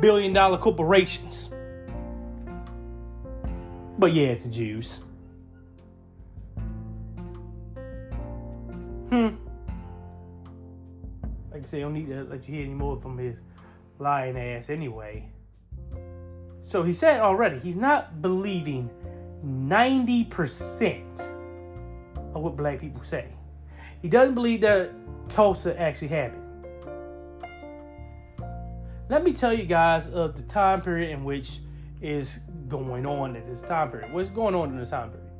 billion 0.00 0.32
dollar 0.32 0.58
corporations. 0.58 1.48
But 3.98 4.12
yeah, 4.12 4.26
it's 4.26 4.42
the 4.42 4.50
Jews. 4.50 4.98
Hmm. 9.08 9.36
Like 11.52 11.64
I 11.64 11.66
say, 11.68 11.80
don't 11.80 11.94
need 11.94 12.08
to 12.08 12.24
let 12.24 12.48
you 12.48 12.54
hear 12.56 12.64
any 12.64 12.74
more 12.74 13.00
from 13.00 13.16
his 13.16 13.38
lying 14.00 14.36
ass 14.36 14.68
anyway. 14.68 15.28
So 16.64 16.82
he 16.82 16.92
said 16.92 17.20
already, 17.20 17.60
he's 17.60 17.76
not 17.76 18.20
believing 18.20 18.90
90% 19.46 21.43
of 22.34 22.42
what 22.42 22.56
black 22.56 22.80
people 22.80 23.02
say. 23.04 23.28
He 24.02 24.08
doesn't 24.08 24.34
believe 24.34 24.60
that 24.62 24.90
Tulsa 25.28 25.78
actually 25.80 26.08
happened. 26.08 26.42
Let 29.08 29.22
me 29.22 29.32
tell 29.32 29.52
you 29.52 29.64
guys 29.64 30.06
of 30.08 30.36
the 30.36 30.42
time 30.42 30.80
period 30.80 31.10
in 31.10 31.24
which 31.24 31.60
is 32.00 32.38
going 32.68 33.06
on 33.06 33.36
at 33.36 33.46
this 33.46 33.62
time 33.62 33.90
period. 33.90 34.12
What's 34.12 34.30
going 34.30 34.54
on 34.54 34.70
in 34.70 34.78
this 34.78 34.90
time 34.90 35.10
period? 35.10 35.30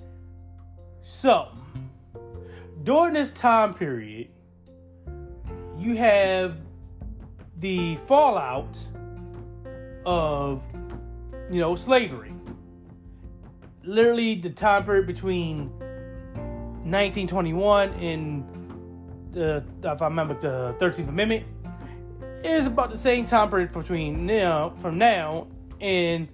So, 1.02 1.48
during 2.82 3.14
this 3.14 3.32
time 3.32 3.74
period, 3.74 4.28
you 5.78 5.96
have 5.96 6.56
the 7.58 7.96
fallout 8.06 8.78
of, 10.06 10.62
you 11.50 11.60
know, 11.60 11.76
slavery. 11.76 12.32
Literally, 13.82 14.34
the 14.34 14.50
time 14.50 14.84
period 14.84 15.06
between 15.06 15.70
1921 16.84 17.90
and 17.94 18.44
the, 19.32 19.64
if 19.82 20.02
I 20.02 20.04
remember, 20.04 20.34
the 20.40 20.76
13th 20.78 21.08
Amendment 21.08 21.44
is 22.44 22.66
about 22.66 22.90
the 22.90 22.98
same 22.98 23.24
time 23.24 23.50
period 23.50 23.72
between 23.72 24.26
now, 24.26 24.74
from 24.80 24.98
now, 24.98 25.46
and 25.80 26.28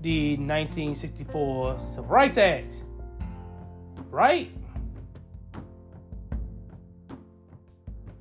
the 0.00 0.36
1964 0.36 1.78
Civil 1.78 2.04
Rights 2.04 2.38
Act. 2.38 2.84
Right? 4.10 4.52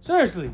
Seriously. 0.01 0.51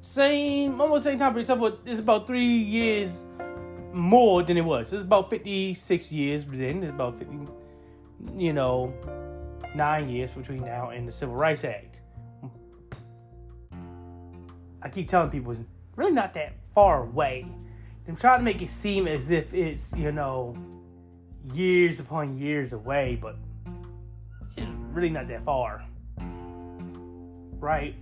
Same, 0.00 0.80
almost 0.80 1.04
same 1.04 1.18
time 1.18 1.32
period, 1.32 1.42
except 1.42 1.60
for 1.60 1.78
it's 1.86 2.00
about 2.00 2.26
three 2.26 2.58
years 2.58 3.22
more 3.92 4.42
than 4.42 4.56
it 4.56 4.64
was. 4.64 4.92
It's 4.92 5.02
about 5.02 5.30
56 5.30 6.12
years, 6.12 6.44
then 6.44 6.82
it's 6.82 6.90
about 6.90 7.18
50, 7.18 7.36
you 8.36 8.52
know, 8.52 8.92
nine 9.74 10.08
years 10.08 10.32
between 10.32 10.64
now 10.64 10.90
and 10.90 11.06
the 11.06 11.12
Civil 11.12 11.34
Rights 11.34 11.64
Act. 11.64 12.00
I 14.82 14.88
keep 14.88 15.08
telling 15.08 15.30
people 15.30 15.52
it's 15.52 15.62
really 15.96 16.12
not 16.12 16.34
that 16.34 16.52
far 16.74 17.04
away. 17.04 17.46
I'm 18.06 18.16
trying 18.16 18.40
to 18.40 18.44
make 18.44 18.60
it 18.60 18.68
seem 18.68 19.08
as 19.08 19.30
if 19.30 19.54
it's, 19.54 19.92
you 19.96 20.12
know, 20.12 20.54
years 21.52 22.00
upon 22.00 22.38
years 22.38 22.74
away, 22.74 23.18
but 23.20 23.36
it's 24.56 24.70
really 24.92 25.08
not 25.08 25.26
that 25.28 25.42
far. 25.44 25.84
Right? 27.58 27.94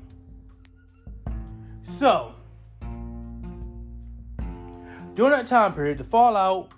So, 1.85 2.35
during 5.15 5.33
that 5.33 5.47
time 5.47 5.75
period, 5.75 5.99
the 5.99 6.05
fallout 6.05 6.71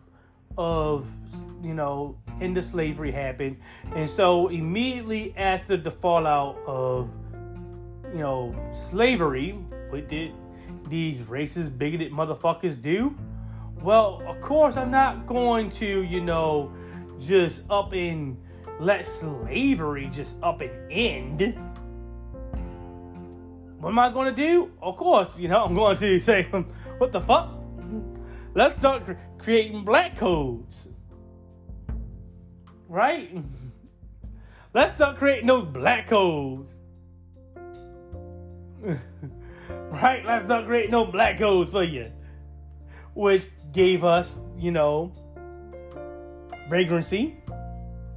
of, 0.58 1.08
you 1.62 1.72
know, 1.72 2.18
into 2.40 2.62
slavery 2.62 3.12
happened. 3.12 3.56
And 3.94 4.08
so, 4.08 4.48
immediately 4.48 5.34
after 5.36 5.76
the 5.76 5.90
fallout 5.90 6.56
of, 6.66 7.10
you 8.12 8.20
know, 8.20 8.54
slavery, 8.90 9.52
what 9.90 10.08
did 10.08 10.32
these 10.88 11.20
racist, 11.20 11.76
bigoted 11.78 12.12
motherfuckers 12.12 12.80
do? 12.80 13.16
Well, 13.80 14.22
of 14.26 14.40
course, 14.40 14.76
I'm 14.76 14.90
not 14.90 15.26
going 15.26 15.70
to, 15.72 16.02
you 16.02 16.20
know, 16.20 16.72
just 17.20 17.62
up 17.70 17.92
and 17.92 18.36
let 18.80 19.04
slavery 19.06 20.08
just 20.12 20.36
up 20.42 20.60
and 20.60 20.70
end. 20.90 21.58
What 23.78 23.90
am 23.90 23.98
I 23.98 24.10
going 24.10 24.34
to 24.34 24.42
do? 24.42 24.70
Of 24.80 24.96
course, 24.96 25.38
you 25.38 25.48
know, 25.48 25.62
I'm 25.62 25.74
going 25.74 25.96
to 25.98 26.20
say, 26.28 26.44
what 26.98 27.12
the 27.12 27.20
fuck? 27.20 27.50
Let's 28.54 28.78
start 28.78 29.02
creating 29.38 29.84
black 29.84 30.16
codes. 30.16 30.88
Right? 32.94 33.36
Let's 34.72 34.94
start 34.94 35.16
creating 35.16 35.48
those 35.48 35.66
black 35.66 36.06
codes. 36.06 36.70
right? 39.66 40.24
Let's 40.24 40.48
not 40.48 40.66
create 40.66 40.92
no 40.92 41.04
black 41.04 41.36
codes 41.40 41.72
for 41.72 41.82
you. 41.82 42.12
Which 43.16 43.46
gave 43.72 44.04
us, 44.04 44.38
you 44.56 44.70
know, 44.70 45.10
vagrancy 46.70 47.36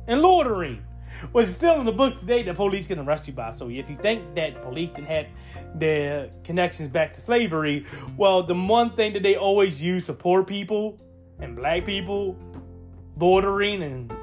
and 0.05 0.21
loitering. 0.21 0.83
Which 1.31 1.47
is 1.47 1.55
still 1.55 1.79
in 1.79 1.85
the 1.87 1.91
book 1.91 2.19
today 2.19 2.43
that 2.43 2.55
police 2.55 2.85
can 2.85 2.99
arrest 2.99 3.25
you 3.25 3.33
by. 3.33 3.53
So 3.53 3.71
if 3.71 3.89
you 3.89 3.97
think 3.97 4.35
that 4.35 4.53
the 4.53 4.59
police 4.59 4.91
can 4.93 5.05
have 5.05 5.25
their 5.73 6.29
connections 6.43 6.87
back 6.87 7.13
to 7.13 7.21
slavery, 7.21 7.87
well, 8.15 8.43
the 8.43 8.53
one 8.53 8.95
thing 8.95 9.13
that 9.13 9.23
they 9.23 9.37
always 9.37 9.81
use 9.81 10.05
for 10.05 10.13
poor 10.13 10.43
people 10.43 10.99
and 11.39 11.55
black 11.55 11.83
people, 11.83 12.37
loitering 13.17 13.81
and 13.81 14.16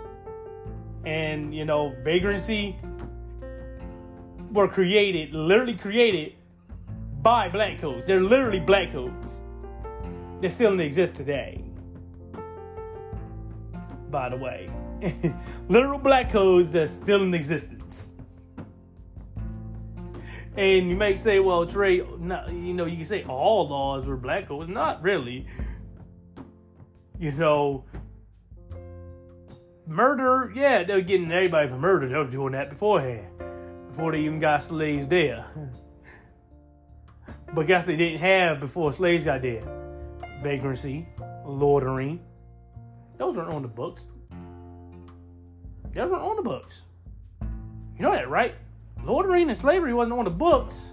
and 1.07 1.55
you 1.55 1.65
know, 1.65 1.95
vagrancy 2.03 2.77
were 4.53 4.69
created, 4.69 5.33
literally 5.35 5.75
created 5.75 6.35
by 7.23 7.49
black 7.49 7.81
codes. 7.81 8.07
They're 8.07 8.21
literally 8.21 8.61
black 8.61 8.93
codes. 8.93 9.43
They 10.41 10.49
still 10.49 10.79
exist 10.81 11.15
today. 11.15 11.65
By 14.11 14.29
the 14.29 14.37
way, 14.37 14.71
literal 15.69 15.99
black 15.99 16.31
codes 16.31 16.71
that's 16.71 16.93
still 16.93 17.23
in 17.23 17.35
existence. 17.35 18.13
And 20.57 20.89
you 20.89 20.95
may 20.95 21.17
say, 21.17 21.41
well, 21.41 21.67
Trae, 21.67 22.21
not, 22.21 22.53
you 22.53 22.75
know, 22.75 22.85
you 22.85 22.97
can 22.99 23.07
say 23.07 23.25
all 23.25 23.69
laws 23.69 24.07
were 24.07 24.17
black 24.17 24.47
codes. 24.47 24.71
Not 24.71 25.03
really. 25.03 25.47
You 27.19 27.33
know, 27.33 27.85
murder, 29.87 30.53
yeah, 30.55 30.85
they 30.85 30.95
were 30.95 31.01
getting 31.01 31.31
everybody 31.31 31.69
for 31.69 31.77
murder. 31.77 32.09
They 32.09 32.17
were 32.17 32.25
doing 32.25 32.53
that 32.53 32.71
beforehand, 32.71 33.27
before 33.89 34.13
they 34.13 34.21
even 34.21 34.41
got 34.41 34.65
slaves 34.65 35.09
there. 35.09 35.47
But 37.55 37.69
guess 37.69 37.87
they 37.87 37.95
didn't 37.95 38.19
have 38.19 38.59
before 38.59 38.93
slaves 38.93 39.25
got 39.25 39.43
there? 39.43 39.63
Vagrancy, 40.43 41.07
loitering. 41.47 42.21
Those 43.17 43.37
weren't 43.37 43.55
on 43.55 43.63
the 43.63 43.69
books. 43.69 44.03
Those 45.95 46.11
weren't 46.11 46.23
on 46.23 46.35
the 46.35 46.43
books. 46.43 46.81
You 47.97 48.03
know 48.03 48.11
that, 48.11 48.29
right? 48.29 48.57
Loitering 49.05 49.51
and 49.51 49.57
slavery 49.59 49.95
wasn't 49.95 50.19
on 50.19 50.25
the 50.25 50.31
books 50.31 50.91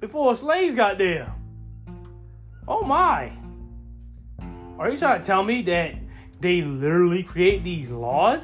before 0.00 0.36
slaves 0.36 0.74
got 0.74 0.98
there. 0.98 1.34
Oh 2.68 2.82
my. 2.82 3.32
Are 4.78 4.90
you 4.90 4.98
trying 4.98 5.22
to 5.22 5.26
tell 5.26 5.42
me 5.42 5.62
that 5.62 5.94
they 6.40 6.62
literally 6.62 7.22
create 7.22 7.64
these 7.64 7.90
laws 7.90 8.42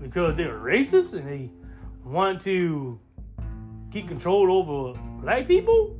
because 0.00 0.36
they're 0.36 0.58
racist 0.58 1.12
and 1.12 1.28
they 1.28 1.50
want 2.04 2.42
to 2.42 2.98
keep 3.92 4.08
control 4.08 4.52
over 4.52 4.98
black 5.20 5.46
people? 5.46 5.96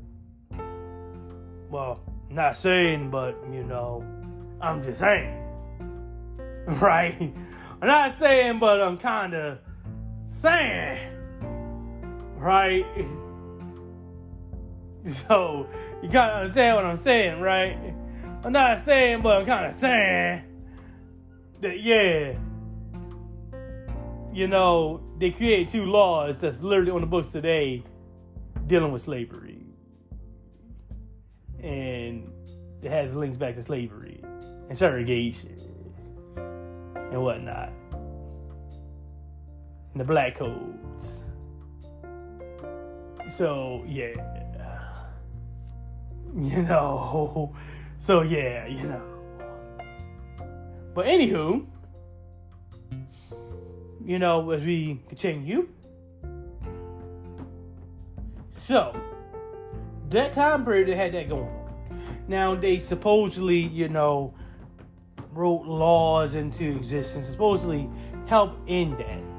Well, 1.71 2.01
not 2.31 2.59
saying, 2.59 3.11
but 3.11 3.37
you 3.53 3.65
know, 3.65 4.05
I'm 4.61 4.83
just 4.83 5.01
saying. 5.01 5.39
Right? 6.65 7.21
I'm 7.21 7.89
not 7.89 8.17
saying, 8.17 8.61
but 8.61 8.81
I'm 8.81 8.97
kind 8.97 9.35
of 9.35 9.59
saying. 10.29 10.99
Right? 12.37 12.87
So, 15.05 15.67
you 16.01 16.09
gotta 16.09 16.35
understand 16.35 16.77
what 16.77 16.85
I'm 16.85 16.97
saying, 16.97 17.41
right? 17.41 17.77
I'm 18.45 18.53
not 18.53 18.83
saying, 18.83 19.23
but 19.23 19.37
I'm 19.37 19.47
kind 19.47 19.67
of 19.67 19.75
saying 19.75 20.43
that, 21.61 21.81
yeah, 21.81 22.33
you 24.33 24.49
know, 24.49 25.01
they 25.19 25.31
create 25.31 25.69
two 25.69 25.85
laws 25.85 26.39
that's 26.39 26.61
literally 26.61 26.91
on 26.91 27.03
the 27.03 27.07
books 27.07 27.31
today 27.31 27.85
dealing 28.67 28.91
with 28.91 29.03
slavery. 29.03 29.65
And 31.63 32.33
it 32.83 32.91
has 32.91 33.15
links 33.15 33.39
back 33.39 33.55
to 33.55 33.63
slavery 33.63 34.21
and 34.69 34.77
segregation 34.77 35.57
and 36.35 37.23
whatnot. 37.23 37.71
And 39.93 40.01
the 40.01 40.05
black 40.05 40.37
codes. 40.37 41.21
So, 43.31 43.85
yeah. 43.87 44.15
You 46.35 46.63
know. 46.63 47.55
So, 48.03 48.21
yeah, 48.23 48.67
you 48.67 48.83
know. 48.83 49.03
But, 50.95 51.07
anywho 51.07 51.67
you 54.05 54.19
know, 54.19 54.51
as 54.51 54.63
we 54.63 55.01
continue. 55.09 55.69
So, 58.67 58.99
that 60.11 60.33
time 60.33 60.65
period 60.65 60.89
they 60.89 60.95
had 60.95 61.13
that 61.13 61.29
going 61.29 61.45
on. 61.45 61.75
Now 62.29 62.55
they 62.55 62.79
supposedly, 62.79 63.59
you 63.59 63.89
know, 63.89 64.35
wrote 65.33 65.67
laws 65.67 66.35
into 66.35 66.77
existence, 66.77 67.27
supposedly 67.27 67.89
help 68.27 68.59
in 68.67 68.97
that. 68.99 69.32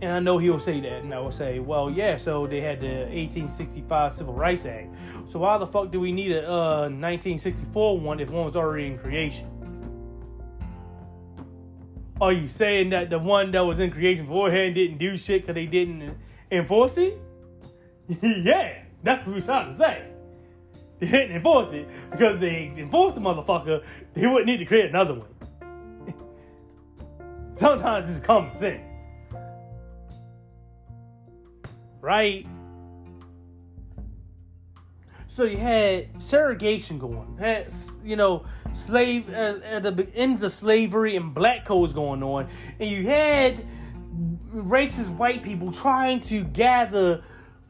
And 0.00 0.12
I 0.12 0.20
know 0.20 0.38
he'll 0.38 0.60
say 0.60 0.80
that, 0.80 1.02
and 1.02 1.12
I 1.12 1.18
will 1.18 1.32
say, 1.32 1.58
well, 1.58 1.90
yeah, 1.90 2.16
so 2.16 2.46
they 2.46 2.60
had 2.60 2.80
the 2.80 3.00
1865 3.10 4.12
Civil 4.12 4.34
Rights 4.34 4.64
Act. 4.64 4.94
So 5.28 5.40
why 5.40 5.58
the 5.58 5.66
fuck 5.66 5.90
do 5.90 5.98
we 5.98 6.12
need 6.12 6.30
a 6.32 6.48
uh, 6.48 6.80
1964 6.82 7.98
one 7.98 8.20
if 8.20 8.30
one 8.30 8.44
was 8.46 8.54
already 8.54 8.86
in 8.86 8.98
creation? 8.98 9.50
Are 12.20 12.32
you 12.32 12.46
saying 12.46 12.90
that 12.90 13.10
the 13.10 13.18
one 13.18 13.50
that 13.52 13.60
was 13.60 13.78
in 13.80 13.90
creation 13.90 14.26
beforehand 14.26 14.76
didn't 14.76 14.98
do 14.98 15.16
shit 15.16 15.42
because 15.42 15.54
they 15.54 15.66
didn't 15.66 16.16
enforce 16.50 16.96
it? 16.96 17.20
yeah, 18.22 18.82
that's 19.02 19.26
what 19.26 19.36
we're 19.36 19.40
trying 19.42 19.72
to 19.72 19.78
say. 19.78 20.04
They 21.00 21.06
didn't 21.06 21.36
enforce 21.36 21.72
it 21.72 21.88
because 22.10 22.40
they 22.40 22.72
enforced 22.76 23.14
the 23.16 23.20
motherfucker, 23.20 23.84
they 24.14 24.26
wouldn't 24.26 24.46
need 24.46 24.58
to 24.58 24.64
create 24.64 24.90
another 24.90 25.14
one. 25.14 26.14
Sometimes 27.56 28.10
it's 28.10 28.24
common 28.24 28.56
sense. 28.58 28.87
Right? 32.08 32.46
So 35.26 35.44
you 35.44 35.58
had 35.58 36.22
segregation 36.22 36.98
going, 36.98 37.36
had 37.38 37.74
you 38.02 38.16
know 38.16 38.46
slave 38.72 39.28
uh, 39.28 39.58
at 39.62 39.82
the 39.82 40.08
ends 40.14 40.42
of 40.42 40.52
slavery 40.52 41.16
and 41.16 41.34
black 41.34 41.66
codes 41.66 41.92
going 41.92 42.22
on, 42.22 42.48
and 42.80 42.90
you 42.90 43.06
had 43.06 43.62
racist 44.54 45.14
white 45.18 45.42
people 45.42 45.70
trying 45.70 46.20
to 46.20 46.44
gather 46.44 47.22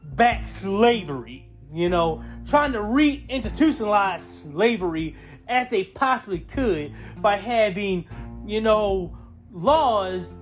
back 0.05 0.47
slavery. 0.47 1.49
You 1.73 1.89
know, 1.89 2.23
trying 2.47 2.71
to 2.71 2.79
reinstitutionalize 2.79 4.21
slavery 4.21 5.17
as 5.49 5.67
they 5.67 5.83
possibly 5.83 6.39
could 6.39 6.93
by 7.17 7.35
having, 7.35 8.07
you 8.45 8.61
know, 8.61 9.17
laws, 9.51 10.33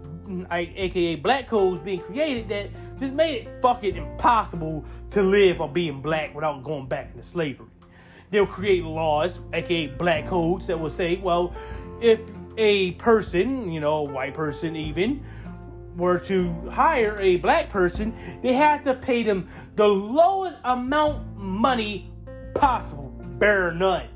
aka 0.51 1.15
black 1.15 1.47
codes, 1.47 1.82
being 1.84 2.01
created 2.01 2.49
that 2.49 2.69
just 2.99 3.13
made 3.13 3.47
it 3.47 3.61
fucking 3.61 3.95
impossible 3.95 4.84
to 5.11 5.21
live 5.21 5.61
or 5.61 5.69
being 5.69 6.01
black 6.01 6.34
without 6.36 6.63
going 6.63 6.88
back 6.88 7.11
into 7.13 7.23
slavery. 7.23 7.67
They'll 8.30 8.45
create 8.45 8.84
laws, 8.84 9.39
aka 9.53 9.88
black 9.88 10.28
codes, 10.28 10.67
that 10.67 10.80
will 10.80 10.89
say, 10.89 11.17
well, 11.17 11.55
if 12.01 12.19
a 12.57 12.91
person, 12.93 13.71
you 13.71 13.80
know, 13.80 13.97
a 13.97 14.03
white 14.03 14.34
person 14.34 14.75
even, 14.75 15.23
were 15.95 16.19
to 16.19 16.53
hire 16.69 17.17
a 17.19 17.38
black 17.38 17.69
person, 17.69 18.13
they 18.43 18.53
have 18.53 18.84
to 18.84 18.93
pay 18.93 19.23
them 19.23 19.49
the 19.75 19.88
lowest 19.88 20.57
amount 20.63 21.36
money 21.36 22.11
possible, 22.53 23.13
bare 23.39 23.71
none, 23.71 24.07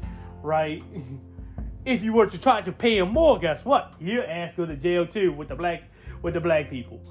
right? 0.43 0.83
if 1.85 2.03
you 2.03 2.13
were 2.13 2.27
to 2.27 2.39
try 2.39 2.61
to 2.61 2.71
pay 2.71 2.99
them 2.99 3.09
more, 3.09 3.39
guess 3.39 3.63
what? 3.65 3.93
Your 3.99 4.25
ass 4.25 4.53
go 4.55 4.65
to 4.65 4.75
jail 4.75 5.05
too 5.05 5.31
with 5.31 5.47
the 5.47 5.55
black 5.55 5.83
with 6.21 6.33
the 6.33 6.39
black 6.39 6.69
people, 6.69 7.01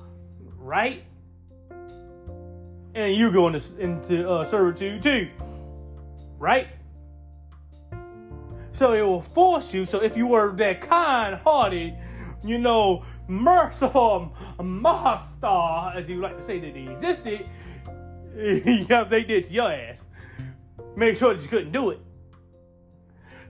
right? 0.56 1.04
And 2.94 3.14
you 3.14 3.30
going 3.30 3.54
into, 3.54 3.78
into 3.78 4.30
uh, 4.30 4.44
servitude 4.44 5.02
too, 5.02 5.28
right? 6.38 6.68
So 8.72 8.94
it 8.94 9.02
will 9.02 9.20
force 9.20 9.74
you. 9.74 9.84
So 9.84 10.02
if 10.02 10.16
you 10.16 10.26
were 10.26 10.52
that 10.56 10.80
kind-hearted, 10.80 11.94
you 12.42 12.58
know, 12.58 13.04
merciful 13.28 14.34
master, 14.62 15.98
as 15.98 16.08
you 16.08 16.20
like 16.20 16.38
to 16.38 16.44
say 16.44 16.58
that 16.60 16.74
they 16.74 16.88
existed, 16.90 17.48
yeah, 18.88 19.04
they 19.04 19.22
did 19.22 19.46
to 19.46 19.52
your 19.52 19.70
ass. 19.70 20.06
Make 20.96 21.16
sure 21.16 21.34
that 21.34 21.42
you 21.42 21.48
couldn't 21.48 21.72
do 21.72 21.90
it. 21.90 22.00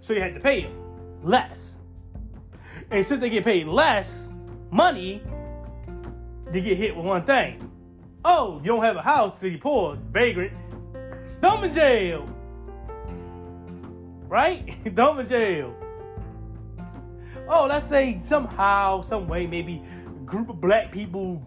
So 0.01 0.13
you 0.13 0.21
had 0.21 0.35
to 0.35 0.41
pay 0.41 0.63
them 0.63 0.75
less. 1.23 1.77
And 2.91 3.05
since 3.07 3.21
they 3.21 3.31
get 3.31 3.45
paid 3.45 3.69
less 3.69 4.33
money, 4.71 5.23
they 6.51 6.61
get 6.61 6.77
hit 6.77 6.97
with 6.97 7.05
one 7.05 7.25
thing. 7.25 7.71
Oh, 8.25 8.59
you 8.59 8.67
don't 8.67 8.83
have 8.83 8.97
a 8.97 9.03
house, 9.03 9.41
so 9.41 9.47
you're 9.47 9.59
poor, 9.59 9.97
vagrant. 10.11 10.53
Throw 11.41 11.63
in 11.63 11.73
jail. 11.73 12.29
Right? 14.29 14.79
Throw 14.95 15.19
in 15.19 15.29
jail. 15.29 15.75
Oh, 17.49 17.67
let's 17.67 17.89
say 17.89 18.21
somehow, 18.23 19.03
some 19.03 19.27
way, 19.27 19.47
maybe 19.47 19.83
a 20.07 20.25
group 20.25 20.51
of 20.51 20.61
black 20.61 20.93
people 20.93 21.43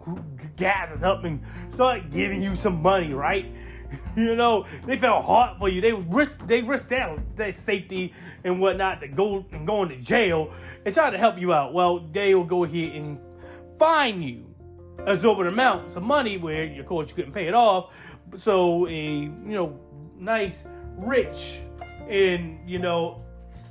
gathered 0.56 1.04
up 1.04 1.24
and 1.24 1.40
started 1.72 2.10
giving 2.10 2.42
you 2.42 2.56
some 2.56 2.82
money, 2.82 3.12
right? 3.12 3.46
you 4.16 4.34
know, 4.34 4.66
they 4.86 4.98
felt 4.98 5.24
hard 5.24 5.58
for 5.58 5.68
you. 5.68 5.80
They 5.80 5.92
risk 5.92 6.46
they 6.46 6.62
risked 6.62 6.88
their, 6.88 7.16
their 7.36 7.52
safety 7.52 8.12
and 8.42 8.60
whatnot 8.60 9.00
to 9.00 9.08
go 9.08 9.44
and 9.52 9.66
going 9.66 9.90
to 9.90 9.96
jail 9.96 10.52
and 10.84 10.94
try 10.94 11.10
to 11.10 11.18
help 11.18 11.38
you 11.38 11.52
out. 11.52 11.72
Well, 11.72 12.00
they 12.00 12.34
will 12.34 12.44
go 12.44 12.64
ahead 12.64 12.92
and 12.92 13.18
fine 13.78 14.22
you 14.22 14.53
exorbitant 15.06 15.54
amounts 15.54 15.96
of 15.96 16.02
money 16.02 16.36
where 16.36 16.78
of 16.78 16.86
course 16.86 17.08
you 17.10 17.14
couldn't 17.14 17.32
pay 17.32 17.46
it 17.46 17.54
off. 17.54 17.92
So 18.36 18.86
a 18.86 18.92
you 18.92 19.30
know 19.44 19.78
nice, 20.18 20.64
rich, 20.96 21.60
and 22.08 22.58
you 22.68 22.78
know 22.78 23.24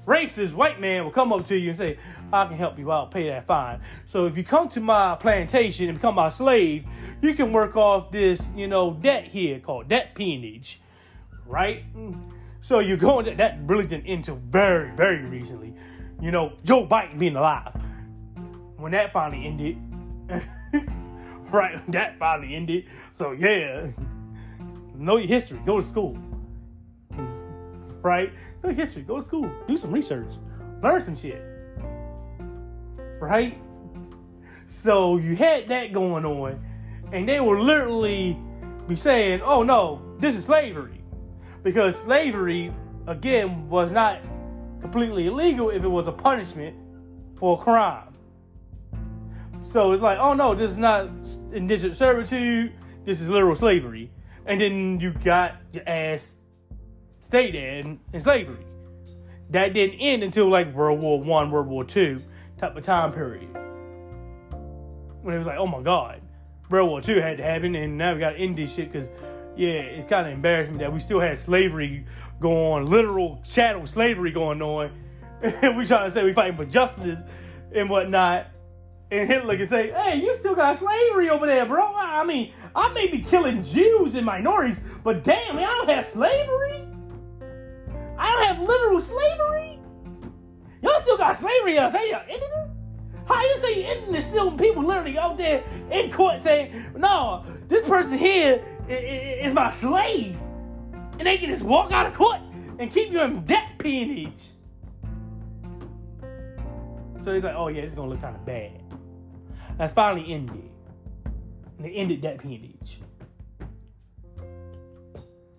racist 0.05 0.53
white 0.53 0.79
man 0.79 1.03
will 1.03 1.11
come 1.11 1.31
up 1.31 1.47
to 1.47 1.55
you 1.55 1.69
and 1.69 1.77
say, 1.77 1.97
I 2.31 2.45
can 2.45 2.57
help 2.57 2.77
you 2.77 2.91
out, 2.91 3.11
pay 3.11 3.29
that 3.29 3.45
fine. 3.45 3.79
So 4.05 4.25
if 4.25 4.37
you 4.37 4.43
come 4.43 4.69
to 4.69 4.81
my 4.81 5.15
plantation 5.15 5.89
and 5.89 5.97
become 5.97 6.15
my 6.15 6.29
slave, 6.29 6.85
you 7.21 7.33
can 7.35 7.53
work 7.53 7.75
off 7.75 8.11
this, 8.11 8.47
you 8.55 8.67
know, 8.67 8.93
debt 8.93 9.25
here 9.27 9.59
called 9.59 9.87
debt 9.87 10.13
peonage, 10.15 10.81
right? 11.45 11.85
So 12.61 12.79
you're 12.79 12.97
going 12.97 13.25
to, 13.25 13.35
that 13.35 13.59
really 13.65 13.85
didn't 13.85 14.07
into 14.07 14.33
very, 14.35 14.91
very 14.95 15.23
recently. 15.23 15.73
You 16.21 16.31
know, 16.31 16.53
Joe 16.63 16.85
Biden 16.85 17.19
being 17.19 17.35
alive. 17.35 17.73
When 18.77 18.91
that 18.91 19.13
finally 19.13 19.45
ended, 19.45 19.77
right, 21.57 21.79
that 21.91 22.17
finally 22.17 22.55
ended. 22.55 22.85
So 23.11 23.31
yeah, 23.31 23.87
know 24.95 25.17
your 25.17 25.27
history, 25.27 25.59
go 25.63 25.79
to 25.79 25.85
school. 25.85 26.17
Right? 28.01 28.33
Know 28.63 28.69
your 28.69 28.73
history, 28.73 29.03
go 29.03 29.19
to 29.19 29.25
school, 29.25 29.51
do 29.67 29.77
some 29.77 29.91
research, 29.91 30.33
learn 30.81 31.03
some 31.03 31.15
shit. 31.15 31.41
Right? 33.21 33.61
So 34.67 35.17
you 35.17 35.35
had 35.35 35.67
that 35.67 35.93
going 35.93 36.25
on 36.25 36.59
and 37.11 37.29
they 37.29 37.39
will 37.39 37.61
literally 37.61 38.35
be 38.87 38.95
saying, 38.95 39.41
"Oh 39.43 39.61
no, 39.61 40.01
this 40.17 40.35
is 40.35 40.45
slavery," 40.45 41.03
because 41.61 41.99
slavery 41.99 42.73
again 43.05 43.69
was 43.69 43.91
not 43.91 44.21
completely 44.81 45.27
illegal 45.27 45.69
if 45.69 45.83
it 45.83 45.87
was 45.87 46.07
a 46.07 46.11
punishment 46.11 46.75
for 47.35 47.59
a 47.59 47.63
crime. 47.63 48.12
So 49.63 49.91
it's 49.93 50.03
like, 50.03 50.19
"Oh 50.19 50.33
no, 50.33 50.53
this 50.53 50.71
is 50.71 50.77
not 50.77 51.09
indentured 51.51 51.95
servitude. 51.95 52.73
This 53.05 53.21
is 53.21 53.29
literal 53.29 53.55
slavery," 53.55 54.11
and 54.45 54.59
then 54.59 54.99
you 54.99 55.11
got 55.11 55.55
your 55.71 55.87
ass 55.87 56.35
stayed 57.21 57.55
in, 57.55 57.99
in 58.11 58.21
slavery. 58.21 58.65
That 59.49 59.73
didn't 59.73 59.99
end 59.99 60.23
until 60.23 60.49
like 60.49 60.73
World 60.73 60.99
War 60.99 61.19
One, 61.19 61.51
World 61.51 61.67
War 61.67 61.83
Two 61.83 62.21
type 62.59 62.75
of 62.75 62.83
time 62.83 63.11
period. 63.11 63.49
When 65.21 65.35
it 65.35 65.37
was 65.37 65.47
like, 65.47 65.57
oh 65.57 65.67
my 65.67 65.81
God, 65.81 66.21
World 66.69 66.89
War 66.89 67.01
II 67.07 67.21
had 67.21 67.37
to 67.37 67.43
happen, 67.43 67.75
and 67.75 67.97
now 67.97 68.13
we 68.13 68.19
got 68.19 68.31
to 68.31 68.37
end 68.37 68.57
this 68.57 68.73
shit 68.73 68.91
because, 68.91 69.09
yeah, 69.55 69.69
it's 69.69 70.09
kind 70.09 70.27
of 70.27 70.33
embarrassing 70.33 70.77
that 70.79 70.91
we 70.91 70.99
still 70.99 71.19
had 71.19 71.37
slavery 71.37 72.05
going 72.39 72.85
literal 72.85 73.41
chattel 73.45 73.87
slavery 73.87 74.31
going 74.31 74.61
on, 74.61 74.91
and 75.41 75.77
we 75.77 75.85
trying 75.85 76.07
to 76.07 76.11
say 76.11 76.23
we 76.23 76.33
fighting 76.33 76.57
for 76.57 76.65
justice 76.65 77.19
and 77.73 77.89
whatnot. 77.89 78.47
And 79.13 79.29
Hitler 79.29 79.55
can 79.57 79.67
say, 79.67 79.91
"Hey, 79.91 80.15
you 80.15 80.35
still 80.37 80.55
got 80.55 80.79
slavery 80.79 81.29
over 81.29 81.45
there, 81.45 81.67
bro. 81.67 81.93
I 81.95 82.23
mean, 82.23 82.51
I 82.75 82.91
may 82.93 83.05
be 83.05 83.21
killing 83.21 83.63
Jews 83.63 84.15
and 84.15 84.25
minorities, 84.25 84.77
but 85.03 85.23
damn, 85.23 85.55
I 85.55 85.61
don't 85.61 85.87
have 85.87 86.07
slavery. 86.07 86.87
I 88.17 88.31
don't 88.31 88.43
have 88.43 88.59
literal 88.67 88.99
slavery. 88.99 89.79
Y'all 90.81 90.99
still 91.01 91.17
got 91.17 91.37
slavery. 91.37 91.77
I 91.77 91.91
say, 91.91 92.09
y'all 92.09 92.21
ended 92.21 92.41
it." 92.41 92.69
How 93.27 93.41
you 93.41 93.57
say 93.57 93.79
you 93.79 93.85
ending 93.85 94.11
this 94.13 94.25
still 94.25 94.51
people 94.51 94.83
literally 94.83 95.17
out 95.17 95.37
there 95.37 95.63
in 95.91 96.11
court 96.11 96.41
saying, 96.41 96.85
no, 96.97 97.45
this 97.69 97.87
person 97.87 98.17
here 98.17 98.65
is 98.89 99.53
my 99.53 99.71
slave. 99.71 100.37
And 101.19 101.27
they 101.27 101.37
can 101.37 101.49
just 101.49 101.63
walk 101.63 101.91
out 101.91 102.07
of 102.07 102.13
court 102.13 102.39
and 102.79 102.91
keep 102.91 103.11
you 103.11 103.21
in 103.21 103.45
debt 103.45 103.77
peonage. 103.77 104.53
So 107.23 107.33
he's 107.33 107.43
like, 107.43 107.55
oh 107.55 107.69
yeah, 107.69 107.83
it's 107.83 107.95
gonna 107.95 108.09
look 108.09 108.19
kind 108.19 108.35
of 108.35 108.45
bad. 108.45 108.82
That's 109.77 109.93
finally 109.93 110.33
ended. 110.33 110.69
And 111.25 111.85
they 111.85 111.91
ended 111.91 112.21
that 112.21 112.39
peonage. 112.39 112.99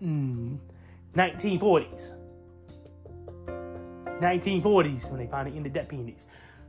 Mm, 0.03 0.59
1940s. 1.15 2.13
1940s 4.21 5.11
when 5.11 5.21
they 5.21 5.27
finally 5.27 5.57
ended 5.57 5.75
that 5.75 5.89
peonage. 5.89 6.17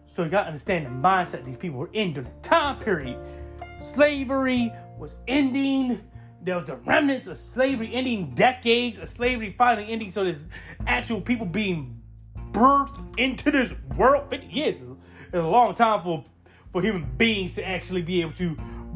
So 0.08 0.24
you 0.24 0.30
gotta 0.30 0.48
understand 0.48 0.86
the 0.86 0.90
mindset 0.90 1.46
these 1.46 1.58
people 1.58 1.80
were 1.80 1.90
in 1.94 2.14
during 2.14 2.30
the 2.30 2.48
time 2.48 2.80
period. 2.80 3.20
Slavery 3.82 4.72
was 4.98 5.20
ending. 5.28 6.02
There 6.42 6.58
was 6.58 6.68
the 6.68 6.76
remnants 6.78 7.28
of 7.28 7.38
slavery 7.38 7.92
ending, 7.94 8.34
decades 8.36 9.00
of 9.00 9.10
slavery 9.10 9.56
finally 9.58 9.92
ending. 9.92 10.10
So 10.10 10.24
there's 10.24 10.44
actual 10.88 11.22
people 11.22 11.46
being 11.46 12.02
birthed 12.52 13.20
into 13.20 13.52
this 13.52 13.72
world. 13.98 14.30
50 14.30 14.48
years 14.48 14.76
is 14.76 15.34
a 15.34 15.42
long 15.42 15.76
time 15.76 16.04
for, 16.04 16.24
for 16.76 16.82
human 16.82 17.10
beings 17.16 17.56
to 17.56 17.66
actually 17.66 18.02
be 18.02 18.20
able 18.20 18.34
to 18.34 18.54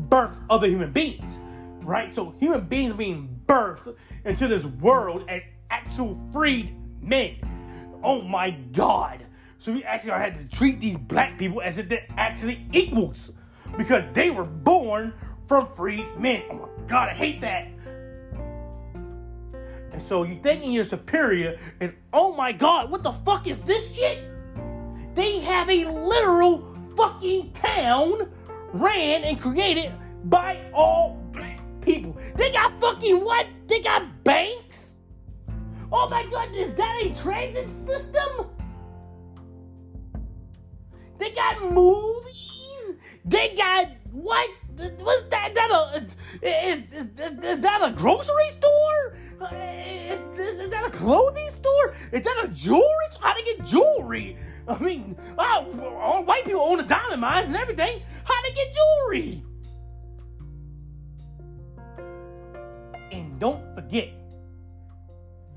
birth 0.10 0.42
other 0.50 0.68
human 0.68 0.92
beings, 0.92 1.40
right? 1.82 2.14
So 2.14 2.36
human 2.38 2.66
beings 2.66 2.94
being 2.98 3.40
birthed 3.46 3.96
into 4.26 4.50
this 4.50 4.66
world 4.66 5.24
as 5.30 5.44
actual 5.72 6.22
freed 6.34 6.76
men. 7.02 7.38
Oh 8.04 8.22
my 8.22 8.52
God. 8.52 9.26
So 9.60 9.72
we 9.72 9.86
actually 9.86 10.12
had 10.12 10.36
to 10.36 10.50
treat 10.50 10.82
these 10.82 10.98
black 10.98 11.40
people 11.40 11.62
as 11.62 11.78
if 11.78 11.88
they're 11.88 12.06
actually 12.18 12.68
equals 12.74 13.32
because 13.78 14.04
they 14.12 14.30
were 14.30 14.44
born 14.44 15.14
from 15.48 15.72
freed 15.72 16.06
men. 16.18 16.44
Oh 16.52 16.56
my 16.56 16.86
God, 16.86 17.08
I 17.08 17.14
hate 17.14 17.40
that. 17.40 17.70
And 19.94 20.02
so 20.02 20.24
you 20.24 20.38
thinking 20.44 20.74
you're 20.74 20.84
superior, 20.84 21.58
and 21.80 21.94
oh 22.12 22.34
my 22.34 22.52
God, 22.52 22.92
what 22.92 23.04
the 23.04 23.14
fuck 23.14 23.48
is 23.48 23.58
this 23.60 23.96
shit? 23.96 24.22
They 25.16 25.40
have 25.40 25.70
a 25.70 25.86
literal 25.86 26.69
fucking 27.00 27.50
town 27.54 28.30
ran 28.74 29.24
and 29.24 29.40
created 29.40 29.94
by 30.26 30.60
all 30.74 31.18
black 31.32 31.62
people. 31.80 32.18
They 32.36 32.52
got 32.52 32.78
fucking 32.82 33.24
what? 33.24 33.48
They 33.68 33.80
got 33.80 34.26
banks? 34.26 34.98
Oh 35.94 36.10
my 36.10 36.26
god, 36.30 36.54
is 36.54 36.74
that 36.74 37.02
a 37.02 37.16
transit 37.16 37.70
system? 37.86 38.48
They 41.18 41.32
got 41.32 41.72
movies? 41.74 42.98
They 43.24 43.56
got 43.56 43.88
what? 44.12 44.50
Was 44.78 45.26
that, 45.30 45.56
that 45.56 45.72
a 45.72 46.06
is, 46.46 46.78
is, 46.92 47.08
is, 47.18 47.44
is 47.44 47.60
that 47.62 47.82
a 47.82 47.92
grocery 47.92 48.50
store? 48.50 49.18
Is, 49.54 50.20
is, 50.38 50.60
is, 50.60 50.70
that 50.70 50.86
a 50.86 50.90
clothing 50.90 51.50
store? 51.50 51.96
Is 52.12 52.24
that 52.24 52.44
a 52.44 52.50
jewelry? 52.50 53.06
How 53.22 53.34
to 53.34 53.44
get 53.44 53.66
jewelry? 53.66 54.38
I 54.70 54.78
mean, 54.78 55.18
oh, 55.38 56.00
all 56.00 56.24
white 56.24 56.46
people 56.46 56.62
own 56.62 56.78
the 56.78 56.84
diamond 56.84 57.22
mines 57.22 57.48
and 57.48 57.58
everything. 57.58 58.02
How 58.24 58.42
they 58.44 58.52
get 58.52 58.74
jewelry? 58.74 59.44
And 63.12 63.40
don't 63.40 63.74
forget, 63.74 64.10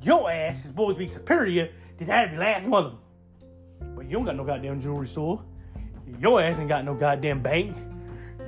your 0.01 0.31
ass 0.31 0.61
is 0.61 0.71
supposed 0.71 0.97
to 0.97 0.99
be 0.99 1.09
superior 1.09 1.71
than 1.99 2.09
every 2.09 2.39
last 2.39 2.67
one 2.67 2.85
of 2.87 2.91
them. 2.93 3.95
But 3.95 4.07
you 4.07 4.13
don't 4.13 4.25
got 4.25 4.37
no 4.37 4.45
goddamn 4.45 4.81
jewelry 4.81 5.07
store. 5.07 5.45
Your 6.19 6.41
ass 6.43 6.59
ain't 6.59 6.69
got 6.69 6.85
no 6.85 6.95
goddamn 6.95 7.43
bank. 7.43 7.77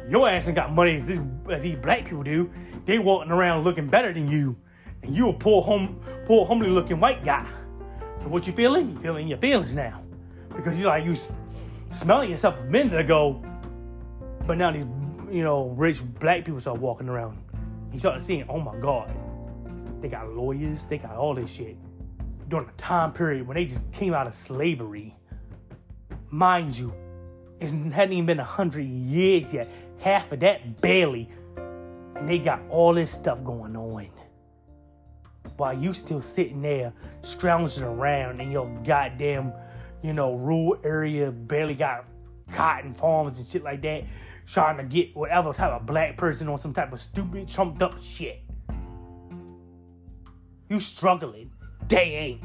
Your 0.08 0.28
ass 0.28 0.46
ain't 0.48 0.56
got 0.56 0.72
money 0.72 0.96
as 0.96 1.06
these, 1.06 1.20
as 1.50 1.62
these 1.62 1.76
black 1.76 2.04
people 2.04 2.22
do. 2.22 2.50
They 2.86 2.98
walking 2.98 3.30
around 3.30 3.64
looking 3.64 3.86
better 3.86 4.12
than 4.12 4.30
you. 4.30 4.56
And 5.02 5.14
you 5.14 5.28
a 5.28 5.32
poor 5.34 5.62
poor 6.24 6.46
homely 6.46 6.68
looking 6.68 7.00
white 7.00 7.22
guy. 7.22 7.46
So 8.22 8.28
what 8.28 8.46
you 8.46 8.54
feeling? 8.54 8.92
You 8.92 9.00
feeling 9.00 9.28
your 9.28 9.38
feelings 9.38 9.74
now. 9.74 10.03
Because 10.54 10.76
you 10.76 10.86
like 10.86 11.04
you 11.04 11.16
smelling 11.90 12.30
yourself 12.30 12.58
a 12.60 12.64
minute 12.64 12.98
ago. 12.98 13.42
But 14.46 14.58
now 14.58 14.70
these 14.72 14.86
you 15.34 15.42
know, 15.42 15.70
rich 15.70 16.00
black 16.20 16.44
people 16.44 16.60
start 16.60 16.78
walking 16.78 17.08
around. 17.08 17.36
You 17.92 17.98
start 17.98 18.22
seeing, 18.22 18.44
oh 18.48 18.60
my 18.60 18.76
God, 18.76 19.12
they 20.00 20.08
got 20.08 20.28
lawyers, 20.28 20.84
they 20.84 20.98
got 20.98 21.16
all 21.16 21.34
this 21.34 21.50
shit. 21.50 21.76
During 22.48 22.68
a 22.68 22.72
time 22.72 23.12
period 23.12 23.44
when 23.44 23.56
they 23.56 23.64
just 23.64 23.90
came 23.90 24.14
out 24.14 24.28
of 24.28 24.34
slavery. 24.34 25.16
Mind 26.30 26.78
you, 26.78 26.94
it 27.58 27.68
hadn't 27.92 28.12
even 28.12 28.26
been 28.26 28.38
a 28.38 28.44
hundred 28.44 28.84
years 28.84 29.52
yet. 29.52 29.68
Half 29.98 30.30
of 30.30 30.40
that 30.40 30.80
barely. 30.80 31.28
And 32.14 32.28
they 32.28 32.38
got 32.38 32.60
all 32.70 32.94
this 32.94 33.10
stuff 33.10 33.42
going 33.42 33.76
on. 33.76 34.08
While 35.56 35.76
you 35.76 35.94
still 35.94 36.22
sitting 36.22 36.62
there 36.62 36.92
scrounging 37.22 37.82
around 37.82 38.40
in 38.40 38.52
your 38.52 38.68
goddamn, 38.84 39.52
you 40.04 40.12
know, 40.12 40.34
rural 40.34 40.78
area, 40.84 41.30
barely 41.30 41.74
got 41.74 42.04
cotton 42.52 42.94
farms 42.94 43.38
and 43.38 43.48
shit 43.48 43.64
like 43.64 43.80
that, 43.80 44.04
trying 44.46 44.76
to 44.76 44.84
get 44.84 45.16
whatever 45.16 45.54
type 45.54 45.72
of 45.72 45.86
black 45.86 46.18
person 46.18 46.46
on 46.46 46.58
some 46.58 46.74
type 46.74 46.92
of 46.92 47.00
stupid, 47.00 47.48
trumped 47.48 47.80
up 47.80 48.00
shit. 48.02 48.42
You 50.68 50.78
struggling. 50.78 51.50
They 51.88 51.96
ain't. 51.96 52.42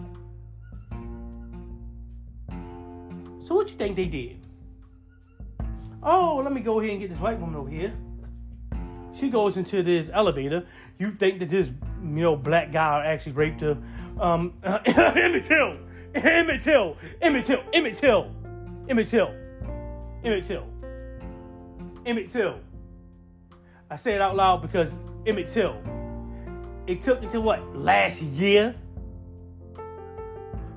So 3.45 3.55
what 3.55 3.69
you 3.69 3.75
think 3.75 3.97
they 3.97 4.05
did? 4.05 4.37
Oh, 6.01 6.41
let 6.41 6.53
me 6.53 6.61
go 6.61 6.79
ahead 6.79 6.91
and 6.91 7.01
get 7.01 7.09
this 7.09 7.19
white 7.19 7.41
woman 7.41 7.55
over 7.55 7.69
here. 7.69 7.93
She 9.13 9.29
goes 9.29 9.57
into 9.57 9.83
this 9.83 10.09
elevator. 10.13 10.65
You 10.97 11.11
think 11.11 11.39
that 11.39 11.49
this, 11.49 11.67
you 11.67 12.07
know, 12.21 12.37
black 12.37 12.71
guy 12.71 13.05
actually 13.05 13.33
raped 13.33 13.59
her? 13.59 13.77
Um, 14.17 14.53
uh, 14.63 14.79
Emmett 14.85 15.43
Till, 15.45 15.77
Emmett 16.13 16.61
Till, 16.63 16.95
Emmett 17.21 17.45
Till, 17.45 17.59
Emmett 17.73 17.95
Till, 17.95 18.25
Emmett 18.87 19.09
Till, 19.09 19.27
Emmett 20.23 20.47
Till, 20.47 20.63
Emmett 22.05 22.31
Till. 22.31 22.53
I 23.91 23.95
say 23.95 24.15
it 24.15 24.21
out 24.21 24.35
loud 24.35 24.61
because 24.61 24.97
Emmett 25.25 25.47
Till. 25.47 25.75
It 26.87 27.01
took 27.01 27.21
until 27.21 27.43
what? 27.43 27.59
Last 27.75 28.21
year? 28.21 28.75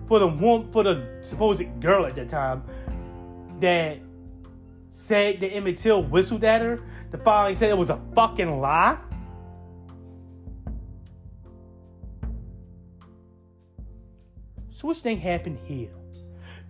For 0.06 0.18
the 0.18 0.26
one 0.26 0.70
for 0.72 0.82
the 0.82 1.20
supposed 1.22 1.64
girl 1.80 2.04
at 2.04 2.14
that 2.16 2.28
time 2.28 2.62
that 3.60 3.98
said 4.90 5.40
that 5.40 5.54
Emmett 5.54 5.78
Till 5.78 6.02
whistled 6.02 6.44
at 6.44 6.60
her. 6.60 6.80
To 7.12 7.18
finally 7.18 7.54
said 7.54 7.70
it 7.70 7.78
was 7.78 7.90
a 7.90 7.98
fucking 8.14 8.60
lie. 8.60 8.98
So 14.82 14.88
which 14.88 14.98
thing 14.98 15.20
happened 15.20 15.60
here? 15.64 15.90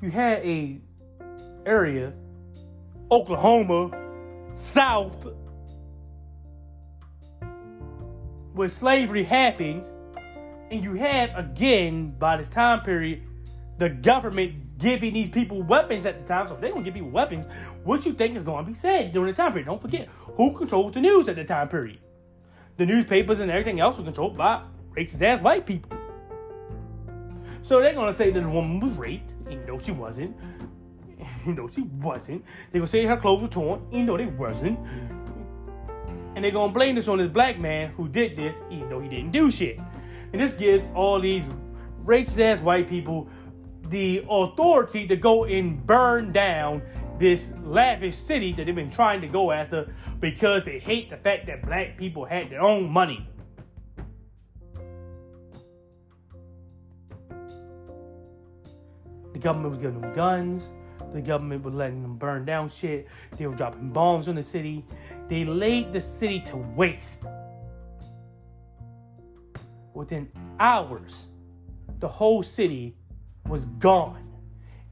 You 0.02 0.10
had 0.10 0.44
a 0.44 0.78
area, 1.64 2.12
Oklahoma, 3.10 3.90
South, 4.54 5.28
where 8.52 8.68
slavery 8.68 9.24
happened, 9.24 9.86
and 10.70 10.84
you 10.84 10.92
have 10.92 11.30
again 11.34 12.10
by 12.18 12.36
this 12.36 12.50
time 12.50 12.82
period 12.82 13.22
the 13.78 13.88
government 13.88 14.76
giving 14.76 15.14
these 15.14 15.30
people 15.30 15.62
weapons 15.62 16.04
at 16.04 16.20
the 16.20 16.28
time. 16.28 16.48
So 16.48 16.56
if 16.56 16.60
they 16.60 16.68
don't 16.68 16.82
give 16.82 16.92
people 16.92 17.08
weapons, 17.08 17.46
what 17.82 18.04
you 18.04 18.12
think 18.12 18.36
is 18.36 18.42
going 18.42 18.66
to 18.66 18.70
be 18.70 18.76
said 18.76 19.14
during 19.14 19.32
the 19.32 19.36
time 19.38 19.52
period? 19.52 19.68
Don't 19.68 19.80
forget 19.80 20.10
who 20.36 20.52
controls 20.52 20.92
the 20.92 21.00
news 21.00 21.30
at 21.30 21.36
the 21.36 21.44
time 21.44 21.70
period. 21.70 22.00
The 22.76 22.84
newspapers 22.84 23.40
and 23.40 23.50
everything 23.50 23.80
else 23.80 23.96
were 23.96 24.04
controlled 24.04 24.36
by 24.36 24.64
racist 24.94 25.22
ass 25.22 25.40
white 25.40 25.64
people. 25.64 26.01
So 27.62 27.80
they're 27.80 27.94
gonna 27.94 28.14
say 28.14 28.30
that 28.30 28.40
the 28.40 28.48
woman 28.48 28.80
was 28.80 28.98
raped, 28.98 29.34
even 29.48 29.64
though 29.66 29.78
she 29.78 29.92
wasn't. 29.92 30.36
Even 31.42 31.54
though 31.54 31.68
she 31.68 31.82
wasn't. 31.82 32.44
They're 32.70 32.80
gonna 32.80 32.88
say 32.88 33.04
her 33.04 33.16
clothes 33.16 33.42
were 33.42 33.48
torn, 33.48 33.86
even 33.92 34.06
though 34.06 34.16
they 34.16 34.26
wasn't. 34.26 34.78
And 36.34 36.44
they're 36.44 36.50
gonna 36.50 36.72
blame 36.72 36.96
this 36.96 37.06
on 37.06 37.18
this 37.18 37.30
black 37.30 37.60
man 37.60 37.90
who 37.90 38.08
did 38.08 38.36
this, 38.36 38.56
even 38.70 38.88
though 38.88 39.00
he 39.00 39.08
didn't 39.08 39.30
do 39.30 39.50
shit. 39.50 39.78
And 40.32 40.40
this 40.40 40.52
gives 40.52 40.84
all 40.94 41.20
these 41.20 41.44
racist 42.04 42.40
ass 42.40 42.60
white 42.60 42.88
people 42.88 43.28
the 43.88 44.24
authority 44.28 45.06
to 45.06 45.16
go 45.16 45.44
and 45.44 45.86
burn 45.86 46.32
down 46.32 46.82
this 47.18 47.52
lavish 47.62 48.16
city 48.16 48.52
that 48.52 48.66
they've 48.66 48.74
been 48.74 48.90
trying 48.90 49.20
to 49.20 49.28
go 49.28 49.52
after 49.52 49.94
because 50.18 50.64
they 50.64 50.78
hate 50.78 51.10
the 51.10 51.16
fact 51.16 51.46
that 51.46 51.64
black 51.64 51.96
people 51.96 52.24
had 52.24 52.50
their 52.50 52.62
own 52.62 52.88
money. 52.90 53.28
Government 59.42 59.70
was 59.70 59.78
giving 59.78 60.00
them 60.00 60.12
guns. 60.12 60.70
The 61.12 61.20
government 61.20 61.62
was 61.64 61.74
letting 61.74 62.02
them 62.02 62.16
burn 62.16 62.44
down 62.44 62.68
shit. 62.68 63.06
They 63.36 63.46
were 63.46 63.54
dropping 63.54 63.90
bombs 63.90 64.28
on 64.28 64.36
the 64.36 64.42
city. 64.42 64.84
They 65.28 65.44
laid 65.44 65.92
the 65.92 66.00
city 66.00 66.40
to 66.40 66.56
waste. 66.56 67.22
Within 69.94 70.30
hours, 70.58 71.28
the 71.98 72.08
whole 72.08 72.42
city 72.42 72.96
was 73.46 73.66
gone. 73.66 74.26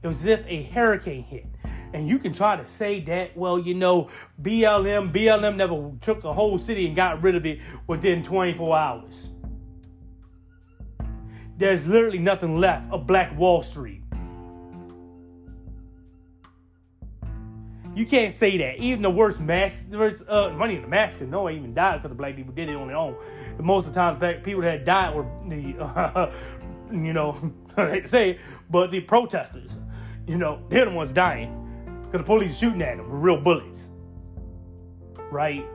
It 0.02 0.06
was 0.06 0.20
as 0.20 0.26
if 0.26 0.46
a 0.46 0.62
hurricane 0.64 1.22
hit. 1.22 1.46
And 1.92 2.06
you 2.06 2.18
can 2.18 2.32
try 2.32 2.56
to 2.56 2.66
say 2.66 3.00
that, 3.00 3.36
well, 3.36 3.58
you 3.58 3.74
know, 3.74 4.08
BLM, 4.40 5.12
BLM 5.12 5.56
never 5.56 5.90
took 6.00 6.24
a 6.24 6.32
whole 6.32 6.58
city 6.58 6.86
and 6.86 6.94
got 6.94 7.22
rid 7.22 7.34
of 7.34 7.44
it 7.46 7.58
within 7.86 8.22
24 8.22 8.76
hours. 8.76 9.30
There's 11.56 11.86
literally 11.86 12.18
nothing 12.18 12.58
left 12.58 12.90
of 12.92 13.06
Black 13.06 13.36
Wall 13.36 13.62
Street. 13.62 13.99
You 18.00 18.06
can't 18.06 18.34
say 18.34 18.56
that. 18.56 18.78
Even 18.78 19.02
the 19.02 19.10
worst 19.10 19.40
mass, 19.40 19.84
uh, 19.92 20.48
money 20.56 20.76
in 20.76 20.80
the 20.80 20.88
massacre, 20.88 21.26
no 21.26 21.42
one 21.42 21.54
even 21.54 21.74
died 21.74 21.96
because 21.96 22.08
the 22.08 22.14
black 22.14 22.34
people 22.34 22.54
did 22.54 22.70
it 22.70 22.74
on 22.74 22.86
their 22.86 22.96
own. 22.96 23.14
And 23.58 23.60
most 23.60 23.86
of 23.86 23.92
the 23.92 24.00
time, 24.00 24.18
black 24.18 24.42
people 24.42 24.62
that 24.62 24.86
died 24.86 25.14
were 25.14 25.26
the, 25.46 25.76
uh, 25.78 26.32
you 26.90 27.12
know, 27.12 27.52
I 27.76 27.90
hate 27.90 28.02
to 28.04 28.08
say 28.08 28.30
it, 28.30 28.38
but 28.70 28.90
the 28.90 29.00
protesters. 29.00 29.76
You 30.26 30.38
know, 30.38 30.62
they're 30.70 30.86
the 30.86 30.92
ones 30.92 31.12
dying 31.12 32.00
because 32.04 32.20
the 32.20 32.24
police 32.24 32.58
shooting 32.58 32.80
at 32.80 32.96
them 32.96 33.10
with 33.10 33.20
real 33.20 33.36
bullets. 33.38 33.90
Right? 35.30 35.66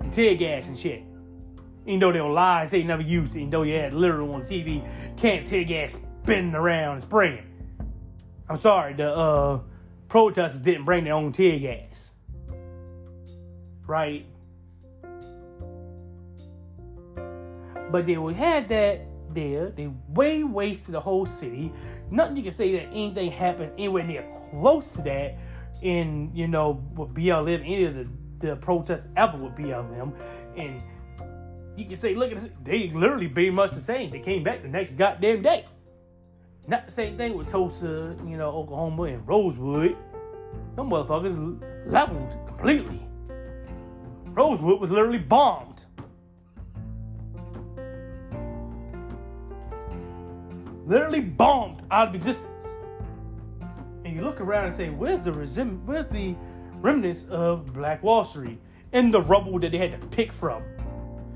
And 0.00 0.10
tear 0.10 0.36
gas 0.36 0.68
and 0.68 0.78
shit. 0.78 1.02
Even 1.84 2.00
though 2.00 2.12
they'll 2.12 2.32
lie 2.32 2.62
and 2.62 2.70
say 2.70 2.80
they 2.80 2.86
never 2.86 3.02
used 3.02 3.36
it, 3.36 3.40
even 3.40 3.50
though 3.50 3.62
you 3.62 3.74
had 3.74 3.92
literal 3.92 4.32
on 4.32 4.46
TV, 4.46 4.88
can't 5.18 5.44
tear 5.44 5.64
gas 5.64 5.98
spinning 6.22 6.54
around 6.54 6.94
and 6.94 7.02
spraying. 7.02 7.44
I'm 8.48 8.58
sorry, 8.58 8.94
the 8.94 9.10
uh 9.10 9.60
protesters 10.08 10.60
didn't 10.60 10.84
bring 10.84 11.04
their 11.04 11.14
own 11.14 11.32
tear 11.32 11.58
gas. 11.58 12.14
Right? 13.86 14.26
But 17.90 18.06
they 18.06 18.14
have 18.14 18.68
that 18.68 19.00
there. 19.32 19.70
They 19.70 19.90
way 20.08 20.42
wasted 20.42 20.94
the 20.94 21.00
whole 21.00 21.26
city. 21.26 21.72
Nothing 22.10 22.36
you 22.36 22.42
can 22.42 22.52
say 22.52 22.72
that 22.72 22.86
anything 22.88 23.30
happened 23.30 23.72
anywhere 23.78 24.04
near 24.04 24.24
close 24.50 24.92
to 24.92 25.02
that 25.02 25.38
in, 25.82 26.30
you 26.34 26.48
know, 26.48 26.82
with 26.94 27.14
BLM, 27.14 27.60
any 27.60 27.84
of 27.84 27.94
the, 27.94 28.08
the 28.38 28.56
protests 28.56 29.06
ever 29.16 29.36
with 29.36 29.52
BLM. 29.52 30.12
And 30.56 30.82
you 31.76 31.84
can 31.86 31.96
say, 31.96 32.14
look 32.14 32.32
at 32.32 32.40
this, 32.40 32.50
they 32.64 32.90
literally 32.94 33.26
be 33.28 33.50
much 33.50 33.72
the 33.72 33.82
same. 33.82 34.10
They 34.10 34.20
came 34.20 34.42
back 34.42 34.62
the 34.62 34.68
next 34.68 34.96
goddamn 34.96 35.42
day. 35.42 35.66
Not 36.68 36.86
the 36.86 36.92
same 36.92 37.16
thing 37.16 37.36
with 37.36 37.50
Tulsa, 37.50 38.16
you 38.26 38.36
know, 38.36 38.50
Oklahoma 38.50 39.04
and 39.04 39.26
Rosewood. 39.26 39.96
Them 40.74 40.90
motherfuckers 40.90 41.60
leveled 41.86 42.32
completely. 42.48 43.06
Rosewood 44.26 44.80
was 44.80 44.90
literally 44.90 45.18
bombed. 45.18 45.84
Literally 50.86 51.20
bombed 51.20 51.82
out 51.90 52.08
of 52.08 52.14
existence. 52.14 52.66
And 54.04 54.14
you 54.14 54.22
look 54.22 54.40
around 54.40 54.66
and 54.66 54.76
say, 54.76 54.88
where's 54.90 55.24
the 55.24 55.30
resem- 55.30 55.84
where's 55.84 56.06
the 56.06 56.34
remnants 56.74 57.24
of 57.30 57.72
Black 57.72 58.02
Wall 58.02 58.24
Street 58.24 58.60
in 58.92 59.10
the 59.10 59.20
rubble 59.20 59.58
that 59.60 59.72
they 59.72 59.78
had 59.78 60.00
to 60.00 60.06
pick 60.08 60.32
from? 60.32 60.62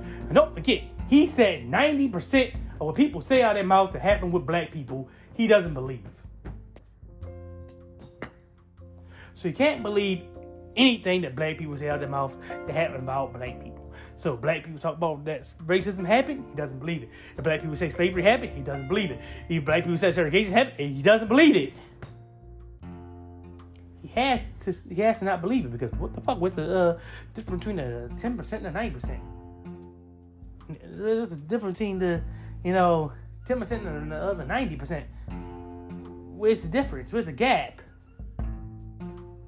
And 0.01 0.35
don't 0.35 0.55
forget, 0.55 0.83
he 1.09 1.27
said 1.27 1.65
90% 1.65 2.55
of 2.81 2.87
what 2.87 2.95
people 2.95 3.23
say 3.23 3.43
out 3.43 3.53
of 3.53 3.57
their 3.57 3.65
mouth 3.65 3.93
that 3.93 4.03
happened 4.03 4.33
with 4.33 4.47
black 4.47 4.71
people, 4.71 5.09
he 5.41 5.47
doesn't 5.47 5.73
believe. 5.73 6.05
So 9.35 9.49
you 9.49 9.55
can't 9.55 9.83
believe 9.83 10.25
anything 10.77 11.23
that 11.23 11.35
black 11.35 11.57
people 11.57 11.79
say 11.79 11.89
out 11.89 11.95
of 11.95 12.01
their 12.01 12.11
mouth 12.11 12.39
that 12.47 12.71
happened 12.71 13.05
about 13.05 13.33
black 13.33 13.59
people. 13.63 13.91
So 14.19 14.37
black 14.37 14.65
people 14.67 14.79
talk 14.79 14.99
about 14.99 15.25
that 15.25 15.45
racism 15.65 16.05
happened, 16.05 16.45
he 16.51 16.55
doesn't 16.55 16.79
believe 16.79 17.05
it. 17.05 17.09
If 17.39 17.45
black 17.45 17.63
people 17.63 17.75
say 17.75 17.89
slavery 17.89 18.23
happened, 18.23 18.53
he 18.55 18.61
doesn't 18.61 18.87
believe 18.87 19.13
it. 19.13 19.21
If 19.49 19.65
black 19.65 19.85
people 19.85 19.97
say 19.97 20.13
segregation 20.13 20.53
happened, 20.53 20.95
he 20.95 21.03
doesn't 21.03 21.29
believe 21.29 21.57
it. 21.57 21.73
He 24.03 24.09
has 24.09 24.41
to 24.65 24.95
he 24.95 25.01
has 25.01 25.21
to 25.21 25.25
not 25.25 25.41
believe 25.41 25.65
it 25.65 25.73
because 25.73 25.91
what 25.99 26.13
the 26.13 26.21
fuck? 26.21 26.39
What's 26.39 26.57
the 26.57 26.79
uh, 26.79 26.99
difference 27.35 27.61
between 27.61 27.77
the 27.77 28.13
ten 28.19 28.37
percent 28.37 28.67
and 28.67 28.75
the 28.75 28.79
nine 28.79 28.93
percent? 28.93 29.23
There's 30.85 31.33
a 31.33 31.37
difference 31.37 31.79
between 31.79 31.99
the 31.99 32.23
you 32.63 32.75
know 32.75 33.13
ten 33.51 33.59
percent 33.59 33.85
and 33.85 34.13
the 34.13 34.17
other 34.17 34.45
ninety 34.45 34.77
percent. 34.77 35.07
Where's 36.37 36.63
the 36.63 36.69
difference? 36.69 37.13
Where's 37.13 37.27
the 37.27 37.33
gap? 37.33 37.83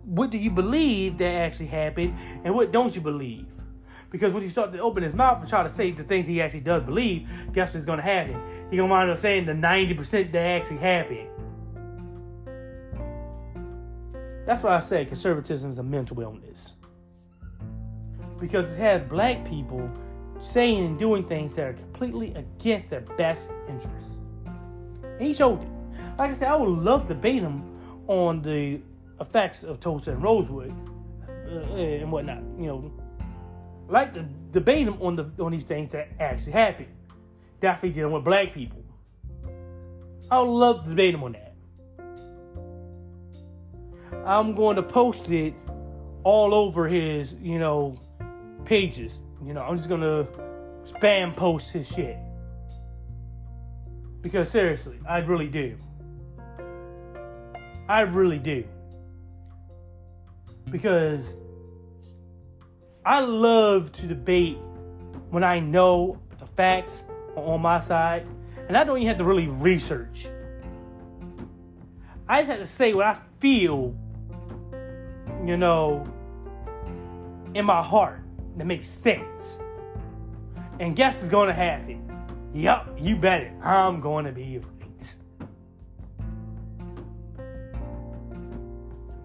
What 0.04 0.30
do 0.30 0.38
you 0.38 0.50
believe 0.50 1.18
that 1.18 1.32
actually 1.32 1.68
happened, 1.68 2.18
and 2.42 2.52
what 2.52 2.72
don't 2.72 2.94
you 2.96 3.00
believe? 3.00 3.46
Because 4.10 4.32
when 4.32 4.42
you 4.42 4.48
start 4.48 4.72
to 4.72 4.78
open 4.80 5.04
his 5.04 5.14
mouth 5.14 5.40
and 5.40 5.48
try 5.48 5.62
to 5.62 5.70
say 5.70 5.92
the 5.92 6.02
things 6.02 6.26
he 6.26 6.42
actually 6.42 6.60
does 6.60 6.82
believe, 6.82 7.28
guess 7.52 7.72
what's 7.72 7.86
gonna 7.86 8.02
happen? 8.02 8.42
He 8.70 8.76
gonna 8.76 8.90
wind 8.90 9.08
up 9.08 9.18
saying 9.18 9.46
the 9.46 9.52
90% 9.52 10.32
that 10.32 10.38
actually 10.38 10.78
happened. 10.78 11.28
That's 14.44 14.64
why 14.64 14.76
I 14.76 14.80
say 14.80 15.04
conservatism 15.04 15.70
is 15.70 15.78
a 15.78 15.82
mental 15.84 16.20
illness. 16.20 16.74
Because 18.40 18.72
it 18.72 18.80
has 18.80 19.08
black 19.08 19.48
people 19.48 19.88
saying 20.42 20.84
and 20.84 20.98
doing 20.98 21.24
things 21.24 21.56
that 21.56 21.68
are 21.68 21.72
completely 21.72 22.34
against 22.34 22.90
their 22.90 23.00
best 23.00 23.52
interests. 23.68 24.16
He 25.18 25.32
showed 25.32 25.62
it. 25.62 25.68
Like 26.18 26.30
I 26.30 26.34
said, 26.34 26.48
I 26.48 26.56
would 26.56 26.68
love 26.68 27.08
to 27.08 27.14
debate 27.14 27.42
him 27.42 27.62
on 28.08 28.42
the 28.42 28.80
effects 29.20 29.62
of 29.62 29.80
Tulsa 29.80 30.12
and 30.12 30.22
Rosewood 30.22 30.74
uh, 31.28 31.74
and 31.74 32.10
whatnot. 32.10 32.42
You 32.58 32.66
know, 32.66 32.92
like 33.88 34.12
to 34.14 34.26
debate 34.50 34.88
him 34.88 35.00
on 35.00 35.16
the 35.16 35.30
on 35.38 35.52
these 35.52 35.64
things 35.64 35.92
that 35.92 36.08
actually 36.18 36.52
happened. 36.52 36.88
Definitely 37.60 38.00
dealing 38.00 38.12
with 38.12 38.24
black 38.24 38.52
people. 38.52 38.82
I 40.30 40.40
would 40.40 40.50
love 40.50 40.84
to 40.84 40.90
debate 40.90 41.14
him 41.14 41.22
on 41.22 41.32
that. 41.32 41.54
I'm 44.26 44.54
going 44.54 44.76
to 44.76 44.82
post 44.82 45.30
it 45.30 45.54
all 46.24 46.54
over 46.54 46.88
his, 46.88 47.34
you 47.34 47.58
know, 47.58 47.96
pages. 48.64 49.20
You 49.44 49.54
know, 49.54 49.62
I'm 49.62 49.76
just 49.76 49.88
gonna 49.88 50.26
spam 50.86 51.34
post 51.34 51.72
his 51.72 51.88
shit. 51.88 52.16
Because 54.20 54.48
seriously, 54.50 54.98
I 55.08 55.18
really 55.18 55.48
do. 55.48 55.76
I 57.88 58.02
really 58.02 58.38
do. 58.38 58.64
Because 60.70 61.34
I 63.04 63.20
love 63.20 63.90
to 63.92 64.06
debate 64.06 64.58
when 65.30 65.42
I 65.42 65.58
know 65.58 66.20
the 66.38 66.46
facts 66.46 67.04
are 67.36 67.42
on 67.42 67.60
my 67.62 67.80
side, 67.80 68.26
and 68.68 68.76
I 68.76 68.84
don't 68.84 68.98
even 68.98 69.08
have 69.08 69.18
to 69.18 69.24
really 69.24 69.48
research. 69.48 70.28
I 72.28 72.40
just 72.40 72.50
have 72.50 72.60
to 72.60 72.66
say 72.66 72.94
what 72.94 73.06
I 73.06 73.18
feel, 73.40 73.96
you 75.44 75.56
know, 75.56 76.06
in 77.54 77.64
my 77.64 77.82
heart 77.82 78.21
that 78.56 78.66
makes 78.66 78.86
sense. 78.86 79.58
And 80.80 80.96
guess 80.96 81.22
is 81.22 81.28
going 81.28 81.48
to 81.48 81.54
happen. 81.54 82.08
Yup, 82.52 82.96
you 82.98 83.16
bet 83.16 83.42
it. 83.42 83.52
I'm 83.62 84.00
going 84.00 84.24
to 84.24 84.32
be 84.32 84.58
right. 84.58 85.14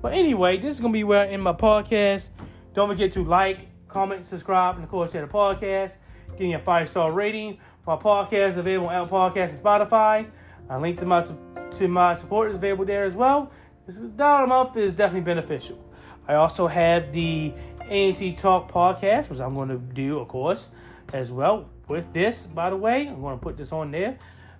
But 0.01 0.13
anyway, 0.13 0.57
this 0.57 0.71
is 0.71 0.79
going 0.79 0.93
to 0.93 0.97
be 0.97 1.03
where 1.03 1.21
I 1.21 1.27
end 1.27 1.43
my 1.43 1.53
podcast. 1.53 2.29
Don't 2.73 2.87
forget 2.87 3.11
to 3.13 3.23
like, 3.23 3.67
comment, 3.87 4.25
subscribe, 4.25 4.75
and 4.75 4.83
of 4.83 4.89
course, 4.89 5.11
share 5.11 5.25
the 5.25 5.31
podcast. 5.31 5.97
Give 6.31 6.41
me 6.41 6.53
a 6.53 6.59
five 6.59 6.87
star 6.87 7.11
rating. 7.11 7.57
My 7.85 7.95
podcast 7.95 8.51
is 8.51 8.57
available 8.57 8.87
on 8.89 8.95
Apple 8.95 9.17
Podcasts 9.17 9.49
and 9.49 9.59
Spotify. 9.59 10.29
A 10.69 10.79
link 10.79 10.99
to 10.99 11.05
my 11.05 11.25
to 11.77 11.87
my 11.87 12.15
support 12.15 12.51
is 12.51 12.57
available 12.57 12.85
there 12.85 13.05
as 13.05 13.15
well. 13.15 13.51
This 13.85 13.95
dollar 13.95 14.43
a 14.43 14.47
month 14.47 14.77
is 14.77 14.93
definitely 14.93 15.21
beneficial. 15.21 15.83
I 16.27 16.35
also 16.35 16.67
have 16.67 17.11
the 17.13 17.53
ANT 17.89 18.37
Talk 18.37 18.71
podcast, 18.71 19.29
which 19.29 19.39
I'm 19.39 19.55
going 19.55 19.69
to 19.69 19.77
do, 19.77 20.19
of 20.19 20.27
course, 20.27 20.69
as 21.13 21.31
well 21.31 21.69
with 21.87 22.11
this. 22.13 22.47
By 22.47 22.69
the 22.69 22.75
way, 22.75 23.07
I'm 23.07 23.21
going 23.21 23.37
to 23.37 23.43
put 23.43 23.57
this 23.57 23.71
on 23.71 23.91
there. 23.91 24.17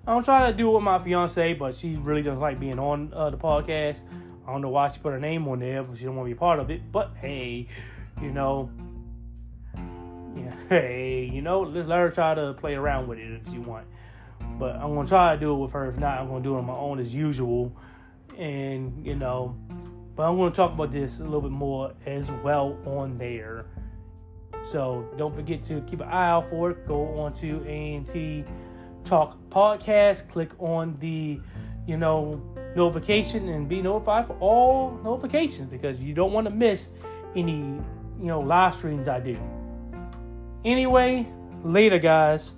I'm 0.07 0.23
trying 0.23 0.51
to 0.51 0.57
do 0.57 0.69
it 0.69 0.73
with 0.75 0.83
my 0.83 0.99
fiance, 0.99 1.53
but 1.55 1.75
she 1.75 1.97
really 1.97 2.21
doesn't 2.21 2.39
like 2.39 2.59
being 2.59 2.79
on 2.79 3.11
uh, 3.13 3.29
the 3.29 3.37
podcast. 3.37 3.99
I 4.47 4.51
don't 4.51 4.61
know 4.61 4.69
why 4.69 4.89
she 4.89 4.99
put 4.99 5.11
her 5.11 5.19
name 5.19 5.45
on 5.49 5.59
there, 5.59 5.83
but 5.83 5.97
she 5.97 6.05
don't 6.05 6.15
want 6.15 6.29
to 6.29 6.33
be 6.33 6.39
part 6.39 6.59
of 6.59 6.71
it. 6.71 6.89
But 6.89 7.11
hey, 7.19 7.67
you 8.21 8.31
know, 8.31 8.71
yeah, 9.75 10.55
hey, 10.69 11.29
you 11.31 11.41
know, 11.41 11.61
let's 11.61 11.87
let 11.87 11.99
her 11.99 12.09
try 12.09 12.33
to 12.33 12.53
play 12.53 12.75
around 12.75 13.07
with 13.07 13.19
it 13.19 13.41
if 13.45 13.53
you 13.53 13.59
want. 13.61 13.85
But 14.57 14.77
I'm 14.77 14.95
gonna 14.95 15.07
try 15.07 15.35
to 15.35 15.39
do 15.39 15.53
it 15.53 15.57
with 15.57 15.73
her. 15.73 15.87
If 15.87 15.97
not, 15.97 16.19
I'm 16.19 16.29
gonna 16.29 16.41
do 16.41 16.55
it 16.55 16.59
on 16.59 16.65
my 16.65 16.73
own 16.73 16.99
as 16.99 17.13
usual. 17.13 17.75
And 18.37 19.05
you 19.05 19.15
know, 19.15 19.57
but 20.17 20.27
I'm 20.27 20.35
gonna 20.35 20.49
talk 20.49 20.73
about 20.73 20.91
this 20.91 21.19
a 21.19 21.23
little 21.23 21.41
bit 21.41 21.51
more 21.51 21.93
as 22.07 22.29
well 22.43 22.77
on 22.85 23.19
there. 23.19 23.67
So 24.65 25.07
don't 25.15 25.33
forget 25.33 25.63
to 25.65 25.81
keep 25.81 26.01
an 26.01 26.09
eye 26.09 26.29
out 26.29 26.49
for 26.49 26.71
it. 26.71 26.87
Go 26.87 27.19
on 27.19 27.33
to 27.35 27.63
ANT 27.65 28.47
Talk 29.05 29.37
Podcast. 29.49 30.27
Click 30.29 30.49
on 30.59 30.97
the, 30.99 31.39
you 31.85 31.97
know, 31.97 32.41
notification 32.75 33.47
and 33.47 33.69
be 33.69 33.81
notified 33.81 34.25
for 34.25 34.35
all 34.39 34.99
notifications 35.03 35.69
because 35.69 35.99
you 35.99 36.15
don't 36.15 36.33
want 36.33 36.45
to 36.45 36.51
miss 36.51 36.89
any, 37.35 37.59
you 38.19 38.25
know, 38.25 38.39
live 38.39 38.73
streams 38.73 39.07
I 39.07 39.19
do. 39.19 39.37
Anyway, 40.65 41.31
later, 41.63 41.99
guys. 41.99 42.51